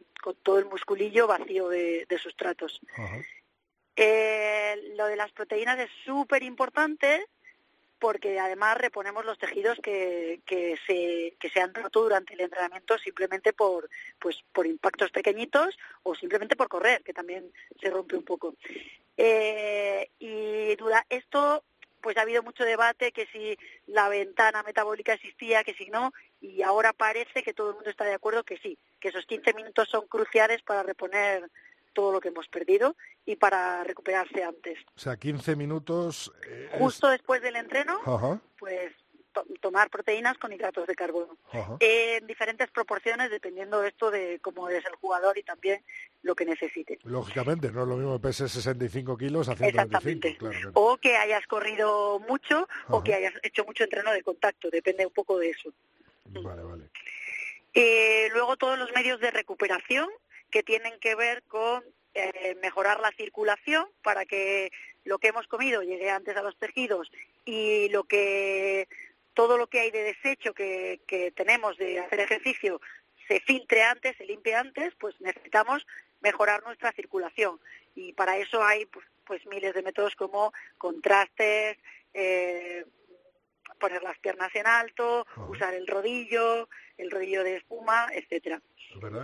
todo 0.44 0.60
el 0.60 0.66
musculillo 0.66 1.28
vacío 1.28 1.70
de, 1.70 2.06
sustratos. 2.22 2.82
Eh, 4.00 4.94
lo 4.96 5.08
de 5.08 5.16
las 5.16 5.32
proteínas 5.32 5.80
es 5.80 5.90
súper 6.06 6.44
importante 6.44 7.26
porque 8.00 8.40
además 8.40 8.78
reponemos 8.78 9.26
los 9.26 9.40
tejidos 9.40 9.80
que, 9.82 10.42
que, 10.46 10.78
se, 10.86 11.36
que 11.40 11.50
se 11.50 11.60
han 11.60 11.74
roto 11.74 12.04
durante 12.04 12.36
el 12.36 12.42
entrenamiento 12.42 12.98
simplemente 13.00 13.54
por, 13.54 13.90
pues, 14.20 14.38
por 14.54 14.68
impactos 14.68 15.10
pequeñitos 15.10 15.76
o 16.04 16.14
simplemente 16.14 16.56
por 16.56 16.70
correr, 16.70 17.02
que 17.04 17.14
también 17.14 17.52
se 17.82 17.90
rompe 17.90 18.16
un 18.16 18.24
poco. 18.24 18.56
Eh, 19.18 20.12
y 20.20 20.76
duda, 20.76 21.04
esto 21.10 21.64
pues 22.00 22.16
ha 22.18 22.22
habido 22.22 22.44
mucho 22.44 22.64
debate 22.64 23.12
que 23.12 23.26
si 23.34 23.58
la 23.88 24.08
ventana 24.08 24.62
metabólica 24.62 25.14
existía, 25.14 25.64
que 25.64 25.74
si 25.74 25.88
no, 25.88 26.14
y 26.40 26.62
ahora 26.62 26.94
parece 26.94 27.42
que 27.42 27.54
todo 27.54 27.70
el 27.70 27.76
mundo 27.76 27.90
está 27.90 28.06
de 28.06 28.14
acuerdo 28.14 28.44
que 28.44 28.58
sí, 28.58 28.78
que 29.00 29.10
esos 29.10 29.26
15 29.26 29.56
minutos 29.56 29.90
son 29.90 30.08
cruciales 30.08 30.62
para 30.62 30.84
reponer 30.84 31.50
todo 31.98 32.12
lo 32.12 32.22
que 32.22 32.28
hemos 32.28 32.48
perdido 32.48 32.96
y 33.26 33.38
para 33.38 33.84
recuperarse 33.84 34.44
antes. 34.44 34.78
O 34.96 35.00
sea, 35.00 35.18
15 35.18 35.56
minutos. 35.56 36.32
Eh, 36.48 36.70
Justo 36.78 37.08
después 37.08 37.42
del 37.42 37.56
entreno, 37.56 38.00
pues 38.60 38.94
tomar 39.62 39.90
proteínas 39.90 40.38
con 40.38 40.54
hidratos 40.54 40.86
de 40.88 40.96
carbono 40.96 41.38
en 41.80 42.26
diferentes 42.26 42.70
proporciones 42.72 43.30
dependiendo 43.32 43.84
esto 43.84 44.10
de 44.12 44.40
cómo 44.42 44.70
es 44.70 44.86
el 44.86 44.96
jugador 44.96 45.38
y 45.38 45.44
también 45.44 45.84
lo 46.22 46.36
que 46.36 46.46
necesite. 46.46 47.00
Lógicamente, 47.04 47.72
no 47.72 47.82
es 47.82 47.88
lo 47.88 47.98
mismo 47.98 48.14
que 48.20 48.28
pese 48.28 48.48
65 48.48 49.18
kilos 49.18 49.50
a 49.50 49.56
125. 49.56 50.28
Exactamente. 50.28 50.72
O 50.74 50.98
que 50.98 51.18
hayas 51.18 51.46
corrido 51.48 52.20
mucho 52.20 52.68
o 52.90 53.04
que 53.04 53.16
hayas 53.16 53.34
hecho 53.42 53.66
mucho 53.66 53.84
entreno 53.86 54.12
de 54.12 54.22
contacto, 54.22 54.70
depende 54.70 55.04
un 55.04 55.14
poco 55.14 55.40
de 55.40 55.50
eso. 55.50 55.74
Vale, 56.26 56.62
vale. 56.62 56.90
Eh, 57.74 58.30
luego 58.34 58.56
todos 58.58 58.78
los 58.78 58.92
medios 58.94 59.20
de 59.20 59.32
recuperación 59.32 60.10
que 60.50 60.64
tienen 60.64 61.00
que 61.00 61.16
ver 61.16 61.44
con 61.44 61.84
eh, 62.14 62.56
mejorar 62.62 63.00
la 63.00 63.12
circulación 63.12 63.88
para 64.02 64.26
que 64.26 64.72
lo 65.04 65.20
que 65.20 65.28
hemos 65.28 65.48
comido 65.48 65.84
llegue 65.84 66.10
antes 66.10 66.36
a 66.36 66.42
los 66.42 66.58
tejidos 66.58 67.12
y 67.46 67.90
lo 67.90 68.06
que 68.06 68.88
todo 69.34 69.58
lo 69.58 69.68
que 69.68 69.82
hay 69.82 69.92
de 69.92 70.02
desecho 70.02 70.54
que, 70.56 71.00
tenemos 71.36 71.78
de 71.78 72.00
hacer 72.00 72.20
ejercicio 72.22 72.82
se 73.28 73.40
filtre 73.42 73.84
antes, 73.84 74.18
se 74.18 74.26
limpie 74.26 74.56
antes, 74.56 74.96
pues 74.96 75.14
necesitamos 75.22 75.86
mejorar 76.22 76.64
nuestra 76.64 76.92
circulación. 76.94 77.60
Y 77.94 78.14
para 78.14 78.38
eso 78.38 78.64
hay 78.64 78.88
pues, 78.88 79.06
pues 79.26 79.46
miles 79.46 79.76
de 79.76 79.84
métodos 79.84 80.16
como 80.16 80.54
contrastes, 80.80 81.78
eh, 82.16 82.84
poner 83.80 84.02
las 84.02 84.18
piernas 84.18 84.50
en 84.56 84.66
alto, 84.66 85.28
usar 85.50 85.76
el 85.76 85.86
rodillo, 85.86 86.68
el 86.98 87.12
rodillo 87.12 87.44
de 87.44 87.58
espuma, 87.58 88.08
etcétera. 88.14 88.60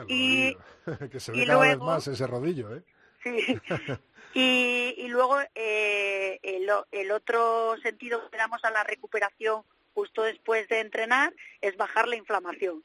Y, 0.08 0.58
que 1.12 1.20
se 1.20 1.32
ve 1.32 1.46
cada 1.46 1.60
vez 1.60 1.78
más 1.78 2.08
ese 2.08 2.28
rodillo, 2.28 2.76
¿eh? 2.76 2.84
Sí. 3.24 3.60
y, 4.34 4.96
y 4.98 5.08
luego 5.08 5.40
eh, 5.56 6.40
el, 6.44 6.70
el 6.92 7.12
otro 7.12 7.76
sentido 7.82 8.30
que 8.30 8.38
damos 8.38 8.64
a 8.66 8.72
la 8.72 8.84
recuperación 8.84 9.64
justo 9.94 10.24
después 10.24 10.68
de 10.70 10.80
entrenar 10.80 11.34
es 11.62 11.78
bajar 11.78 12.08
la 12.08 12.16
inflamación. 12.16 12.84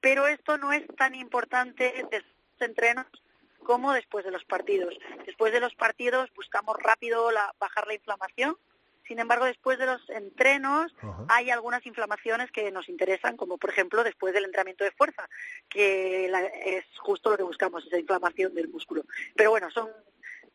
Pero 0.00 0.26
esto 0.26 0.58
no 0.58 0.72
es 0.72 0.86
tan 0.96 1.14
importante 1.14 1.92
después 2.10 2.24
de 2.58 2.66
entrenos 2.66 3.06
como 3.64 3.92
después 3.92 4.24
de 4.24 4.30
los 4.30 4.44
partidos. 4.44 4.94
Después 5.26 5.52
de 5.52 5.60
los 5.60 5.74
partidos 5.74 6.30
buscamos 6.36 6.76
rápido 6.78 7.30
bajar 7.58 7.86
la 7.86 7.94
inflamación. 7.94 8.56
Sin 9.06 9.18
embargo, 9.18 9.44
después 9.44 9.78
de 9.78 9.86
los 9.86 10.08
entrenos 10.10 10.94
hay 11.28 11.50
algunas 11.50 11.84
inflamaciones 11.86 12.50
que 12.50 12.70
nos 12.70 12.88
interesan, 12.88 13.36
como 13.36 13.58
por 13.58 13.70
ejemplo 13.70 14.02
después 14.02 14.32
del 14.32 14.44
entrenamiento 14.44 14.84
de 14.84 14.92
fuerza, 14.92 15.28
que 15.68 16.26
es 16.64 16.84
justo 16.98 17.30
lo 17.30 17.36
que 17.36 17.42
buscamos, 17.42 17.86
esa 17.86 17.98
inflamación 17.98 18.54
del 18.54 18.68
músculo. 18.68 19.04
Pero 19.36 19.50
bueno, 19.50 19.70
son 19.70 19.88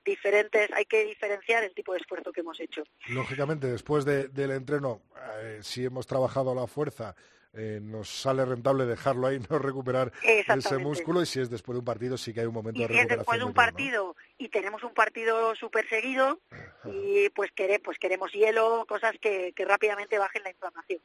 diferentes, 0.03 0.71
hay 0.73 0.85
que 0.85 1.05
diferenciar 1.05 1.63
el 1.63 1.73
tipo 1.73 1.93
de 1.93 1.99
esfuerzo 1.99 2.31
que 2.31 2.41
hemos 2.41 2.59
hecho. 2.59 2.83
Lógicamente, 3.09 3.67
después 3.67 4.05
del 4.05 4.51
entreno, 4.51 5.01
eh, 5.41 5.59
si 5.61 5.85
hemos 5.85 6.07
trabajado 6.07 6.55
la 6.55 6.67
fuerza, 6.67 7.15
eh, 7.53 7.79
nos 7.81 8.09
sale 8.09 8.45
rentable 8.45 8.85
dejarlo 8.85 9.27
ahí, 9.27 9.39
no 9.49 9.59
recuperar 9.59 10.11
ese 10.23 10.77
músculo 10.77 11.21
y 11.21 11.25
si 11.25 11.39
es 11.39 11.49
después 11.49 11.75
de 11.75 11.79
un 11.79 11.85
partido 11.85 12.17
sí 12.17 12.33
que 12.33 12.41
hay 12.41 12.47
un 12.47 12.53
momento 12.53 12.79
de 12.79 12.87
recuperación. 12.87 13.09
Si 13.09 13.13
es 13.13 13.17
después 13.17 13.39
de 13.39 13.45
un 13.45 13.53
partido 13.53 14.15
y 14.37 14.49
tenemos 14.49 14.83
un 14.83 14.93
partido 14.93 15.55
súper 15.55 15.87
seguido 15.89 16.39
y 16.85 17.29
pues, 17.29 17.51
pues 17.83 17.97
queremos 17.97 18.31
hielo, 18.31 18.85
cosas 18.87 19.13
que, 19.19 19.53
rápidamente 19.57 20.17
bajen 20.17 20.43
la 20.43 20.51
inflamación. 20.51 21.01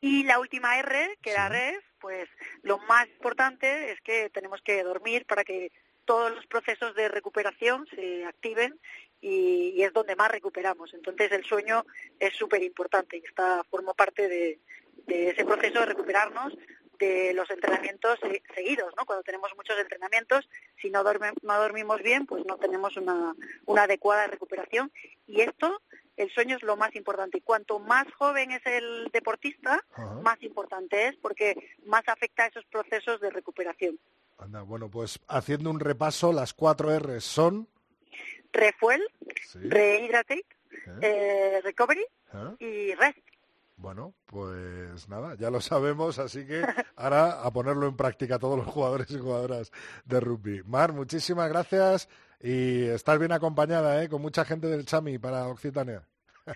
Y 0.00 0.24
la 0.24 0.38
última 0.38 0.78
R, 0.78 1.16
que 1.22 1.30
era 1.30 1.48
REF, 1.48 1.82
pues 2.00 2.28
lo 2.62 2.78
más 2.78 3.06
importante 3.08 3.92
es 3.92 4.00
que 4.02 4.30
tenemos 4.30 4.60
que 4.62 4.82
dormir 4.82 5.24
para 5.26 5.44
que 5.44 5.72
todos 6.04 6.34
los 6.34 6.46
procesos 6.46 6.94
de 6.94 7.08
recuperación 7.08 7.86
se 7.94 8.24
activen 8.24 8.78
y, 9.20 9.82
es 9.82 9.92
donde 9.92 10.16
más 10.16 10.30
recuperamos. 10.30 10.92
Entonces 10.94 11.32
el 11.32 11.44
sueño 11.44 11.84
es 12.20 12.34
súper 12.34 12.62
importante 12.62 13.16
y 13.16 13.24
está, 13.26 13.64
forma 13.64 13.94
parte 13.94 14.28
de, 14.28 14.58
ese 15.06 15.44
proceso 15.44 15.80
de 15.80 15.86
recuperarnos 15.86 16.52
de 16.98 17.34
los 17.34 17.48
entrenamientos 17.50 18.18
seguidos, 18.54 18.92
¿no? 18.96 19.04
Cuando 19.04 19.22
tenemos 19.22 19.50
muchos 19.56 19.78
entrenamientos, 19.78 20.48
si 20.80 20.90
no, 20.90 21.02
no 21.02 21.58
dormimos 21.58 22.02
bien, 22.02 22.26
pues 22.26 22.44
no 22.46 22.56
tenemos 22.56 22.96
una, 22.96 23.34
adecuada 23.76 24.26
recuperación. 24.26 24.90
Y 25.26 25.40
esto, 25.40 25.82
el 26.16 26.30
sueño 26.30 26.56
es 26.56 26.62
lo 26.62 26.76
más 26.76 26.94
importante. 26.96 27.38
Y 27.38 27.42
cuanto 27.42 27.78
más 27.78 28.06
joven 28.14 28.50
es 28.52 28.64
el 28.64 29.10
deportista, 29.12 29.84
más 30.22 30.42
importante 30.42 31.08
es 31.08 31.16
porque 31.16 31.54
más 31.84 32.06
afecta 32.08 32.44
a 32.44 32.48
esos 32.48 32.64
procesos 32.66 33.20
de 33.20 33.30
recuperación. 33.30 33.98
Anda, 34.38 34.62
bueno, 34.62 34.90
pues 34.90 35.18
haciendo 35.28 35.70
un 35.70 35.80
repaso, 35.80 36.32
las 36.32 36.52
cuatro 36.54 36.92
R 36.92 37.20
son... 37.20 37.68
Refuel, 38.52 39.02
Rehydrate, 39.54 40.46
eh, 41.02 41.60
Recovery 41.62 42.06
¿Ah? 42.32 42.54
y 42.58 42.94
Rest. 42.94 43.18
Bueno, 43.76 44.14
pues 44.24 45.08
nada, 45.08 45.34
ya 45.36 45.50
lo 45.50 45.60
sabemos, 45.60 46.18
así 46.18 46.46
que 46.46 46.62
ahora 46.96 47.42
a 47.42 47.52
ponerlo 47.52 47.86
en 47.86 47.96
práctica 47.96 48.38
todos 48.38 48.56
los 48.58 48.66
jugadores 48.66 49.10
y 49.10 49.18
jugadoras 49.18 49.70
de 50.04 50.20
rugby. 50.20 50.62
Mar, 50.64 50.92
muchísimas 50.92 51.48
gracias 51.50 52.08
y 52.40 52.84
estás 52.84 53.18
bien 53.18 53.32
acompañada, 53.32 54.02
¿eh? 54.02 54.08
con 54.08 54.22
mucha 54.22 54.44
gente 54.44 54.66
del 54.66 54.86
Chami 54.86 55.18
para 55.18 55.46
Occitania. 55.48 56.02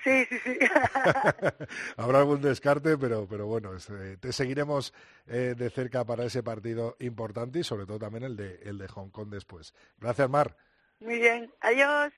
Sí, 0.05 0.25
sí, 0.29 0.39
sí. 0.45 0.59
Habrá 1.97 2.21
algún 2.21 2.41
descarte, 2.41 2.97
pero, 2.97 3.27
pero 3.29 3.47
bueno, 3.47 3.73
eh, 3.75 4.17
te 4.21 4.33
seguiremos 4.33 4.95
eh, 5.27 5.55
de 5.57 5.71
cerca 5.71 6.05
para 6.05 6.25
ese 6.25 6.43
partido 6.43 6.97
importante 7.01 7.59
y 7.59 7.65
sobre 7.65 7.87
todo 7.87 7.99
también 7.99 8.25
el 8.25 8.37
de, 8.37 8.61
el 8.63 8.79
de 8.79 8.87
Hong 8.89 9.11
Kong 9.11 9.29
después. 9.31 9.75
Gracias, 9.99 10.31
Mar. 10.31 10.57
Muy 11.01 11.19
bien, 11.19 11.53
adiós. 11.61 12.13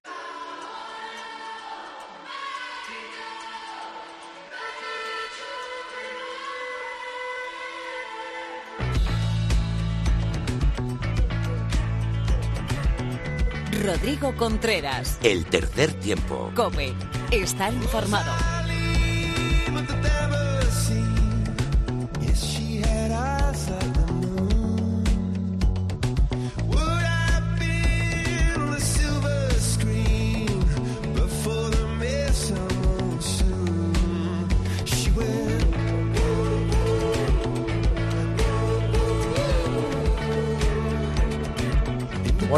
Rodrigo 13.80 14.36
Contreras. 14.36 15.18
El 15.22 15.46
tercer 15.46 15.92
tiempo. 15.94 16.50
Come. 16.54 16.92
Estar 17.30 17.72
informado. 17.72 18.51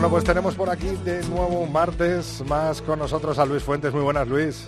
Bueno, 0.05 0.17
pues 0.17 0.25
tenemos 0.25 0.55
por 0.55 0.69
aquí 0.69 0.89
de 1.03 1.23
nuevo 1.29 1.61
un 1.61 1.73
martes 1.73 2.45
más 2.47 2.83
con 2.83 2.99
nosotros 2.99 3.39
a 3.39 3.47
Luis 3.47 3.63
Fuentes. 3.63 3.91
Muy 3.95 4.03
buenas, 4.03 4.29
Luis. 4.29 4.67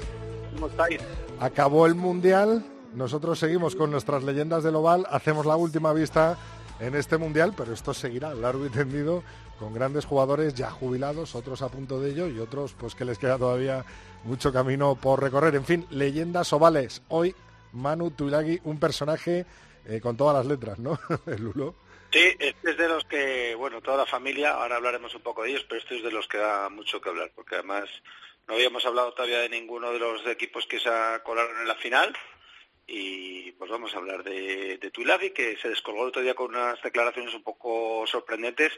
¿Cómo 0.54 0.68
estáis? 0.68 0.98
Acabó 1.38 1.84
el 1.84 1.94
Mundial, 1.94 2.64
nosotros 2.94 3.38
seguimos 3.38 3.76
con 3.76 3.90
nuestras 3.90 4.24
leyendas 4.24 4.64
del 4.64 4.76
Oval, 4.76 5.06
hacemos 5.10 5.44
la 5.44 5.56
última 5.56 5.92
vista 5.92 6.38
en 6.80 6.94
este 6.94 7.18
Mundial, 7.18 7.52
pero 7.54 7.74
esto 7.74 7.92
seguirá 7.92 8.32
largo 8.32 8.64
y 8.64 8.70
tendido 8.70 9.22
con 9.58 9.74
grandes 9.74 10.06
jugadores 10.06 10.54
ya 10.54 10.70
jubilados, 10.70 11.34
otros 11.34 11.60
a 11.60 11.68
punto 11.68 12.00
de 12.00 12.12
ello 12.12 12.28
y 12.28 12.38
otros 12.38 12.72
pues 12.72 12.94
que 12.94 13.04
les 13.04 13.18
queda 13.18 13.36
todavía 13.36 13.84
mucho 14.24 14.54
camino 14.54 14.94
por 14.94 15.20
recorrer. 15.20 15.54
En 15.54 15.66
fin, 15.66 15.86
leyendas 15.90 16.50
ovales. 16.54 17.02
Hoy 17.08 17.34
Manu 17.74 18.10
Tuilagi, 18.10 18.58
un 18.64 18.78
personaje 18.78 19.44
eh, 19.84 20.00
con 20.00 20.16
todas 20.16 20.34
las 20.34 20.46
letras, 20.46 20.78
¿no? 20.78 20.98
el 21.26 21.42
Lulo. 21.42 21.74
Sí, 22.16 22.34
este 22.38 22.70
es 22.70 22.78
de 22.78 22.88
los 22.88 23.04
que, 23.04 23.54
bueno, 23.56 23.82
toda 23.82 23.98
la 23.98 24.06
familia, 24.06 24.52
ahora 24.52 24.76
hablaremos 24.76 25.14
un 25.14 25.20
poco 25.20 25.42
de 25.42 25.50
ellos, 25.50 25.66
pero 25.68 25.82
este 25.82 25.98
es 25.98 26.02
de 26.02 26.10
los 26.10 26.26
que 26.26 26.38
da 26.38 26.70
mucho 26.70 26.98
que 26.98 27.10
hablar, 27.10 27.30
porque 27.34 27.56
además 27.56 27.90
no 28.48 28.54
habíamos 28.54 28.86
hablado 28.86 29.12
todavía 29.12 29.40
de 29.40 29.50
ninguno 29.50 29.92
de 29.92 29.98
los 29.98 30.26
equipos 30.26 30.66
que 30.66 30.80
se 30.80 30.88
colaron 31.22 31.60
en 31.60 31.68
la 31.68 31.74
final, 31.74 32.16
y 32.86 33.52
pues 33.52 33.70
vamos 33.70 33.94
a 33.94 33.98
hablar 33.98 34.24
de, 34.24 34.78
de 34.78 34.90
Tuilagi, 34.90 35.28
que 35.28 35.58
se 35.58 35.68
descolgó 35.68 36.04
el 36.04 36.08
otro 36.08 36.22
día 36.22 36.32
con 36.32 36.54
unas 36.54 36.80
declaraciones 36.80 37.34
un 37.34 37.42
poco 37.42 38.06
sorprendentes, 38.06 38.72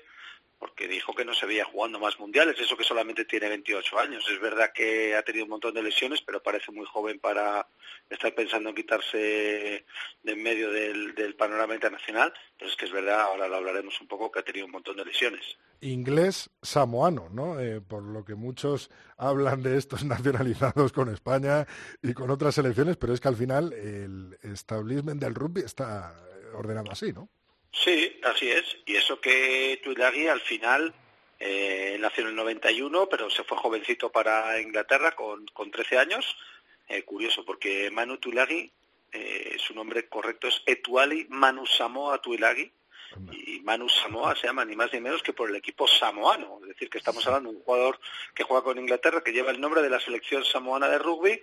porque 0.59 0.89
dijo 0.89 1.15
que 1.15 1.25
no 1.25 1.33
se 1.35 1.47
veía 1.47 1.65
jugando 1.65 2.01
más 2.01 2.19
mundiales, 2.19 2.59
eso 2.59 2.77
que 2.77 2.85
solamente 2.85 3.25
tiene 3.25 3.49
28 3.49 3.99
años. 3.99 4.29
Es 4.29 4.41
verdad 4.41 4.73
que 4.75 5.15
ha 5.15 5.23
tenido 5.23 5.45
un 5.45 5.51
montón 5.51 5.75
de 5.75 5.83
lesiones, 5.83 6.21
pero 6.23 6.43
parece 6.43 6.73
muy 6.73 6.85
joven 6.87 7.21
para 7.21 7.69
estar 8.11 8.35
pensando 8.35 8.71
en 8.71 8.75
quitarse 8.75 9.17
de 9.17 9.85
en 10.25 10.43
medio 10.43 10.71
del, 10.71 11.35
panorama 11.37 11.75
internacional. 11.75 12.33
Pero 12.59 12.71
es 12.71 12.77
que 12.77 12.87
es 12.87 12.93
verdad, 12.93 13.21
ahora 13.21 13.47
lo 13.47 13.57
hablaremos 13.57 14.01
un 14.01 14.09
poco, 14.09 14.33
que 14.33 14.41
ha 14.41 14.45
tenido 14.45 14.67
un 14.67 14.73
montón 14.73 14.97
de 14.97 15.05
lesiones. 15.05 15.59
Inglés 15.81 16.51
samoano, 16.61 17.29
¿no? 17.31 17.61
Eh, 17.61 17.81
por 17.81 18.03
lo 18.03 18.25
que 18.25 18.35
muchos 18.35 18.91
hablan 19.17 19.63
de 19.63 19.77
estos 19.77 20.05
nacionalizados 20.05 20.93
con 20.93 21.09
España 21.09 21.67
y 22.03 22.15
con 22.15 22.31
otras 22.31 22.57
selecciones, 22.57 22.97
pero 22.97 23.13
es 23.13 23.21
que 23.21 23.29
al 23.29 23.37
final 23.37 23.73
el 23.73 24.37
establishment 24.43 25.21
del 25.21 25.37
rugby 25.37 25.61
está 25.61 26.17
ordenado 26.55 26.91
así, 26.91 27.13
¿no? 27.13 27.29
Sí, 27.73 28.21
así 28.25 28.51
es. 28.51 28.65
Y 28.87 28.97
eso 28.97 29.21
que 29.21 29.81
Tuilagi 29.83 30.27
al 30.27 30.41
final 30.41 30.95
eh, 31.39 31.97
nació 32.01 32.23
en 32.23 32.31
el 32.31 32.37
91, 32.37 33.09
pero 33.09 33.31
se 33.31 33.45
fue 33.45 33.57
jovencito 33.57 34.11
para 34.11 34.61
Inglaterra 34.61 35.15
con, 35.15 35.47
con 35.49 35.71
13 35.71 35.99
años. 35.99 36.37
Eh, 36.89 37.03
curioso, 37.03 37.45
porque 37.45 37.91
Manu 37.91 38.17
Tuilagi, 38.17 38.73
eh, 39.13 39.57
su 39.59 39.75
nombre 39.75 40.09
correcto 40.09 40.49
es 40.49 40.63
Etuali 40.67 41.27
Manu 41.29 41.67
Samoa 41.67 42.21
Tuilagi. 42.21 42.73
Y 43.33 43.61
Manu 43.61 43.89
Samoa 43.89 44.37
se 44.37 44.47
llama 44.47 44.65
ni 44.65 44.77
más 44.77 44.93
ni 44.93 45.01
menos 45.01 45.23
que 45.23 45.33
por 45.33 45.49
el 45.49 45.57
equipo 45.57 45.87
samoano. 45.87 46.59
Es 46.63 46.69
decir, 46.69 46.91
que 46.91 46.99
estamos 46.99 47.27
hablando 47.27 47.51
de 47.51 47.57
un 47.57 47.63
jugador 47.63 47.99
que 48.35 48.45
juega 48.45 48.63
con 48.63 48.79
Inglaterra, 48.79 49.23
que 49.23 49.33
lleva 49.33 49.51
el 49.51 49.61
nombre 49.61 49.83
de 49.83 49.91
la 49.91 50.01
selección 50.01 50.45
samoana 50.45 50.89
de 50.89 50.99
rugby. 50.99 51.41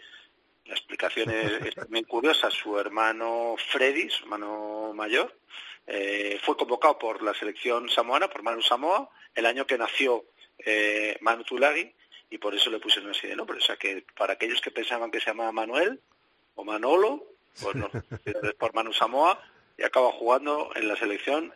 La 0.66 0.74
explicación 0.74 1.30
es, 1.32 1.52
es 1.66 1.76
también 1.76 2.06
curiosa. 2.06 2.52
Su 2.52 2.78
hermano 2.80 3.56
Freddy, 3.72 4.10
su 4.10 4.24
hermano 4.24 4.94
mayor, 4.94 5.36
eh, 5.88 6.40
fue 6.44 6.58
convocado 6.58 6.98
por 6.98 7.22
la 7.22 7.34
selección 7.34 7.90
samoana, 7.90 8.30
por 8.30 8.44
Manu 8.44 8.62
Samoa, 8.62 9.10
el 9.34 9.46
año 9.46 9.66
que 9.66 9.78
nació 9.78 10.26
eh, 10.60 11.18
Manu 11.22 11.44
Tulagi, 11.44 11.94
y 12.30 12.38
por 12.38 12.56
eso 12.56 12.70
le 12.70 12.80
pusieron 12.80 13.12
así 13.12 13.28
de 13.28 13.36
nombre. 13.36 13.58
O 13.58 13.62
sea 13.62 13.78
que 13.78 14.06
para 14.18 14.34
aquellos 14.34 14.62
que 14.62 14.72
pensaban 14.72 15.12
que 15.12 15.20
se 15.20 15.28
llamaba 15.28 15.52
Manuel 15.52 16.02
o 16.56 16.64
Manolo, 16.64 17.26
pues 17.62 17.76
no, 17.76 17.90
por 18.60 18.74
Manu 18.74 18.94
Samoa, 18.94 19.40
y 19.78 19.84
acaba 19.84 20.12
jugando 20.14 20.70
en 20.76 20.88
la 20.88 20.96
selección 20.96 21.54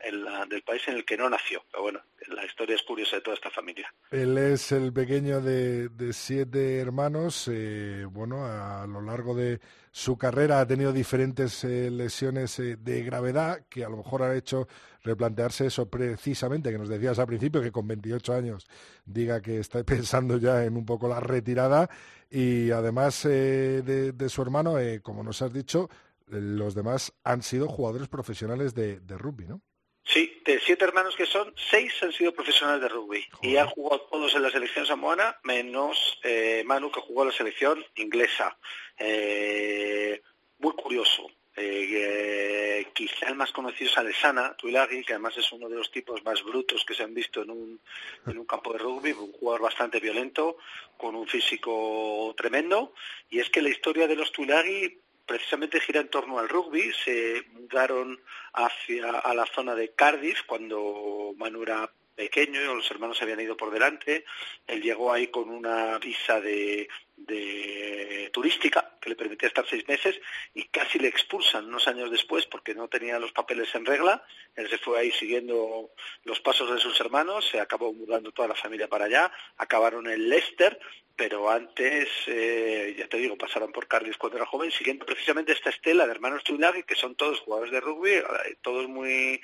del 0.50 0.62
país 0.64 0.82
en 0.88 0.96
el 0.96 1.06
que 1.06 1.18
no 1.18 1.30
nació. 1.30 1.64
Pero 1.72 1.84
bueno, 1.84 2.02
la 2.28 2.46
historia 2.46 2.76
es 2.76 2.84
curiosa 2.84 3.18
de 3.18 3.22
toda 3.22 3.36
esta 3.36 3.50
familia. 3.50 3.94
Él 4.12 4.38
es 4.38 4.72
el 4.72 4.92
pequeño 4.92 5.40
de, 5.42 5.90
siete 6.12 6.80
hermanos. 6.80 7.50
Eh, 7.52 8.06
bueno, 8.10 8.46
a 8.46 8.86
lo 8.88 9.02
largo 9.02 9.36
de 9.36 9.60
su 9.92 10.18
carrera 10.18 10.60
ha 10.60 10.68
tenido 10.68 10.92
diferentes 10.92 11.64
eh, 11.64 11.90
lesiones 11.90 12.60
eh, 12.60 12.76
de 12.78 13.04
gravedad 13.04 13.66
que 13.70 13.86
a 13.86 13.90
lo 13.90 13.98
mejor 13.98 14.24
ha 14.24 14.36
hecho 14.36 14.68
replantearse 15.04 15.68
eso 15.68 15.90
precisamente 15.90 16.72
que 16.72 16.78
nos 16.78 16.90
decías 16.90 17.18
al 17.20 17.28
principio, 17.28 17.62
que 17.62 17.72
con 17.72 17.88
28 17.88 18.34
años 18.34 18.68
diga 19.06 19.42
que 19.42 19.60
está 19.60 19.84
pensando 19.86 20.38
ya 20.38 20.66
en 20.66 20.76
un 20.76 20.86
poco 20.86 21.08
la 21.08 21.22
retirada 21.22 21.90
y 22.30 22.70
además 22.70 23.24
de, 23.24 24.14
su 24.28 24.42
hermano, 24.44 24.76
como 25.02 25.24
nos 25.24 25.42
has 25.42 25.52
dicho, 25.52 25.90
los 26.30 26.76
demás 26.76 27.14
han 27.24 27.42
sido 27.42 27.68
jugadores 27.68 28.08
profesionales 28.08 28.74
de, 28.76 29.00
rugby, 29.18 29.46
¿no? 29.46 29.62
Sí, 30.04 30.42
de 30.46 30.60
siete 30.60 30.86
hermanos 30.86 31.16
que 31.16 31.26
son, 31.26 31.54
seis 31.70 31.94
han 32.02 32.12
sido 32.12 32.34
profesionales 32.34 32.82
de 32.82 32.90
rugby 32.90 33.24
y 33.42 33.58
han 33.58 33.68
jugado 33.68 34.02
todos 34.12 34.34
en 34.34 34.42
la 34.42 34.50
selección 34.50 34.86
samoana, 34.86 35.38
menos 35.44 36.20
eh, 36.24 36.64
Manu 36.66 36.92
que 36.92 37.02
jugó 37.02 37.24
en 37.24 37.30
la 37.30 37.36
selección 37.36 37.86
inglesa. 37.96 38.58
Eh, 38.98 40.22
muy 40.58 40.74
curioso. 40.74 41.30
Eh, 41.62 42.88
quizá 42.94 43.28
el 43.28 43.36
más 43.36 43.52
conocido 43.52 43.90
es 43.92 43.98
Alessana 43.98 44.56
Tuilagi, 44.56 45.04
que 45.04 45.14
además 45.14 45.38
es 45.38 45.52
uno 45.52 45.68
de 45.68 45.76
los 45.76 45.92
tipos 45.92 46.24
más 46.24 46.42
brutos 46.44 46.86
que 46.86 46.94
se 46.94 47.04
han 47.04 47.14
visto 47.14 47.42
en 47.42 47.52
un, 47.52 47.82
en 48.26 48.38
un 48.38 48.46
campo 48.46 48.72
de 48.72 48.80
rugby, 48.80 49.12
un 49.12 49.34
jugador 49.34 49.64
bastante 49.64 50.00
violento, 50.00 50.58
con 50.98 51.16
un 51.16 51.28
físico 51.28 52.34
tremendo. 52.38 52.94
Y 53.30 53.40
es 53.40 53.50
que 53.50 53.62
la 53.62 53.70
historia 53.70 54.08
de 54.08 54.16
los 54.16 54.32
Tuilagi 54.32 55.00
precisamente 55.30 55.80
gira 55.80 56.02
en 56.02 56.10
torno 56.10 56.40
al 56.40 56.50
rugby. 56.50 56.92
Se 57.06 57.44
mudaron 57.54 58.20
hacia 58.54 59.12
a 59.12 59.34
la 59.36 59.46
zona 59.46 59.76
de 59.76 59.94
Cardiff 59.94 60.42
cuando 60.48 61.34
Manu 61.38 61.62
era 61.62 61.90
pequeño, 62.16 62.76
los 62.76 62.90
hermanos 62.92 63.22
habían 63.22 63.40
ido 63.40 63.56
por 63.56 63.72
delante. 63.72 64.26
Él 64.68 64.82
llegó 64.82 65.14
ahí 65.14 65.28
con 65.28 65.50
una 65.50 66.00
visa 66.00 66.42
de, 66.42 66.90
de 67.16 68.30
turística 68.34 68.98
que 69.00 69.12
le 69.12 69.16
permitía 69.16 69.48
estar 69.48 69.66
seis 69.70 69.88
meses 69.88 70.20
y 70.54 70.66
casi 70.66 71.00
le 71.00 71.08
expulsan 71.08 71.68
unos 71.68 71.88
años 71.88 72.10
después 72.12 72.46
porque 72.48 72.74
no 72.74 72.88
tenía 72.88 73.20
los 73.20 73.32
papeles 73.32 73.74
en 73.76 73.86
regla. 73.86 74.24
Él 74.56 74.68
se 74.68 74.80
fue 74.80 75.00
ahí 75.00 75.12
siguiendo 75.12 75.92
los 76.24 76.40
pasos 76.42 76.74
de 76.74 76.80
sus 76.80 77.00
hermanos, 77.00 77.48
se 77.50 77.62
acabó 77.62 77.94
mudando 77.94 78.32
toda 78.32 78.50
la 78.50 78.56
familia 78.56 78.90
para 78.90 79.06
allá, 79.06 79.32
acabaron 79.58 80.10
en 80.10 80.28
Leicester 80.28 80.80
pero 81.20 81.50
antes, 81.52 82.08
eh, 82.28 82.96
ya 82.98 83.10
te 83.10 83.18
digo, 83.18 83.38
pasaron 83.38 83.74
por 83.74 83.90
Cardiff 83.90 84.16
cuando 84.16 84.38
era 84.38 84.46
joven, 84.46 84.72
siguiendo 84.72 85.06
precisamente 85.06 85.52
esta 85.52 85.70
estela 85.70 86.06
de 86.06 86.14
hermanos 86.14 86.46
Tuilagi, 86.46 86.84
que 86.84 86.96
son 86.96 87.16
todos 87.16 87.42
jugadores 87.42 87.74
de 87.74 87.82
rugby, 87.82 88.12
eh, 88.12 88.24
todos 88.62 88.88
muy 88.88 89.42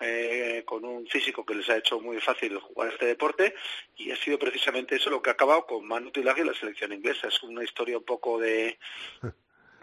eh, 0.00 0.62
con 0.64 0.86
un 0.86 1.06
físico 1.06 1.44
que 1.44 1.56
les 1.56 1.68
ha 1.68 1.76
hecho 1.76 2.00
muy 2.00 2.18
fácil 2.22 2.58
jugar 2.58 2.94
este 2.94 3.04
deporte, 3.04 3.54
y 3.98 4.10
ha 4.10 4.16
sido 4.16 4.38
precisamente 4.38 4.96
eso 4.96 5.10
lo 5.10 5.20
que 5.20 5.28
ha 5.28 5.34
acabado 5.34 5.66
con 5.66 5.86
Manu 5.86 6.10
Tuilagi 6.10 6.40
y 6.40 6.44
la 6.44 6.54
selección 6.54 6.94
inglesa. 6.94 7.28
Es 7.28 7.42
una 7.42 7.62
historia 7.62 7.98
un 7.98 8.04
poco 8.04 8.40
de, 8.40 8.78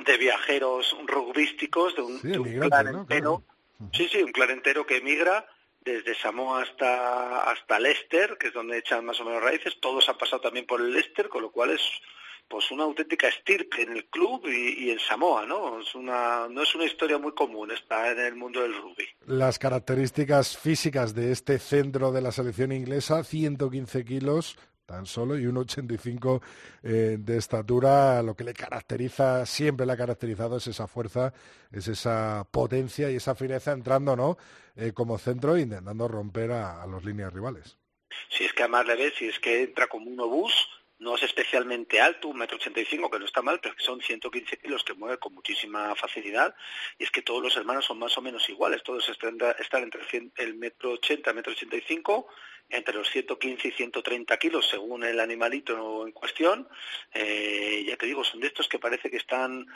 de 0.03 0.17
viajeros 0.17 0.97
rugbísticos, 1.05 1.95
de 1.95 2.01
un, 2.01 2.19
clarentero, 2.67 3.43
sí, 3.93 4.09
sí, 4.11 4.23
un 4.23 4.31
clarentero 4.31 4.83
que 4.87 4.97
emigra 4.97 5.47
desde 5.85 6.15
Samoa 6.15 6.63
hasta, 6.63 7.43
hasta 7.51 7.79
Leicester, 7.79 8.37
que 8.39 8.47
es 8.47 8.53
donde 8.53 8.79
echan 8.79 9.05
más 9.05 9.19
o 9.21 9.25
menos 9.25 9.41
raíces, 9.41 9.79
todos 9.79 10.09
han 10.09 10.17
pasado 10.17 10.41
también 10.41 10.65
por 10.65 10.81
el 10.81 10.91
Leicester, 10.91 11.29
con 11.29 11.43
lo 11.43 11.51
cual 11.51 11.69
es 11.69 11.81
pues 12.47 12.69
una 12.71 12.83
auténtica 12.83 13.27
estirpe 13.27 13.81
en 13.81 13.91
el 13.93 14.05
club 14.05 14.45
y, 14.47 14.91
en 14.91 14.99
Samoa, 14.99 15.45
¿no? 15.45 15.79
No 15.95 16.61
es 16.61 16.75
una 16.75 16.85
historia 16.85 17.17
muy 17.17 17.33
común, 17.33 17.71
está 17.71 18.11
en 18.11 18.19
el 18.19 18.35
mundo 18.35 18.61
del 18.61 18.75
rugby. 18.75 19.07
Las 19.25 19.57
características 19.57 20.57
físicas 20.57 21.15
de 21.15 21.31
este 21.31 21.57
centro 21.57 22.11
de 22.11 22.21
la 22.21 22.31
selección 22.31 22.71
inglesa, 22.71 23.23
115 23.23 24.05
kilos, 24.05 24.57
tan 24.85 25.05
solo 25.05 25.37
y 25.37 25.45
un 25.45 25.57
85 25.57 26.41
eh, 26.83 27.17
de 27.19 27.37
estatura, 27.37 28.21
lo 28.21 28.35
que 28.35 28.43
le 28.43 28.53
caracteriza, 28.53 29.45
siempre 29.45 29.85
le 29.85 29.93
ha 29.93 29.97
caracterizado 29.97 30.57
es 30.57 30.67
esa 30.67 30.87
fuerza, 30.87 31.33
es 31.71 31.87
esa 31.87 32.47
potencia 32.51 33.09
y 33.09 33.15
esa 33.15 33.35
fireza 33.35 33.71
entrando 33.71 34.15
¿no? 34.15 34.37
Eh, 34.75 34.91
como 34.93 35.17
centro 35.17 35.57
intentando 35.57 36.07
romper 36.07 36.51
a, 36.51 36.85
los 36.85 37.03
líneas 37.03 37.33
rivales. 37.33 37.77
Si 38.29 38.43
es 38.43 38.53
que 38.53 38.63
además 38.63 38.85
le 38.85 38.95
ves, 38.95 39.13
si 39.17 39.27
es 39.27 39.39
que 39.39 39.63
entra 39.63 39.87
como 39.87 40.09
un 40.09 40.19
obús, 40.19 40.53
no 40.99 41.15
es 41.15 41.23
especialmente 41.23 41.99
alto, 41.99 42.29
un 42.29 42.37
metro 42.37 42.57
ochenta 42.57 42.79
y 42.79 42.85
cinco, 42.85 43.09
que 43.09 43.19
no 43.19 43.25
está 43.25 43.41
mal, 43.41 43.59
pero 43.61 43.75
que 43.75 43.83
son 43.83 44.01
115 44.01 44.57
kilos 44.57 44.83
que 44.83 44.93
mueve 44.93 45.17
con 45.17 45.33
muchísima 45.33 45.93
facilidad, 45.95 46.55
y 46.97 47.03
es 47.03 47.11
que 47.11 47.21
todos 47.21 47.43
los 47.43 47.55
hermanos 47.57 47.85
son 47.85 47.99
más 47.99 48.17
o 48.17 48.21
menos 48.21 48.47
iguales, 48.49 48.83
todos 48.83 49.07
están, 49.09 49.37
entre 49.83 50.01
el 50.37 50.55
metro 50.55 50.93
ochenta, 50.93 51.33
metro 51.33 51.51
ochenta 51.51 51.75
y 51.75 51.81
cinco, 51.81 52.27
entre 52.69 52.95
los 52.95 53.09
115 53.09 53.67
y 53.67 53.71
130 53.71 54.37
kilos 54.37 54.67
según 54.69 55.03
el 55.03 55.19
animalito 55.19 56.05
en 56.05 56.11
cuestión. 56.11 56.67
Eh, 57.13 57.83
ya 57.87 57.97
te 57.97 58.05
digo, 58.05 58.23
son 58.23 58.39
de 58.39 58.47
estos 58.47 58.67
que 58.67 58.79
parece 58.79 59.09
que 59.09 59.17
están 59.17 59.67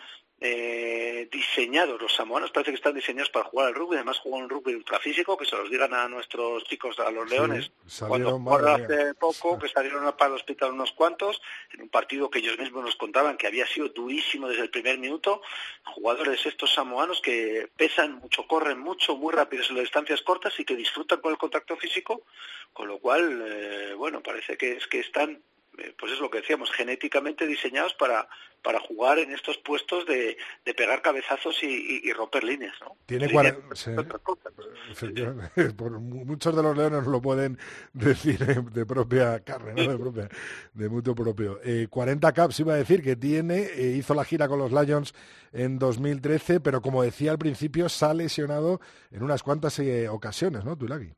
eh, 0.42 1.28
diseñados, 1.30 2.02
los 2.02 2.16
samoanos 2.16 2.52
parece 2.52 2.72
que 2.72 2.78
están 2.78 2.96
diseñados 2.96 3.30
para 3.30 3.46
jugar 3.46 3.68
al 3.68 3.76
rugby, 3.76 3.98
además 3.98 4.20
juegan 4.20 4.44
un 4.44 4.50
rugby 4.50 4.74
ultrafísico, 4.74 5.38
que 5.38 5.46
se 5.46 5.58
los 5.58 5.70
digan 5.70 5.94
a 5.94 6.08
nuestros 6.08 6.64
chicos, 6.64 6.98
a 7.00 7.12
los 7.12 7.30
leones, 7.30 7.72
cuando 8.08 8.40
hace 8.68 9.14
poco, 9.16 9.60
que 9.60 9.68
salieron 9.68 10.10
para 10.18 10.30
el 10.30 10.36
hospital 10.36 10.72
unos 10.72 10.94
cuantos, 10.94 11.42
en 11.74 11.82
un 11.82 11.90
partido 11.90 12.30
que 12.30 12.40
ellos 12.40 12.58
mismos 12.58 12.86
nos 12.86 12.96
contaban 12.96 13.36
que 13.36 13.48
había 13.48 13.68
sido 13.68 13.90
durísimo 13.90 14.48
desde 14.48 14.64
el 14.64 14.70
primer 14.70 14.98
minuto, 14.98 15.42
jugadores 15.84 16.46
estos 16.46 16.74
samoanos 16.74 17.20
que 17.22 17.70
pesan 17.76 18.14
mucho, 18.16 18.48
corren 18.48 18.80
mucho, 18.80 19.18
muy 19.18 19.34
rápidos 19.34 19.70
en 19.70 19.76
las 19.76 19.84
distancias 19.84 20.22
cortas 20.22 20.58
y 20.58 20.64
que 20.64 20.76
disfrutan 20.76 21.20
con 21.20 21.34
el 21.34 21.38
contacto 21.38 21.76
físico, 21.76 22.24
con 22.72 22.88
lo 22.88 23.00
cual, 23.00 23.44
eh, 23.46 23.94
bueno, 23.94 24.24
parece 24.24 24.58
que 24.58 24.78
es 24.78 24.88
que 24.88 25.00
están 25.00 25.42
eh, 25.80 25.94
pues 25.98 26.12
es 26.12 26.20
lo 26.20 26.30
que 26.30 26.42
decíamos, 26.42 26.72
genéticamente 26.72 27.48
diseñados 27.48 27.94
para, 27.94 28.28
para 28.62 28.80
jugar 28.80 29.20
en 29.20 29.32
estos 29.32 29.57
puestos 29.57 30.05
de, 30.05 30.38
de 30.66 30.74
pegar 30.74 31.01
cabezazos 31.01 31.62
y, 31.64 32.12
romper 32.14 32.43
líneas. 32.43 32.74
¿no? 32.82 32.97
Tiene 33.05 33.30
Por 35.78 35.99
muchos 35.99 36.55
de 36.55 36.64
los 36.64 36.78
leones 36.78 37.05
lo 37.05 37.22
pueden 37.22 37.57
decir 37.93 38.39
de 38.39 38.86
propia 38.86 39.39
carne, 39.41 39.86
¿no? 39.86 39.91
de, 39.91 39.97
propia, 39.97 40.30
de 40.74 40.89
mutuo 40.89 41.16
propio. 41.16 41.60
40 41.89 42.28
eh, 42.28 42.34
caps 42.34 42.60
iba 42.60 42.74
a 42.74 42.78
decir 42.78 43.03
que 43.03 43.16
tiene, 43.16 43.68
eh, 43.76 43.95
hizo 43.97 44.14
la 44.14 44.26
gira 44.26 44.47
con 44.47 44.60
los 44.60 44.72
Lions 44.72 45.14
en 45.51 45.80
2013, 45.80 46.60
pero 46.60 46.82
como 46.82 47.03
decía 47.03 47.32
al 47.32 47.39
principio, 47.39 47.89
se 47.89 48.05
ha 48.05 48.14
lesionado 48.14 48.80
en 49.12 49.24
unas 49.24 49.43
cuantas 49.43 49.80
ocasiones, 50.10 50.66
¿no, 50.66 50.78
Tulagi? 50.78 51.14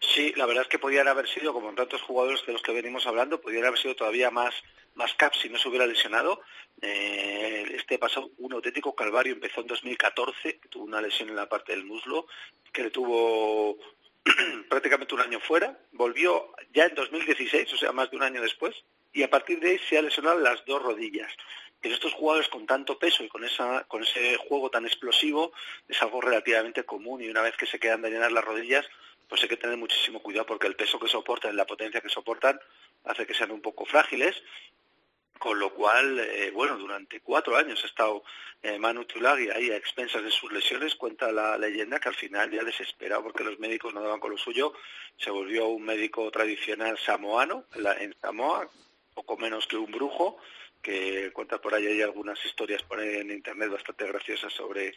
Sí, 0.00 0.32
la 0.36 0.46
verdad 0.46 0.62
es 0.62 0.68
que 0.68 0.78
podían 0.78 1.08
haber 1.08 1.28
sido, 1.28 1.52
como 1.52 1.70
en 1.70 1.76
tantos 1.76 2.02
jugadores 2.02 2.44
de 2.46 2.52
los 2.52 2.62
que 2.62 2.72
venimos 2.72 3.06
hablando, 3.06 3.40
podrían 3.40 3.66
haber 3.66 3.78
sido 3.78 3.94
todavía 3.96 4.30
más, 4.30 4.54
más 4.94 5.14
caps 5.14 5.40
si 5.40 5.48
no 5.48 5.58
se 5.58 5.68
hubiera 5.68 5.86
lesionado. 5.86 6.42
Eh, 6.80 7.64
este 7.74 7.98
pasó 7.98 8.30
un 8.38 8.52
auténtico 8.52 8.94
calvario, 8.94 9.32
empezó 9.32 9.60
en 9.60 9.66
2014, 9.68 10.60
tuvo 10.68 10.84
una 10.84 11.00
lesión 11.00 11.28
en 11.28 11.36
la 11.36 11.48
parte 11.48 11.72
del 11.72 11.84
muslo, 11.84 12.26
que 12.72 12.84
le 12.84 12.90
tuvo 12.90 13.78
prácticamente 14.68 15.14
un 15.14 15.20
año 15.20 15.40
fuera, 15.40 15.78
volvió 15.92 16.52
ya 16.72 16.86
en 16.86 16.94
2016, 16.94 17.72
o 17.72 17.76
sea, 17.76 17.92
más 17.92 18.10
de 18.10 18.16
un 18.16 18.22
año 18.22 18.42
después, 18.42 18.74
y 19.12 19.22
a 19.22 19.30
partir 19.30 19.60
de 19.60 19.70
ahí 19.70 19.80
se 19.88 19.98
ha 19.98 20.02
lesionado 20.02 20.38
las 20.38 20.64
dos 20.64 20.82
rodillas. 20.82 21.32
Pero 21.80 21.94
estos 21.94 22.12
jugadores 22.12 22.48
con 22.48 22.66
tanto 22.66 22.98
peso 22.98 23.24
y 23.24 23.28
con, 23.28 23.42
con 23.88 24.02
ese 24.02 24.36
juego 24.36 24.70
tan 24.70 24.84
explosivo 24.84 25.52
es 25.88 26.00
algo 26.02 26.20
relativamente 26.20 26.84
común 26.84 27.22
y 27.22 27.30
una 27.30 27.40
vez 27.40 27.56
que 27.56 27.64
se 27.64 27.78
quedan 27.78 28.02
llenar 28.02 28.32
las 28.32 28.44
rodillas, 28.44 28.86
pues 29.30 29.42
hay 29.42 29.48
que 29.48 29.56
tener 29.56 29.76
muchísimo 29.76 30.20
cuidado 30.20 30.44
porque 30.44 30.66
el 30.66 30.74
peso 30.74 30.98
que 30.98 31.06
soportan, 31.06 31.56
la 31.56 31.64
potencia 31.64 32.00
que 32.00 32.08
soportan, 32.08 32.60
hace 33.04 33.24
que 33.24 33.32
sean 33.32 33.52
un 33.52 33.62
poco 33.62 33.86
frágiles. 33.86 34.42
Con 35.38 35.58
lo 35.58 35.72
cual, 35.72 36.18
eh, 36.18 36.50
bueno, 36.50 36.76
durante 36.76 37.20
cuatro 37.20 37.56
años 37.56 37.82
ha 37.82 37.86
estado 37.86 38.24
eh, 38.60 38.78
Manu 38.78 39.06
Tulagi 39.06 39.48
ahí 39.48 39.70
a 39.70 39.76
expensas 39.76 40.22
de 40.22 40.30
sus 40.30 40.52
lesiones. 40.52 40.96
Cuenta 40.96 41.32
la 41.32 41.56
leyenda 41.56 41.98
que 42.00 42.08
al 42.10 42.14
final, 42.14 42.50
ya 42.50 42.62
desesperado 42.64 43.22
porque 43.22 43.44
los 43.44 43.58
médicos 43.58 43.94
no 43.94 44.02
daban 44.02 44.20
con 44.20 44.32
lo 44.32 44.36
suyo, 44.36 44.74
se 45.16 45.30
volvió 45.30 45.68
un 45.68 45.84
médico 45.84 46.30
tradicional 46.30 46.98
samoano 46.98 47.64
en 48.00 48.14
Samoa, 48.20 48.68
poco 49.14 49.38
menos 49.38 49.66
que 49.66 49.76
un 49.76 49.90
brujo, 49.90 50.38
que 50.82 51.30
cuenta 51.32 51.60
por 51.60 51.74
ahí 51.74 51.86
hay 51.86 52.02
algunas 52.02 52.38
historias 52.44 52.82
por 52.82 52.98
ahí 52.98 53.16
en 53.16 53.30
internet 53.30 53.70
bastante 53.70 54.06
graciosas 54.06 54.52
sobre 54.52 54.94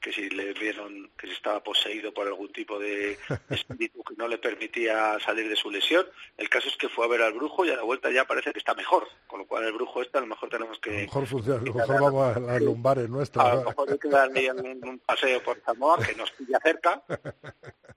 que 0.00 0.12
si 0.12 0.28
le 0.30 0.52
vieron 0.54 1.10
que 1.16 1.26
si 1.26 1.34
estaba 1.34 1.62
poseído 1.62 2.12
por 2.12 2.26
algún 2.26 2.52
tipo 2.52 2.78
de 2.78 3.18
espíritu 3.50 4.02
que 4.02 4.14
no 4.16 4.26
le 4.28 4.38
permitía 4.38 5.18
salir 5.20 5.48
de 5.48 5.56
su 5.56 5.70
lesión. 5.70 6.06
El 6.36 6.48
caso 6.48 6.68
es 6.68 6.76
que 6.76 6.88
fue 6.88 7.04
a 7.04 7.08
ver 7.08 7.22
al 7.22 7.32
brujo 7.32 7.64
y 7.64 7.70
a 7.70 7.76
la 7.76 7.82
vuelta 7.82 8.10
ya 8.10 8.24
parece 8.24 8.52
que 8.52 8.58
está 8.58 8.74
mejor, 8.74 9.06
con 9.26 9.40
lo 9.40 9.46
cual 9.46 9.64
el 9.64 9.72
brujo 9.72 10.02
está, 10.02 10.18
a 10.18 10.22
lo 10.22 10.28
mejor 10.28 10.48
tenemos 10.48 10.78
que... 10.78 10.90
A 10.90 10.92
lo 10.92 11.00
mejor 11.00 11.26
funciona, 11.26 11.60
a 11.60 11.64
lo 11.64 11.74
mejor 11.74 12.00
vamos 12.00 12.36
a 12.36 12.40
las 12.40 12.62
lumbares 12.62 13.08
nuestras. 13.08 13.46
A 13.46 13.54
lo 13.56 13.64
mejor 13.64 13.90
hay 13.90 13.98
que 13.98 14.08
darle 14.08 14.52
un, 14.52 15.00
paseo 15.04 15.42
por 15.42 15.60
Zamora, 15.60 16.06
que 16.06 16.14
nos 16.14 16.30
pilla 16.32 16.58
cerca, 16.62 17.02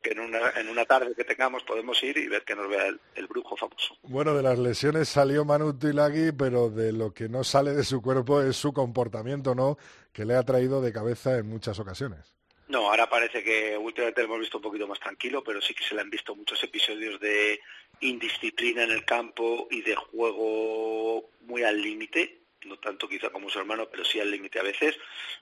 que 0.02 0.12
en 0.12 0.20
una, 0.20 0.52
en 0.58 0.70
una 0.70 0.86
tarde 0.86 1.14
que 1.16 1.24
tengamos 1.24 1.64
podemos 1.64 2.02
ir 2.04 2.18
y 2.18 2.28
ver 2.28 2.44
que 2.44 2.56
nos 2.56 2.70
vea 2.70 2.88
el, 2.88 3.28
brujo 3.28 3.56
famoso. 3.56 3.96
Bueno, 4.04 4.36
de 4.36 4.44
las 4.44 4.60
lesiones 4.60 5.10
salió 5.10 5.46
Manu 5.46 5.74
Tilagui, 5.74 6.32
pero 6.34 6.70
de 6.70 6.92
lo 6.92 7.14
que 7.14 7.23
no 7.30 7.44
sale 7.44 7.74
de 7.74 7.84
su 7.84 8.02
cuerpo 8.02 8.42
es 8.42 8.56
su 8.56 8.74
comportamiento, 8.74 9.56
¿no? 9.56 9.78
Que 10.12 10.26
le 10.26 10.36
ha 10.36 10.44
traído 10.44 10.82
de 10.82 10.94
cabeza 10.94 11.38
en 11.38 11.48
muchas 11.48 11.80
ocasiones. 11.80 12.36
No, 12.68 12.90
ahora 12.90 13.10
parece 13.10 13.44
que 13.44 13.78
últimamente 13.78 14.22
lo 14.22 14.28
hemos 14.28 14.40
visto 14.40 14.58
un 14.58 14.64
poquito 14.64 14.88
más 14.88 15.00
tranquilo, 15.00 15.44
pero 15.44 15.62
sí 15.62 15.74
que 15.74 15.84
se 15.84 15.96
le 15.96 16.02
han 16.02 16.10
visto 16.10 16.36
muchos 16.36 16.64
episodios 16.64 17.20
de 17.20 17.60
indisciplina 18.00 18.84
en 18.84 18.92
el 18.92 19.06
campo 19.06 19.68
y 19.70 19.82
de 19.82 19.96
juego 19.96 21.30
muy 21.42 21.64
al 21.64 21.82
límite 21.82 22.44
no 22.66 22.78
tanto 22.78 23.08
quizá 23.08 23.30
como 23.30 23.50
su 23.50 23.60
hermano, 23.60 23.88
pero 23.90 24.06
sí 24.06 24.20
al 24.20 24.32
límite 24.32 24.60
a 24.60 24.64
veces. 24.64 24.98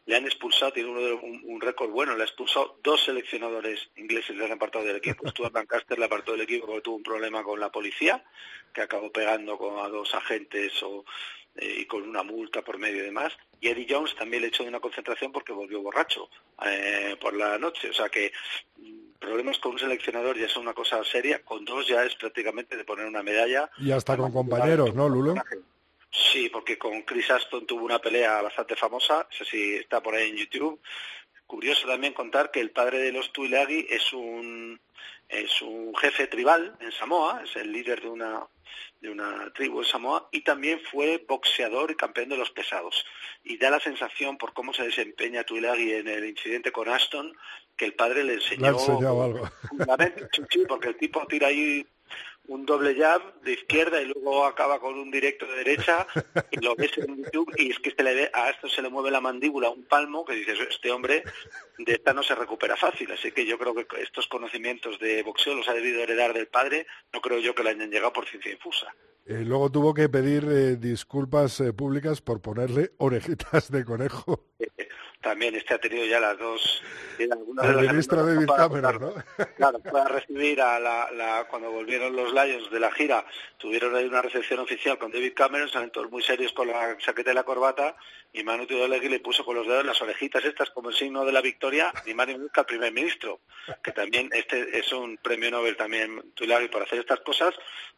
Le 0.06 0.16
han 0.16 0.26
expulsado, 0.26 0.74
tiene 0.74 0.90
uno 0.90 1.02
de, 1.02 1.14
un, 1.14 1.62
récord 1.62 1.90
bueno, 1.90 2.16
le 2.16 2.24
ha 2.24 2.26
expulsado 2.26 2.80
dos 2.84 3.04
seleccionadores 3.04 3.90
ingleses, 3.96 4.36
le 4.36 4.46
han 4.46 4.52
apartado 4.54 4.86
del 4.86 4.98
equipo. 4.98 5.28
Stuart 5.30 5.54
Lancaster 5.54 5.98
le 5.98 6.06
apartó 6.06 6.32
del 6.32 6.42
equipo 6.42 6.66
porque 6.66 6.82
tuvo 6.82 6.98
un 6.98 7.04
problema 7.04 7.44
con 7.44 7.60
la 7.60 7.72
policía, 7.72 8.24
que 8.74 8.82
acabó 8.82 9.12
pegando 9.12 9.58
con, 9.58 9.84
a 9.84 9.90
dos 9.90 10.14
agentes 10.16 10.82
o, 10.84 11.06
y 11.60 11.86
con 11.86 12.08
una 12.08 12.24
multa 12.24 12.62
por 12.62 12.78
medio 12.78 13.04
y 13.04 13.06
demás. 13.06 13.34
Y 13.60 13.68
Eddie 13.68 13.88
Jones 13.90 14.16
también 14.16 14.42
le 14.42 14.48
echó 14.48 14.64
de 14.64 14.70
una 14.70 14.80
concentración 14.80 15.32
porque 15.32 15.54
volvió 15.54 15.82
borracho 15.82 16.30
eh, 16.66 17.16
por 17.20 17.34
la 17.34 17.58
noche. 17.58 17.90
O 17.90 17.94
sea 17.94 18.10
que 18.10 18.32
mm, 18.78 19.20
problemas 19.20 19.60
con 19.60 19.74
un 19.74 19.80
seleccionador 19.80 20.38
ya 20.38 20.46
es 20.46 20.58
una 20.58 20.74
cosa 20.74 21.04
seria, 21.04 21.44
con 21.44 21.66
dos 21.66 21.88
ya 21.88 22.04
es 22.04 22.16
prácticamente 22.16 22.78
de 22.78 22.86
poner 22.86 23.06
una 23.06 23.24
medalla. 23.24 23.70
Y 23.78 23.92
hasta 23.92 24.18
con 24.18 24.32
compañeros, 24.32 24.96
¿no, 24.96 25.10
Lulo? 25.10 25.36
Sí, 26.12 26.50
porque 26.50 26.78
con 26.78 27.04
Chris 27.04 27.32
Aston 27.32 27.66
tuvo 27.66 27.86
una 27.86 28.00
pelea 28.00 28.42
bastante 28.42 28.76
famosa, 28.76 29.28
eso 29.32 29.46
sí 29.46 29.76
está 29.76 30.02
por 30.02 30.14
ahí 30.14 30.30
en 30.30 30.38
YouTube. 30.38 30.82
Curioso 31.48 31.88
también 31.88 32.14
contar 32.14 32.52
que 32.52 32.60
el 32.60 32.72
padre 32.72 33.00
de 33.00 33.12
los 33.12 33.32
Tuilagi 33.32 33.88
es 33.90 34.12
un 34.14 34.80
es 35.30 35.62
un 35.62 35.96
jefe 35.96 36.28
tribal 36.28 36.76
en 36.82 36.92
Samoa, 36.92 37.42
es 37.44 37.56
el 37.56 37.72
líder 37.72 38.02
de 38.02 38.10
una 38.10 38.46
de 39.00 39.10
una 39.10 39.52
tribu 39.54 39.80
en 39.80 39.86
Samoa 39.86 40.30
y 40.32 40.44
también 40.44 40.80
fue 40.92 41.24
boxeador 41.28 41.92
y 41.92 41.96
campeón 41.96 42.30
de 42.30 42.38
los 42.38 42.52
pesados. 42.52 43.06
Y 43.44 43.58
da 43.58 43.70
la 43.70 43.80
sensación 43.80 44.38
por 44.38 44.54
cómo 44.54 44.74
se 44.74 44.84
desempeña 44.84 45.44
Tuilagi 45.44 45.94
en 45.94 46.08
el 46.08 46.26
incidente 46.26 46.72
con 46.72 46.88
Aston 46.88 47.36
que 47.76 47.86
el 47.86 47.94
padre 47.94 48.24
le 48.24 48.36
enseñó, 48.36 48.62
le 48.62 49.08
algo. 49.08 49.50
porque 50.68 50.90
el 50.90 50.98
tipo 50.98 51.26
tira 51.28 51.48
ahí 51.48 51.86
un 52.52 52.66
doble 52.66 52.94
jab 52.96 53.22
de 53.44 53.54
izquierda 53.54 54.02
y 54.02 54.06
luego 54.06 54.46
acaba 54.46 54.80
con 54.80 55.00
un 55.00 55.10
directo 55.10 55.46
de 55.46 55.56
derecha 55.56 56.06
y 56.52 56.60
lo 56.60 56.76
ves 56.76 56.92
en 56.98 57.24
YouTube 57.24 57.54
y 57.58 57.72
es 57.72 57.80
que 57.80 57.92
se 57.92 58.04
le 58.04 58.14
ve, 58.14 58.32
a 58.34 58.50
esto 58.50 58.68
se 58.68 58.82
le 58.82 58.90
mueve 58.90 59.10
la 59.10 59.22
mandíbula 59.22 59.70
un 59.70 59.86
palmo 59.86 60.26
que 60.26 60.36
dices, 60.36 60.60
este 60.70 60.92
hombre 60.92 61.24
de 61.78 61.94
esta 61.94 62.14
no 62.14 62.22
se 62.24 62.36
recupera 62.36 62.76
fácil. 62.76 63.10
Así 63.12 63.32
que 63.32 63.46
yo 63.46 63.58
creo 63.58 63.74
que 63.74 63.86
estos 64.02 64.28
conocimientos 64.28 65.00
de 65.00 65.24
boxeo 65.24 65.56
los 65.56 65.70
ha 65.70 65.74
debido 65.74 66.02
heredar 66.02 66.34
del 66.34 66.48
padre, 66.48 66.88
no 67.14 67.22
creo 67.22 67.40
yo 67.40 67.56
que 67.56 67.64
le 67.64 67.70
hayan 67.70 67.90
llegado 67.90 68.12
por 68.12 68.28
ciencia 68.28 68.52
infusa. 68.52 68.94
Eh, 69.26 69.44
luego 69.46 69.72
tuvo 69.72 69.94
que 69.94 70.10
pedir 70.10 70.44
eh, 70.44 70.76
disculpas 70.76 71.62
eh, 71.62 71.72
públicas 71.72 72.22
por 72.22 72.42
ponerle 72.42 72.92
orejitas 72.98 73.72
de 73.72 73.86
conejo. 73.86 74.46
también 75.22 75.56
este 75.56 75.74
ha 75.74 75.78
tenido 75.78 76.06
ya 76.06 76.20
las 76.20 76.38
dos. 76.38 76.82
El 77.20 77.30
ministro 77.88 78.26
David 78.26 78.48
Cameron, 78.48 79.00
¿no? 79.00 79.14
Claro, 79.56 79.80
para 79.80 80.08
recibir 80.08 80.62
a 80.62 80.80
la, 80.80 81.46
cuando 81.50 81.72
volvieron 81.72 82.16
los 82.16 82.34
Lions 82.34 82.70
de 82.72 82.80
la 82.80 82.92
gira, 82.92 83.26
tuvieron 83.58 83.96
ahí 83.96 84.06
una 84.06 84.22
recepción 84.22 84.60
oficial 84.60 84.98
con 84.98 85.12
David 85.12 85.34
Cameron, 85.36 85.70
salen 85.70 85.92
todos 85.92 86.10
muy 86.10 86.24
serios 86.24 86.52
con 86.54 86.68
la 86.68 86.98
chaqueta 86.98 87.32
y 87.32 87.36
la 87.36 87.44
corbata, 87.44 87.96
y 88.34 88.44
Manu 88.44 88.66
Tudolegui 88.66 89.10
le 89.10 89.20
puso 89.20 89.46
con 89.46 89.56
los 89.56 89.68
dedos 89.68 89.86
las 89.86 90.02
orejitas 90.02 90.44
estas 90.44 90.72
como 90.72 90.90
el 90.90 90.96
signo 90.96 91.26
de 91.26 91.32
la 91.32 91.42
victoria, 91.42 91.94
ni 92.06 92.14
menos 92.14 92.52
que 92.52 92.60
al 92.60 92.66
primer 92.66 92.92
ministro, 92.92 93.42
que 93.84 93.92
también 93.92 94.30
este 94.34 94.80
es 94.80 94.92
un 94.92 95.18
premio 95.18 95.52
Nobel 95.52 95.78
también 95.78 96.34
Tudolegui 96.34 96.70
por 96.70 96.84
hacer 96.84 97.00
estas 97.00 97.20
cosas. 97.22 97.54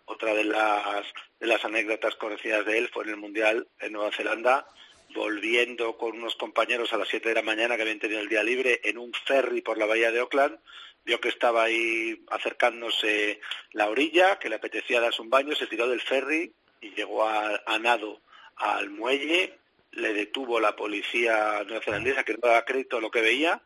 Otra 0.06 0.34
de 0.34 0.44
las, 0.44 1.06
de 1.40 1.48
las 1.48 1.64
anécdotas 1.64 2.16
conocidas 2.16 2.66
de 2.66 2.78
él 2.78 2.90
fue 2.94 3.06
en 3.06 3.12
el 3.12 3.18
Mundial 3.18 3.68
en 3.80 3.94
Nueva 3.94 4.12
Zelanda, 4.12 4.68
volviendo 5.14 5.98
con 5.98 6.18
unos 6.18 6.36
compañeros 6.36 6.94
a 6.94 6.98
las 6.98 7.08
7 7.08 7.30
de 7.30 7.36
la 7.36 7.42
mañana 7.42 7.76
que 7.76 7.84
habían 7.84 8.00
tenido 8.00 8.20
el 8.20 8.30
día 8.30 8.44
libre 8.44 8.82
en 8.84 8.98
un 8.98 9.14
ferry 9.14 9.62
por 9.62 9.78
la 9.78 9.86
bahía 9.86 10.12
de 10.12 10.22
Oakland, 10.22 10.60
vio 11.06 11.20
que 11.20 11.30
estaba 11.30 11.64
ahí 11.64 12.24
acercándose 12.30 13.40
la 13.72 13.90
orilla, 13.90 14.40
que 14.40 14.50
le 14.50 14.56
apetecía 14.56 15.02
darse 15.02 15.22
un 15.22 15.30
baño, 15.30 15.56
se 15.56 15.68
tiró 15.68 15.88
del 15.88 16.02
ferry 16.02 16.54
y 16.82 16.90
llegó 16.92 17.28
a, 17.28 17.62
nado 17.80 18.22
al 18.56 18.90
muelle, 18.90 19.58
le 19.92 20.14
detuvo 20.14 20.60
la 20.60 20.76
policía 20.76 21.64
neozelandesa 21.66 22.24
que 22.24 22.34
no 22.34 22.40
daba 22.42 22.66
crédito 22.66 22.98
a 22.98 23.02
lo 23.02 23.12
que 23.12 23.22
veía, 23.22 23.62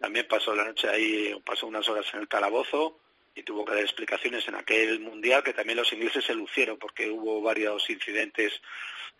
también 0.00 0.26
pasó 0.28 0.54
la 0.54 0.64
noche 0.64 0.88
ahí, 0.88 1.34
pasó 1.44 1.66
unas 1.66 1.88
horas 1.88 2.06
en 2.14 2.20
el 2.20 2.28
calabozo 2.28 2.98
y 3.34 3.42
tuvo 3.42 3.64
que 3.64 3.74
dar 3.74 3.82
explicaciones 3.82 4.46
en 4.48 4.54
aquel 4.54 5.00
mundial 5.00 5.42
que 5.42 5.52
también 5.52 5.78
los 5.78 5.92
ingleses 5.92 6.24
se 6.24 6.34
lucieron 6.34 6.78
porque 6.78 7.10
hubo 7.10 7.40
varios 7.40 7.88
incidentes 7.88 8.60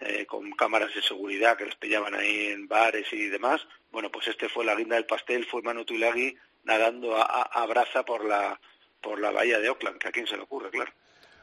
eh, 0.00 0.26
con 0.26 0.50
cámaras 0.52 0.94
de 0.94 1.02
seguridad 1.02 1.56
que 1.56 1.66
les 1.66 1.76
pillaban 1.76 2.14
ahí 2.14 2.46
en 2.48 2.66
bares 2.66 3.12
y 3.12 3.28
demás. 3.28 3.60
Bueno, 3.90 4.10
pues 4.10 4.28
este 4.28 4.48
fue 4.48 4.64
la 4.64 4.74
guinda 4.74 4.96
del 4.96 5.06
pastel, 5.06 5.44
fue 5.44 5.62
Manu 5.62 5.84
Tuilagi 5.84 6.36
nadando 6.64 7.16
a, 7.16 7.24
a, 7.24 7.66
braza 7.66 8.04
por 8.04 8.24
la, 8.24 8.58
por 9.00 9.20
la 9.20 9.30
bahía 9.30 9.58
de 9.58 9.70
Oakland, 9.70 9.98
que 9.98 10.08
a 10.08 10.12
quién 10.12 10.26
se 10.26 10.36
le 10.36 10.42
ocurre, 10.42 10.70
claro. 10.70 10.92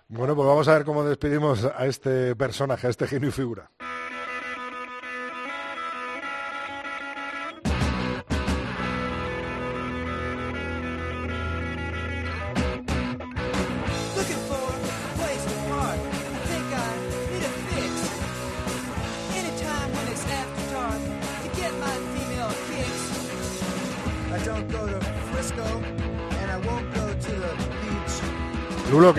Bueno, 0.10 0.36
pues 0.36 0.48
vamos 0.48 0.68
a 0.68 0.74
ver 0.74 0.86
cómo 0.86 1.04
despedimos 1.04 1.66
a 1.66 1.86
este 1.86 2.36
personaje, 2.36 2.88
a 2.88 2.90
este 2.90 3.08
genio 3.08 3.30
y 3.30 3.34
figura. 3.34 3.70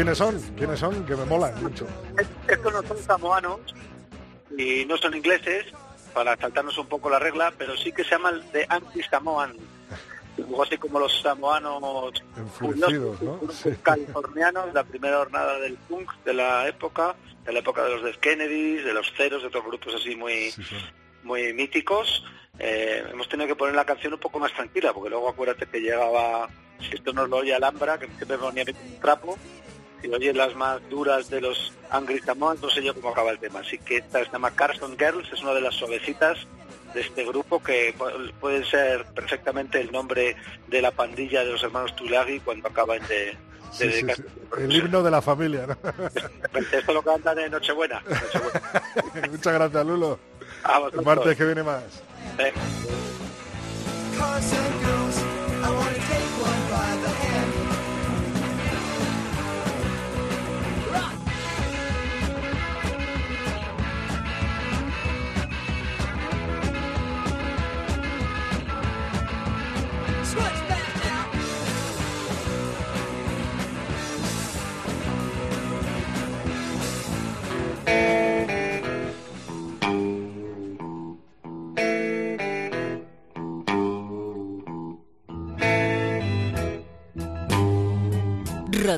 ¿Quiénes 0.09 0.19
son? 0.19 0.57
¿Quiénes 0.57 0.81
son? 0.81 1.07
Que 1.07 1.17
me 1.17 1.25
molan 1.27 1.63
mucho. 1.63 1.87
Estos 2.49 2.73
no 2.73 2.83
son 2.83 2.99
samoanos 2.99 3.61
y 4.57 4.87
no 4.87 4.97
son 4.97 5.15
ingleses, 5.15 5.67
para 6.15 6.37
saltarnos 6.37 6.79
un 6.79 6.87
poco 6.87 7.11
la 7.11 7.19
regla, 7.19 7.53
pero 7.59 7.77
sí 7.77 7.93
que 7.93 8.05
se 8.05 8.11
llaman 8.13 8.43
de 8.53 8.65
anti-samoan. 8.69 9.55
Algo 10.39 10.63
así 10.63 10.79
como 10.79 11.01
los 11.01 11.21
samoanos 11.21 12.15
Enfurecidos, 12.37 13.21
¿no? 13.21 13.41
californianos, 13.83 14.73
la 14.73 14.85
primera 14.85 15.19
jornada 15.19 15.59
del 15.59 15.75
punk 15.75 16.11
de 16.25 16.33
la 16.33 16.67
época, 16.69 17.15
de 17.45 17.53
la 17.53 17.59
época 17.59 17.85
de 17.85 17.91
los 17.91 18.05
Death 18.05 18.17
Kennedys, 18.17 18.85
de 18.85 18.95
los 18.95 19.13
Ceros, 19.15 19.43
de 19.43 19.49
otros 19.49 19.65
grupos 19.65 19.95
así 19.97 20.17
muy, 20.17 20.55
muy 21.23 21.53
míticos. 21.53 22.25
Eh, 22.59 23.05
hemos 23.11 23.29
tenido 23.29 23.49
que 23.49 23.57
poner 23.57 23.75
la 23.75 23.85
canción 23.85 24.15
un 24.15 24.21
poco 24.21 24.39
más 24.39 24.53
tranquila, 24.55 24.95
porque 24.95 25.11
luego 25.11 25.29
acuérdate 25.29 25.67
que 25.67 25.81
llegaba, 25.81 26.49
si 26.81 26.95
esto 26.95 27.13
no 27.13 27.27
lo 27.27 27.39
oye 27.39 27.55
Alhambra, 27.55 27.99
que 27.99 28.07
siempre 28.07 28.39
ponía 28.39 28.65
un 28.65 29.01
trapo, 29.01 29.37
si 30.01 30.09
oyes 30.09 30.37
las 30.37 30.55
más 30.55 30.81
duras 30.89 31.29
de 31.31 31.41
los 31.41 31.73
Angry 31.91 32.21
Samoans, 32.21 32.61
no 32.63 32.71
sé 32.71 32.83
yo 32.83 32.95
cómo 32.95 33.11
acaba 33.11 33.31
el 33.31 33.39
tema. 33.39 33.61
Así 33.61 33.79
que 33.79 33.99
esta 33.99 34.25
se 34.25 34.31
llama 34.31 34.51
Carson 34.53 34.97
Girls, 34.99 35.33
es 35.33 35.43
una 35.43 35.55
de 35.55 35.61
las 35.61 35.75
suavecitas 35.75 36.47
de 36.95 37.01
este 37.01 37.25
grupo 37.25 37.63
que 37.63 37.95
puede 38.41 38.65
ser 38.65 39.05
perfectamente 39.07 39.81
el 39.81 39.93
nombre 39.93 40.37
de 40.69 40.83
la 40.83 40.91
pandilla 40.91 41.45
de 41.45 41.53
los 41.53 41.63
hermanos 41.63 41.95
Tulagi 41.97 42.41
cuando 42.41 42.69
acaban 42.69 43.01
de, 43.09 43.37
El 44.59 44.75
himno 44.75 45.03
de 45.03 45.11
la 45.11 45.21
familia, 45.21 45.67
¿no? 45.67 45.77
Esto 46.73 46.93
lo 46.93 47.03
cantan 47.03 47.37
de 47.37 47.51
Nochebuena. 47.51 48.03
Muchas 49.31 49.53
gracias, 49.53 49.87
Lulo. 49.87 50.19
el 50.93 51.03
martes 51.03 51.37
que 51.37 51.45
viene 51.45 51.63
más. 51.63 51.83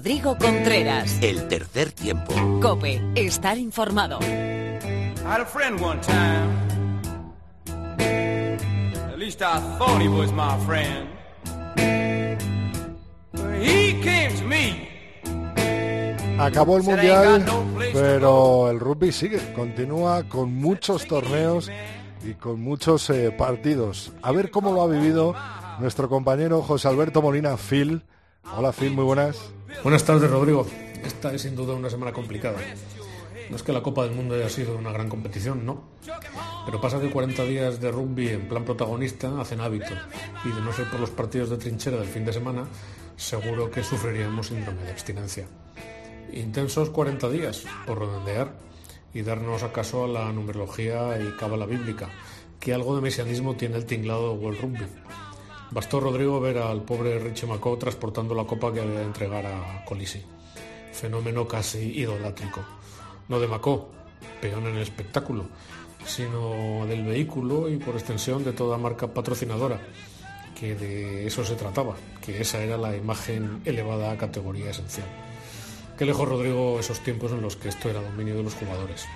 Rodrigo 0.01 0.38
Contreras. 0.38 1.18
El 1.20 1.46
tercer 1.46 1.92
tiempo. 1.92 2.32
Cope, 2.62 3.03
estar 3.14 3.59
informado. 3.59 4.18
had 4.20 5.42
a 5.42 5.44
friend 5.44 5.78
one 5.78 6.01
time. 6.01 6.48
At 9.12 9.18
least 9.18 9.42
I 9.42 9.61
thought 9.76 10.01
he 10.01 10.09
was 10.09 10.32
my 10.32 10.57
friend. 10.64 11.07
He 13.61 14.01
came 14.01 14.34
to 14.38 14.44
me. 14.46 14.88
Acabó 16.38 16.78
el 16.78 16.82
mundial, 16.82 17.44
pero 17.92 18.70
el 18.70 18.80
rugby 18.80 19.12
sigue, 19.12 19.53
continúa 19.53 20.26
con 20.30 20.55
muchos 20.55 21.07
torneos 21.07 21.70
y 22.24 22.32
con 22.32 22.62
muchos 22.62 23.11
eh, 23.11 23.32
partidos. 23.32 24.12
A 24.22 24.32
ver 24.32 24.51
cómo 24.51 24.72
lo 24.72 24.80
ha 24.80 24.86
vivido 24.86 25.34
nuestro 25.78 26.09
compañero 26.09 26.62
José 26.62 26.88
Alberto 26.88 27.20
Molina 27.20 27.59
Phil. 27.59 28.03
Hola 28.57 28.72
Phil, 28.72 28.92
muy 28.92 29.05
buenas. 29.05 29.53
Buenas 29.82 30.04
tardes, 30.04 30.30
Rodrigo. 30.30 30.66
Esta 31.02 31.32
es 31.32 31.42
sin 31.42 31.56
duda 31.56 31.74
una 31.74 31.88
semana 31.88 32.12
complicada. 32.12 32.58
No 33.48 33.56
es 33.56 33.62
que 33.62 33.72
la 33.72 33.82
Copa 33.82 34.04
del 34.04 34.14
Mundo 34.14 34.34
haya 34.34 34.48
sido 34.48 34.76
una 34.76 34.92
gran 34.92 35.08
competición, 35.08 35.64
no. 35.64 35.84
Pero 36.66 36.80
pasa 36.80 37.00
que 37.00 37.10
40 37.10 37.44
días 37.44 37.80
de 37.80 37.90
rugby 37.90 38.28
en 38.28 38.46
plan 38.46 38.64
protagonista 38.64 39.40
hacen 39.40 39.60
hábito. 39.60 39.94
Y 40.44 40.50
de 40.50 40.60
no 40.60 40.72
ser 40.72 40.90
por 40.90 41.00
los 41.00 41.10
partidos 41.10 41.48
de 41.48 41.56
trinchera 41.56 41.96
del 41.96 42.08
fin 42.08 42.26
de 42.26 42.32
semana, 42.32 42.66
seguro 43.16 43.70
que 43.70 43.82
sufriríamos 43.82 44.48
síndrome 44.48 44.82
de 44.82 44.90
abstinencia. 44.90 45.46
Intensos 46.32 46.90
40 46.90 47.30
días, 47.30 47.64
por 47.86 47.98
redondear, 47.98 48.52
y 49.14 49.22
darnos 49.22 49.62
acaso 49.62 50.04
a 50.04 50.08
la 50.08 50.32
numerología 50.32 51.18
y 51.20 51.36
cábala 51.38 51.66
bíblica, 51.66 52.10
que 52.60 52.74
algo 52.74 52.94
de 52.94 53.02
mesianismo 53.02 53.56
tiene 53.56 53.76
el 53.76 53.86
tinglado 53.86 54.34
World 54.34 54.60
Rugby. 54.60 54.86
Bastó 55.70 56.00
Rodrigo 56.00 56.40
ver 56.40 56.58
al 56.58 56.82
pobre 56.82 57.20
Richie 57.20 57.46
Macó 57.46 57.78
transportando 57.78 58.34
la 58.34 58.44
copa 58.44 58.72
que 58.72 58.80
había 58.80 58.98
de 58.98 59.04
entregar 59.04 59.46
a 59.46 59.84
Colisi. 59.84 60.20
Fenómeno 60.92 61.46
casi 61.46 61.78
idolátrico. 61.78 62.60
No 63.28 63.38
de 63.38 63.46
Macó, 63.46 63.88
peón 64.40 64.66
en 64.66 64.74
el 64.74 64.82
espectáculo, 64.82 65.46
sino 66.04 66.84
del 66.86 67.04
vehículo 67.04 67.68
y 67.68 67.76
por 67.76 67.94
extensión 67.94 68.42
de 68.42 68.52
toda 68.52 68.78
marca 68.78 69.14
patrocinadora, 69.14 69.80
que 70.58 70.74
de 70.74 71.28
eso 71.28 71.44
se 71.44 71.54
trataba, 71.54 71.94
que 72.20 72.40
esa 72.40 72.60
era 72.60 72.76
la 72.76 72.96
imagen 72.96 73.62
elevada 73.64 74.10
a 74.10 74.18
categoría 74.18 74.70
esencial. 74.70 75.06
Qué 75.96 76.04
lejos, 76.04 76.28
Rodrigo, 76.28 76.80
esos 76.80 76.98
tiempos 76.98 77.30
en 77.30 77.42
los 77.42 77.54
que 77.54 77.68
esto 77.68 77.88
era 77.88 78.02
dominio 78.02 78.36
de 78.36 78.42
los 78.42 78.54
jugadores. 78.54 79.06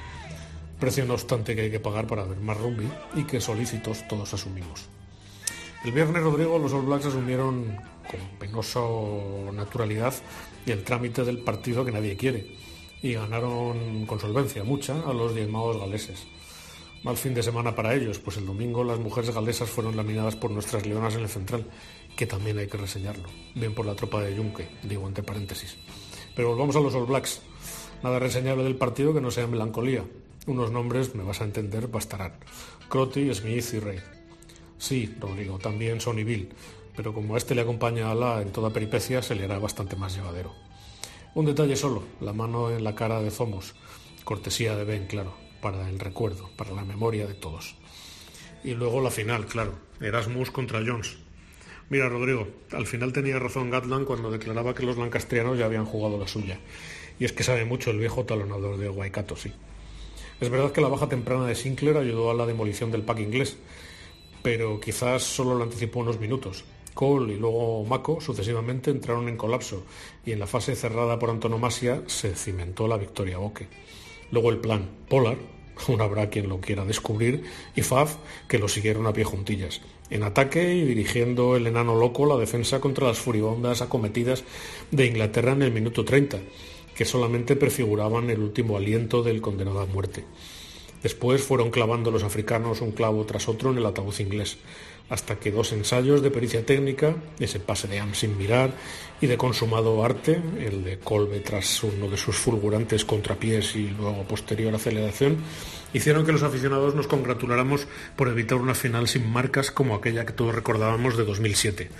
Precio, 0.78 1.04
no 1.04 1.14
obstante, 1.14 1.56
que 1.56 1.62
hay 1.62 1.70
que 1.72 1.80
pagar 1.80 2.06
para 2.06 2.22
ver 2.24 2.38
más 2.38 2.56
rugby 2.56 2.88
y 3.16 3.24
que 3.24 3.40
solícitos 3.40 4.06
todos 4.06 4.32
asumimos. 4.34 4.93
El 5.84 5.92
viernes, 5.92 6.22
Rodrigo, 6.22 6.58
los 6.58 6.72
All 6.72 6.86
Blacks 6.86 7.04
asumieron 7.04 7.76
con 8.10 8.20
penosa 8.38 8.80
naturalidad 9.52 10.14
el 10.64 10.82
trámite 10.82 11.24
del 11.24 11.38
partido 11.38 11.84
que 11.84 11.92
nadie 11.92 12.16
quiere 12.16 12.56
y 13.02 13.12
ganaron 13.12 14.06
con 14.06 14.18
solvencia, 14.18 14.64
mucha, 14.64 14.98
a 15.02 15.12
los 15.12 15.34
diezmados 15.34 15.78
galeses. 15.78 16.26
Mal 17.02 17.18
fin 17.18 17.34
de 17.34 17.42
semana 17.42 17.74
para 17.74 17.94
ellos, 17.94 18.18
pues 18.18 18.38
el 18.38 18.46
domingo 18.46 18.82
las 18.82 18.98
mujeres 18.98 19.34
galesas 19.34 19.68
fueron 19.68 19.94
laminadas 19.94 20.36
por 20.36 20.50
nuestras 20.50 20.86
leonas 20.86 21.16
en 21.16 21.20
el 21.20 21.28
central, 21.28 21.66
que 22.16 22.26
también 22.26 22.56
hay 22.56 22.66
que 22.66 22.78
reseñarlo. 22.78 23.28
Bien 23.54 23.74
por 23.74 23.84
la 23.84 23.94
tropa 23.94 24.22
de 24.22 24.34
Junque, 24.34 24.66
digo 24.84 25.06
entre 25.06 25.22
paréntesis. 25.22 25.76
Pero 26.34 26.48
volvamos 26.48 26.76
a 26.76 26.80
los 26.80 26.94
All 26.94 27.04
Blacks. 27.04 27.42
Nada 28.02 28.18
reseñable 28.18 28.64
del 28.64 28.76
partido 28.76 29.12
que 29.12 29.20
no 29.20 29.30
sea 29.30 29.46
melancolía. 29.46 30.02
Unos 30.46 30.70
nombres, 30.70 31.14
me 31.14 31.24
vas 31.24 31.42
a 31.42 31.44
entender, 31.44 31.88
bastarán. 31.88 32.32
Crotty, 32.88 33.34
Smith 33.34 33.66
y 33.74 33.80
Rey. 33.80 34.13
Sí, 34.78 35.14
Rodrigo, 35.18 35.58
también 35.58 36.00
Sonny 36.00 36.24
Bill, 36.24 36.48
pero 36.96 37.12
como 37.12 37.34
a 37.34 37.38
este 37.38 37.54
le 37.54 37.62
acompaña 37.62 38.10
a 38.10 38.14
la 38.14 38.42
en 38.42 38.52
toda 38.52 38.70
peripecia, 38.70 39.22
se 39.22 39.34
le 39.34 39.44
hará 39.44 39.58
bastante 39.58 39.96
más 39.96 40.14
llevadero. 40.14 40.52
Un 41.34 41.46
detalle 41.46 41.76
solo, 41.76 42.02
la 42.20 42.32
mano 42.32 42.70
en 42.70 42.84
la 42.84 42.94
cara 42.94 43.20
de 43.20 43.30
Zomos, 43.30 43.74
cortesía 44.24 44.76
de 44.76 44.84
Ben, 44.84 45.06
claro, 45.06 45.34
para 45.60 45.88
el 45.88 45.98
recuerdo, 45.98 46.50
para 46.56 46.72
la 46.72 46.84
memoria 46.84 47.26
de 47.26 47.34
todos. 47.34 47.74
Y 48.62 48.74
luego 48.74 49.00
la 49.00 49.10
final, 49.10 49.46
claro, 49.46 49.74
Erasmus 50.00 50.50
contra 50.50 50.82
Jones. 50.84 51.18
Mira, 51.90 52.08
Rodrigo, 52.08 52.48
al 52.72 52.86
final 52.86 53.12
tenía 53.12 53.38
razón 53.38 53.70
Gatland 53.70 54.06
cuando 54.06 54.30
declaraba 54.30 54.74
que 54.74 54.84
los 54.84 54.96
lancastrianos 54.96 55.58
ya 55.58 55.66
habían 55.66 55.84
jugado 55.84 56.18
la 56.18 56.28
suya. 56.28 56.58
Y 57.18 57.24
es 57.24 57.32
que 57.32 57.42
sabe 57.42 57.64
mucho 57.64 57.90
el 57.90 57.98
viejo 57.98 58.24
talonador 58.24 58.78
de 58.78 58.88
Waikato, 58.88 59.36
sí. 59.36 59.52
Es 60.40 60.50
verdad 60.50 60.72
que 60.72 60.80
la 60.80 60.88
baja 60.88 61.08
temprana 61.08 61.46
de 61.46 61.54
Sinclair 61.54 61.96
ayudó 61.96 62.30
a 62.30 62.34
la 62.34 62.46
demolición 62.46 62.90
del 62.90 63.02
pack 63.02 63.20
inglés, 63.20 63.56
pero 64.44 64.78
quizás 64.78 65.22
solo 65.22 65.54
lo 65.54 65.64
anticipó 65.64 66.00
unos 66.00 66.20
minutos. 66.20 66.64
Cole 66.92 67.32
y 67.32 67.38
luego 67.38 67.82
Mako 67.84 68.20
sucesivamente 68.20 68.90
entraron 68.90 69.26
en 69.30 69.38
colapso 69.38 69.84
y 70.26 70.32
en 70.32 70.38
la 70.38 70.46
fase 70.46 70.76
cerrada 70.76 71.18
por 71.18 71.30
antonomasia 71.30 72.02
se 72.08 72.34
cimentó 72.34 72.86
la 72.86 72.98
victoria 72.98 73.38
Boque. 73.38 73.68
Luego 74.30 74.50
el 74.50 74.58
plan 74.58 74.86
Polar, 75.08 75.38
aún 75.88 76.00
habrá 76.02 76.28
quien 76.28 76.50
lo 76.50 76.60
quiera 76.60 76.84
descubrir, 76.84 77.42
y 77.74 77.80
Faf, 77.80 78.16
que 78.46 78.58
lo 78.58 78.68
siguieron 78.68 79.06
a 79.06 79.14
pie 79.14 79.24
juntillas, 79.24 79.80
en 80.10 80.22
ataque 80.22 80.74
y 80.74 80.84
dirigiendo 80.84 81.56
el 81.56 81.66
enano 81.66 81.98
loco 81.98 82.26
la 82.26 82.36
defensa 82.36 82.80
contra 82.80 83.06
las 83.06 83.18
furibondas 83.18 83.80
acometidas 83.80 84.44
de 84.90 85.06
Inglaterra 85.06 85.52
en 85.52 85.62
el 85.62 85.72
minuto 85.72 86.04
30, 86.04 86.38
que 86.94 87.06
solamente 87.06 87.56
prefiguraban 87.56 88.28
el 88.28 88.40
último 88.40 88.76
aliento 88.76 89.22
del 89.22 89.40
condenado 89.40 89.80
a 89.80 89.86
muerte. 89.86 90.26
Después 91.04 91.42
fueron 91.42 91.70
clavando 91.70 92.10
los 92.10 92.22
africanos 92.22 92.80
un 92.80 92.92
clavo 92.92 93.26
tras 93.26 93.46
otro 93.46 93.70
en 93.70 93.76
el 93.76 93.84
ataúd 93.84 94.18
inglés, 94.20 94.56
hasta 95.10 95.36
que 95.36 95.50
dos 95.50 95.70
ensayos 95.72 96.22
de 96.22 96.30
pericia 96.30 96.64
técnica, 96.64 97.14
ese 97.38 97.60
pase 97.60 97.88
de 97.88 98.00
Am 98.00 98.14
sin 98.14 98.38
mirar 98.38 98.72
y 99.20 99.26
de 99.26 99.36
consumado 99.36 100.02
arte, 100.02 100.40
el 100.58 100.82
de 100.82 100.98
Colbe 100.98 101.40
tras 101.40 101.84
uno 101.84 102.08
de 102.08 102.16
sus 102.16 102.36
fulgurantes 102.36 103.04
contrapiés 103.04 103.76
y 103.76 103.90
luego 103.90 104.24
posterior 104.24 104.74
aceleración, 104.74 105.36
hicieron 105.92 106.24
que 106.24 106.32
los 106.32 106.42
aficionados 106.42 106.94
nos 106.94 107.06
congratuláramos 107.06 107.86
por 108.16 108.28
evitar 108.28 108.56
una 108.56 108.74
final 108.74 109.06
sin 109.06 109.30
marcas 109.30 109.70
como 109.70 109.94
aquella 109.94 110.24
que 110.24 110.32
todos 110.32 110.54
recordábamos 110.54 111.18
de 111.18 111.26
2007. 111.26 111.90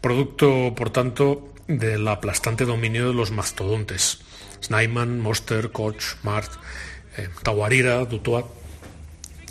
Producto, 0.00 0.76
por 0.76 0.90
tanto, 0.90 1.48
del 1.66 2.06
aplastante 2.06 2.66
dominio 2.66 3.08
de 3.08 3.14
los 3.14 3.32
mastodontes. 3.32 4.20
Snyman, 4.62 5.20
Moster, 5.20 5.72
Koch, 5.72 6.16
Mart, 6.22 6.52
eh, 7.16 7.28
Tawarira, 7.42 8.04
Dutoit. 8.04 8.46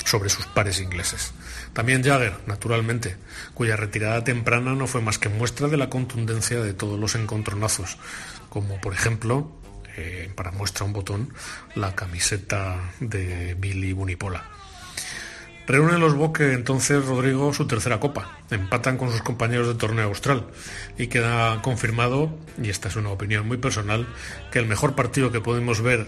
sobre 0.05 0.29
sus 0.29 0.45
pares 0.45 0.79
ingleses. 0.79 1.33
También 1.73 2.03
Jagger, 2.03 2.33
naturalmente, 2.45 3.17
cuya 3.53 3.75
retirada 3.75 4.23
temprana 4.23 4.75
no 4.75 4.87
fue 4.87 5.01
más 5.01 5.17
que 5.17 5.29
muestra 5.29 5.67
de 5.67 5.77
la 5.77 5.89
contundencia 5.89 6.61
de 6.61 6.73
todos 6.73 6.99
los 6.99 7.15
encontronazos, 7.15 7.97
como 8.49 8.79
por 8.79 8.93
ejemplo, 8.93 9.51
eh, 9.97 10.31
para 10.35 10.51
muestra 10.51 10.85
un 10.85 10.93
botón, 10.93 11.33
la 11.73 11.95
camiseta 11.95 12.93
de 12.99 13.55
Billy 13.55 13.93
Bunipola. 13.93 14.45
Reúnen 15.67 15.99
los 15.99 16.13
Boque 16.13 16.53
entonces 16.53 17.03
Rodrigo 17.03 17.51
su 17.51 17.65
tercera 17.65 17.99
copa, 17.99 18.37
empatan 18.51 18.97
con 18.97 19.11
sus 19.11 19.23
compañeros 19.23 19.67
de 19.67 19.73
torneo 19.73 20.05
austral 20.05 20.45
y 20.97 21.07
queda 21.07 21.59
confirmado, 21.63 22.37
y 22.61 22.69
esta 22.69 22.87
es 22.87 22.95
una 22.95 23.09
opinión 23.09 23.47
muy 23.47 23.57
personal, 23.57 24.07
que 24.51 24.59
el 24.59 24.67
mejor 24.67 24.93
partido 24.93 25.31
que 25.31 25.41
podemos 25.41 25.81
ver 25.81 26.05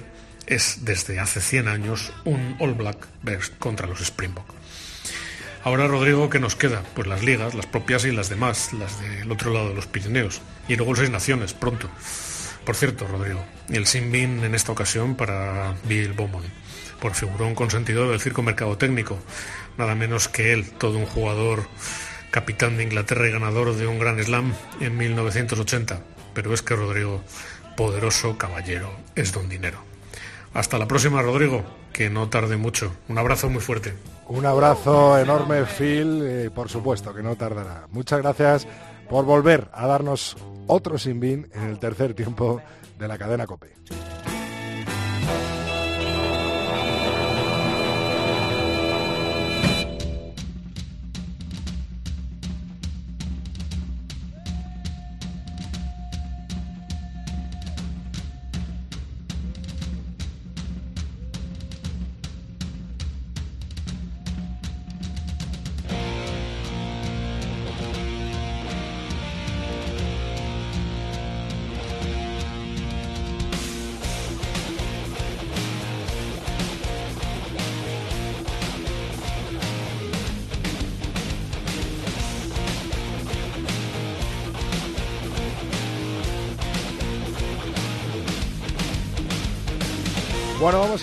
es 0.48 0.86
desde 0.86 1.20
hace 1.20 1.42
100 1.42 1.68
años 1.68 2.12
un 2.26 2.56
All 2.60 2.74
Black 2.74 3.08
contra 3.60 3.88
los 3.88 4.00
Springbok. 4.00 4.46
Ahora, 5.64 5.88
Rodrigo, 5.88 6.30
¿qué 6.30 6.40
nos 6.40 6.56
queda? 6.56 6.84
Pues 6.96 7.08
las 7.08 7.24
ligas, 7.24 7.54
las 7.54 7.66
propias 7.66 8.06
y 8.06 8.12
las 8.12 8.30
demás, 8.30 8.74
las 8.74 9.02
del 9.02 9.32
otro 9.32 9.52
lado 9.52 9.70
de 9.70 9.76
los 9.76 9.86
Pirineos. 9.86 10.42
Y 10.68 10.76
luego 10.76 10.92
el 10.92 10.98
Seis 10.98 11.10
Naciones, 11.10 11.54
pronto. 11.54 11.90
Por 12.66 12.76
cierto, 12.76 13.08
Rodrigo, 13.08 13.44
el 13.70 13.86
Sinbin 13.86 14.44
en 14.44 14.56
esta 14.56 14.72
ocasión 14.72 15.16
para 15.16 15.76
Bill 15.84 16.14
Beaumont 16.14 16.46
por 17.00 17.14
figurón 17.14 17.56
consentidor 17.56 18.10
del 18.10 18.20
circo 18.20 18.42
mercado 18.42 18.78
técnico, 18.78 19.20
nada 19.78 19.96
menos 19.96 20.28
que 20.28 20.54
él, 20.54 20.70
todo 20.72 20.98
un 20.98 21.06
jugador, 21.06 21.68
capitán 22.32 22.78
de 22.78 22.84
Inglaterra 22.84 23.28
y 23.28 23.32
ganador 23.32 23.76
de 23.76 23.88
un 23.88 24.00
gran 24.00 24.24
slam 24.24 24.54
en 24.80 24.98
1980. 24.98 26.02
Pero 26.34 26.54
es 26.54 26.62
que 26.62 26.76
Rodrigo, 26.76 27.24
poderoso 27.76 28.38
caballero, 28.38 28.92
es 29.16 29.32
don 29.32 29.50
dinero. 29.50 29.84
Hasta 30.54 30.78
la 30.78 30.88
próxima, 30.88 31.22
Rodrigo, 31.22 31.64
que 31.94 32.10
no 32.10 32.30
tarde 32.30 32.58
mucho. 32.58 32.92
Un 33.08 33.18
abrazo 33.18 33.50
muy 33.50 33.62
fuerte. 33.62 33.94
Un 34.28 34.46
abrazo 34.46 35.18
enorme, 35.18 35.64
Phil, 35.66 36.46
y 36.46 36.50
por 36.50 36.70
supuesto 36.70 37.14
que 37.14 37.24
no 37.24 37.36
tardará. 37.36 37.88
Muchas 37.92 38.22
gracias 38.22 38.68
por 39.10 39.26
volver 39.26 39.70
a 39.74 39.88
darnos 39.88 40.36
otro 40.68 40.98
sinbin 40.98 41.50
en 41.54 41.64
el 41.64 41.80
tercer 41.80 42.14
tiempo 42.14 42.62
de 42.98 43.08
la 43.08 43.18
cadena 43.18 43.46
COPE. 43.46 43.74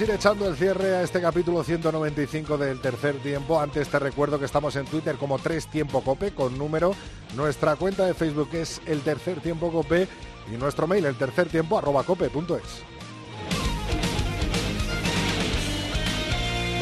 Ir 0.05 0.11
echando 0.11 0.47
el 0.47 0.57
cierre 0.57 0.97
a 0.97 1.03
este 1.03 1.21
capítulo 1.21 1.65
195 1.65 2.59
del 2.59 2.81
tercer 2.81 3.15
tiempo. 3.17 3.59
Antes 3.59 3.89
te 3.89 3.99
recuerdo 3.99 4.39
que 4.39 4.45
estamos 4.45 4.77
en 4.77 4.85
Twitter 4.85 5.17
como 5.17 5.39
Tres 5.39 5.67
Tiempo 5.67 6.03
Cope 6.03 6.33
con 6.33 6.59
número. 6.59 6.95
Nuestra 7.35 7.77
cuenta 7.77 8.05
de 8.05 8.13
Facebook 8.13 8.51
es 8.53 8.83
el 8.87 9.01
tercer 9.01 9.41
tiempo 9.41 9.73
cope 9.73 10.07
y 10.53 10.57
nuestro 10.57 10.87
mail 10.87 11.07
el 11.07 11.17
tercer 11.17 11.49
tiempo 11.49 11.79
arroba 11.79 12.03
cope.es. 12.03 12.83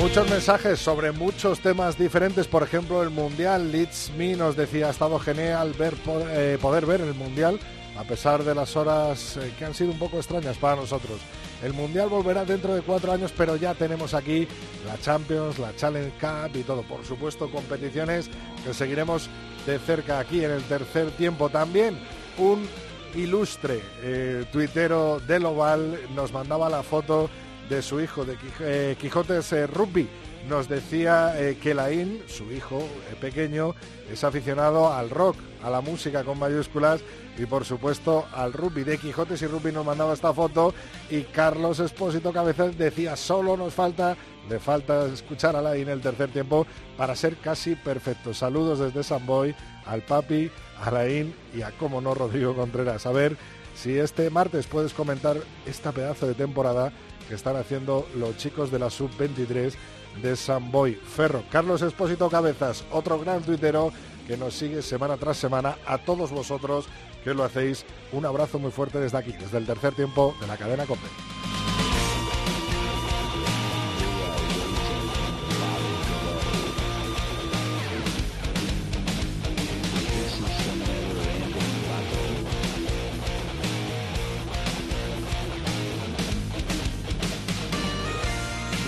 Muchos 0.01 0.29
mensajes 0.29 0.81
sobre 0.81 1.13
muchos 1.13 1.61
temas 1.61 1.97
diferentes, 1.97 2.49
por 2.49 2.65
ejemplo 2.65 3.03
el 3.05 3.11
Mundial. 3.11 3.71
Leeds 3.71 4.11
Me 4.17 4.35
nos 4.35 4.57
decía, 4.57 4.89
ha 4.89 4.91
estado 4.91 5.21
genial 5.21 5.75
ver, 5.79 5.95
eh, 6.31 6.59
poder 6.61 6.87
ver 6.87 7.01
el 7.03 7.15
Mundial 7.15 7.61
a 7.97 8.05
pesar 8.05 8.43
de 8.45 8.55
las 8.55 8.77
horas 8.77 9.37
eh, 9.37 9.53
que 9.59 9.65
han 9.65 9.75
sido 9.75 9.91
un 9.91 9.99
poco 9.99 10.17
extrañas 10.17 10.57
para 10.57 10.77
nosotros. 10.77 11.21
El 11.63 11.73
Mundial 11.75 12.09
volverá 12.09 12.45
dentro 12.45 12.75
de 12.75 12.83
cuatro 12.83 13.13
años, 13.13 13.33
pero 13.37 13.57
ya 13.57 13.75
tenemos 13.75 14.15
aquí 14.15 14.49
la 14.87 14.99
Champions, 14.99 15.59
la 15.59 15.75
Challenge 15.77 16.13
Cup 16.19 16.57
y 16.57 16.63
todo. 16.63 16.83
Por 16.83 17.05
supuesto, 17.05 17.51
competiciones 17.51 18.31
que 18.65 18.75
seguiremos 18.75 19.29
de 19.67 19.79
cerca 19.79 20.19
aquí 20.19 20.45
en 20.45 20.51
el 20.51 20.63
tercer 20.65 21.11
tiempo. 21.13 21.51
También 21.51 21.99
un 22.39 22.67
ilustre 23.15 23.81
eh, 24.03 24.45
tuitero 24.51 25.21
del 25.21 25.45
Oval 25.45 26.01
nos 26.15 26.33
mandaba 26.33 26.69
la 26.69 26.83
foto 26.83 27.31
de 27.69 27.81
su 27.83 28.01
hijo 28.01 28.25
de 28.25 28.37
eh, 28.61 28.97
Quijotes 29.01 29.53
Rugby 29.71 30.09
nos 30.49 30.69
decía 30.69 31.37
que 31.63 31.73
Laín, 31.73 32.21
su 32.27 32.51
hijo 32.51 32.83
pequeño, 33.21 33.77
es 34.11 34.25
aficionado 34.25 34.93
al 34.93 35.09
rock, 35.09 35.37
a 35.63 35.71
la 35.71 35.81
música 35.81 36.25
con 36.25 36.39
mayúsculas 36.39 37.01
y 37.39 37.47
por 37.47 37.65
supuesto 37.65 38.27
al 38.33 38.53
rugby 38.53 38.85
de 38.85 38.99
Quijotes 38.99 39.43
y 39.43 39.47
Rugby 39.47 39.73
nos 39.73 39.87
mandaba 39.87 40.13
esta 40.13 40.33
foto 40.33 40.75
y 41.11 41.23
Carlos 41.23 41.81
Espósito 41.81 42.33
Cabezas 42.33 42.77
decía 42.77 43.17
solo 43.17 43.57
nos 43.57 43.75
falta, 43.75 44.17
le 44.49 44.59
falta 44.59 45.07
escuchar 45.07 45.57
a 45.57 45.63
la 45.63 45.77
en 45.77 45.89
el 45.89 46.01
tercer 46.01 46.31
tiempo 46.31 46.67
para 46.97 47.17
ser 47.17 47.37
casi 47.37 47.75
perfecto. 47.75 48.35
Saludos 48.35 48.79
desde 48.79 49.03
San 49.03 49.25
Boy 49.27 49.55
al 49.87 50.03
papi, 50.03 50.51
a 50.81 50.91
Laín 50.91 51.35
y 51.55 51.63
a 51.63 51.71
como 51.73 52.01
no 52.01 52.15
Rodrigo 52.15 52.55
Contreras. 52.55 53.07
A 53.07 53.13
ver 53.13 53.37
si 53.75 53.99
este 53.99 54.31
martes 54.31 54.67
puedes 54.67 54.93
comentar 54.93 55.37
esta 55.67 55.93
pedazo 55.93 56.27
de 56.27 56.35
temporada 56.35 56.93
que 57.29 57.35
están 57.35 57.57
haciendo 57.57 58.07
los 58.17 58.37
chicos 58.37 58.71
de 58.71 58.79
la 58.79 58.91
sub-23 58.91 59.73
de 60.21 60.37
San 60.37 60.71
Boy 60.71 60.95
Ferro. 60.95 61.43
Carlos 61.51 61.83
Espósito 61.83 62.29
Cabezas, 62.29 62.85
otro 62.91 63.19
gran 63.19 63.43
tuitero 63.43 63.93
que 64.27 64.37
nos 64.37 64.55
sigue 64.55 64.83
semana 64.83 65.17
tras 65.17 65.37
semana, 65.37 65.77
a 65.87 65.99
todos 65.99 66.31
vosotros 66.31 66.87
que 67.25 67.35
lo 67.35 67.45
hacéis. 67.45 67.85
Un 68.13 68.27
abrazo 68.27 68.59
muy 68.59 68.71
fuerte 68.71 68.99
desde 68.99 69.19
aquí, 69.19 69.33
desde 69.33 69.59
el 69.59 69.67
tercer 69.67 69.95
tiempo 69.95 70.35
de 70.41 70.47
la 70.47 70.57
cadena 70.57 70.87
COPE. 70.87 71.62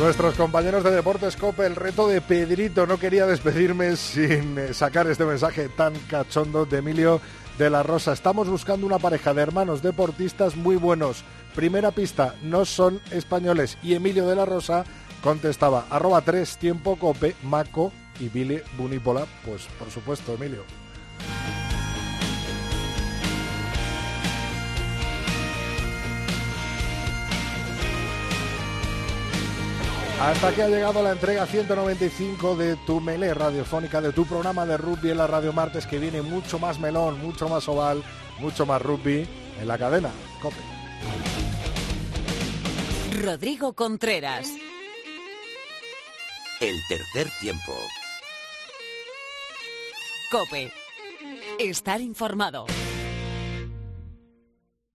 Nuestros 0.05 0.35
compañeros 0.35 0.85
de 0.85 0.91
Deportes 0.91 1.35
Cope, 1.35 1.65
el 1.65 1.77
reto 1.77 2.07
de 2.07 2.21
Pedrito. 2.21 2.87
No 2.87 2.99
quería 2.99 3.25
despedirme 3.25 3.97
sin 3.97 4.59
eh, 4.59 4.75
sacar 4.75 5.07
este 5.07 5.25
mensaje 5.25 5.71
tan 5.71 5.95
cachondo 6.11 6.67
de 6.67 6.77
Emilio 6.77 7.23
de 7.57 7.71
la 7.71 7.83
Rosa. 7.83 8.13
Estamos 8.13 8.47
buscando 8.47 8.85
una 8.85 8.99
pareja 8.99 9.33
de 9.33 9.41
hermanos 9.41 9.81
deportistas 9.81 10.57
muy 10.57 10.77
buenos. 10.77 11.25
Primera 11.55 11.91
pista, 11.91 12.35
no 12.43 12.67
son 12.67 13.01
españoles. 13.13 13.79
Y 13.83 13.95
Emilio 13.95 14.29
de 14.29 14.37
la 14.37 14.45
Rosa 14.45 14.85
contestaba, 15.23 15.87
arroba 15.89 16.21
tres 16.21 16.59
tiempo 16.59 16.97
cope, 16.97 17.35
Maco 17.43 17.91
y 18.21 18.29
Billy 18.29 18.61
Bunipola. 18.77 19.25
Pues 19.43 19.63
por 19.79 19.91
supuesto, 19.91 20.35
Emilio. 20.35 20.65
Hasta 30.25 30.49
aquí 30.49 30.62
ha 30.62 30.68
llegado 30.68 31.03
la 31.03 31.12
entrega 31.12 31.45
195 31.45 32.57
de 32.57 32.77
tu 32.87 32.99
melé 32.99 33.35
radiofónica, 33.35 34.01
de 34.01 34.11
tu 34.11 34.25
programa 34.25 34.64
de 34.64 34.79
rugby 34.79 35.11
en 35.11 35.18
la 35.18 35.27
Radio 35.27 35.53
Martes, 35.53 35.87
que 35.87 35.99
viene 35.99 36.22
mucho 36.22 36.59
más 36.59 36.81
melón, 36.81 37.20
mucho 37.20 37.47
más 37.47 37.68
oval, 37.68 38.03
mucho 38.39 38.64
más 38.64 38.81
rugby 38.81 39.29
en 39.61 39.68
la 39.68 39.77
cadena. 39.77 40.11
Cope. 40.41 40.57
Rodrigo 43.22 43.75
Contreras. 43.75 44.49
El 46.59 46.77
tercer 46.89 47.31
tiempo. 47.39 47.75
Cope. 50.31 50.72
Estar 51.59 52.01
informado. 52.01 52.64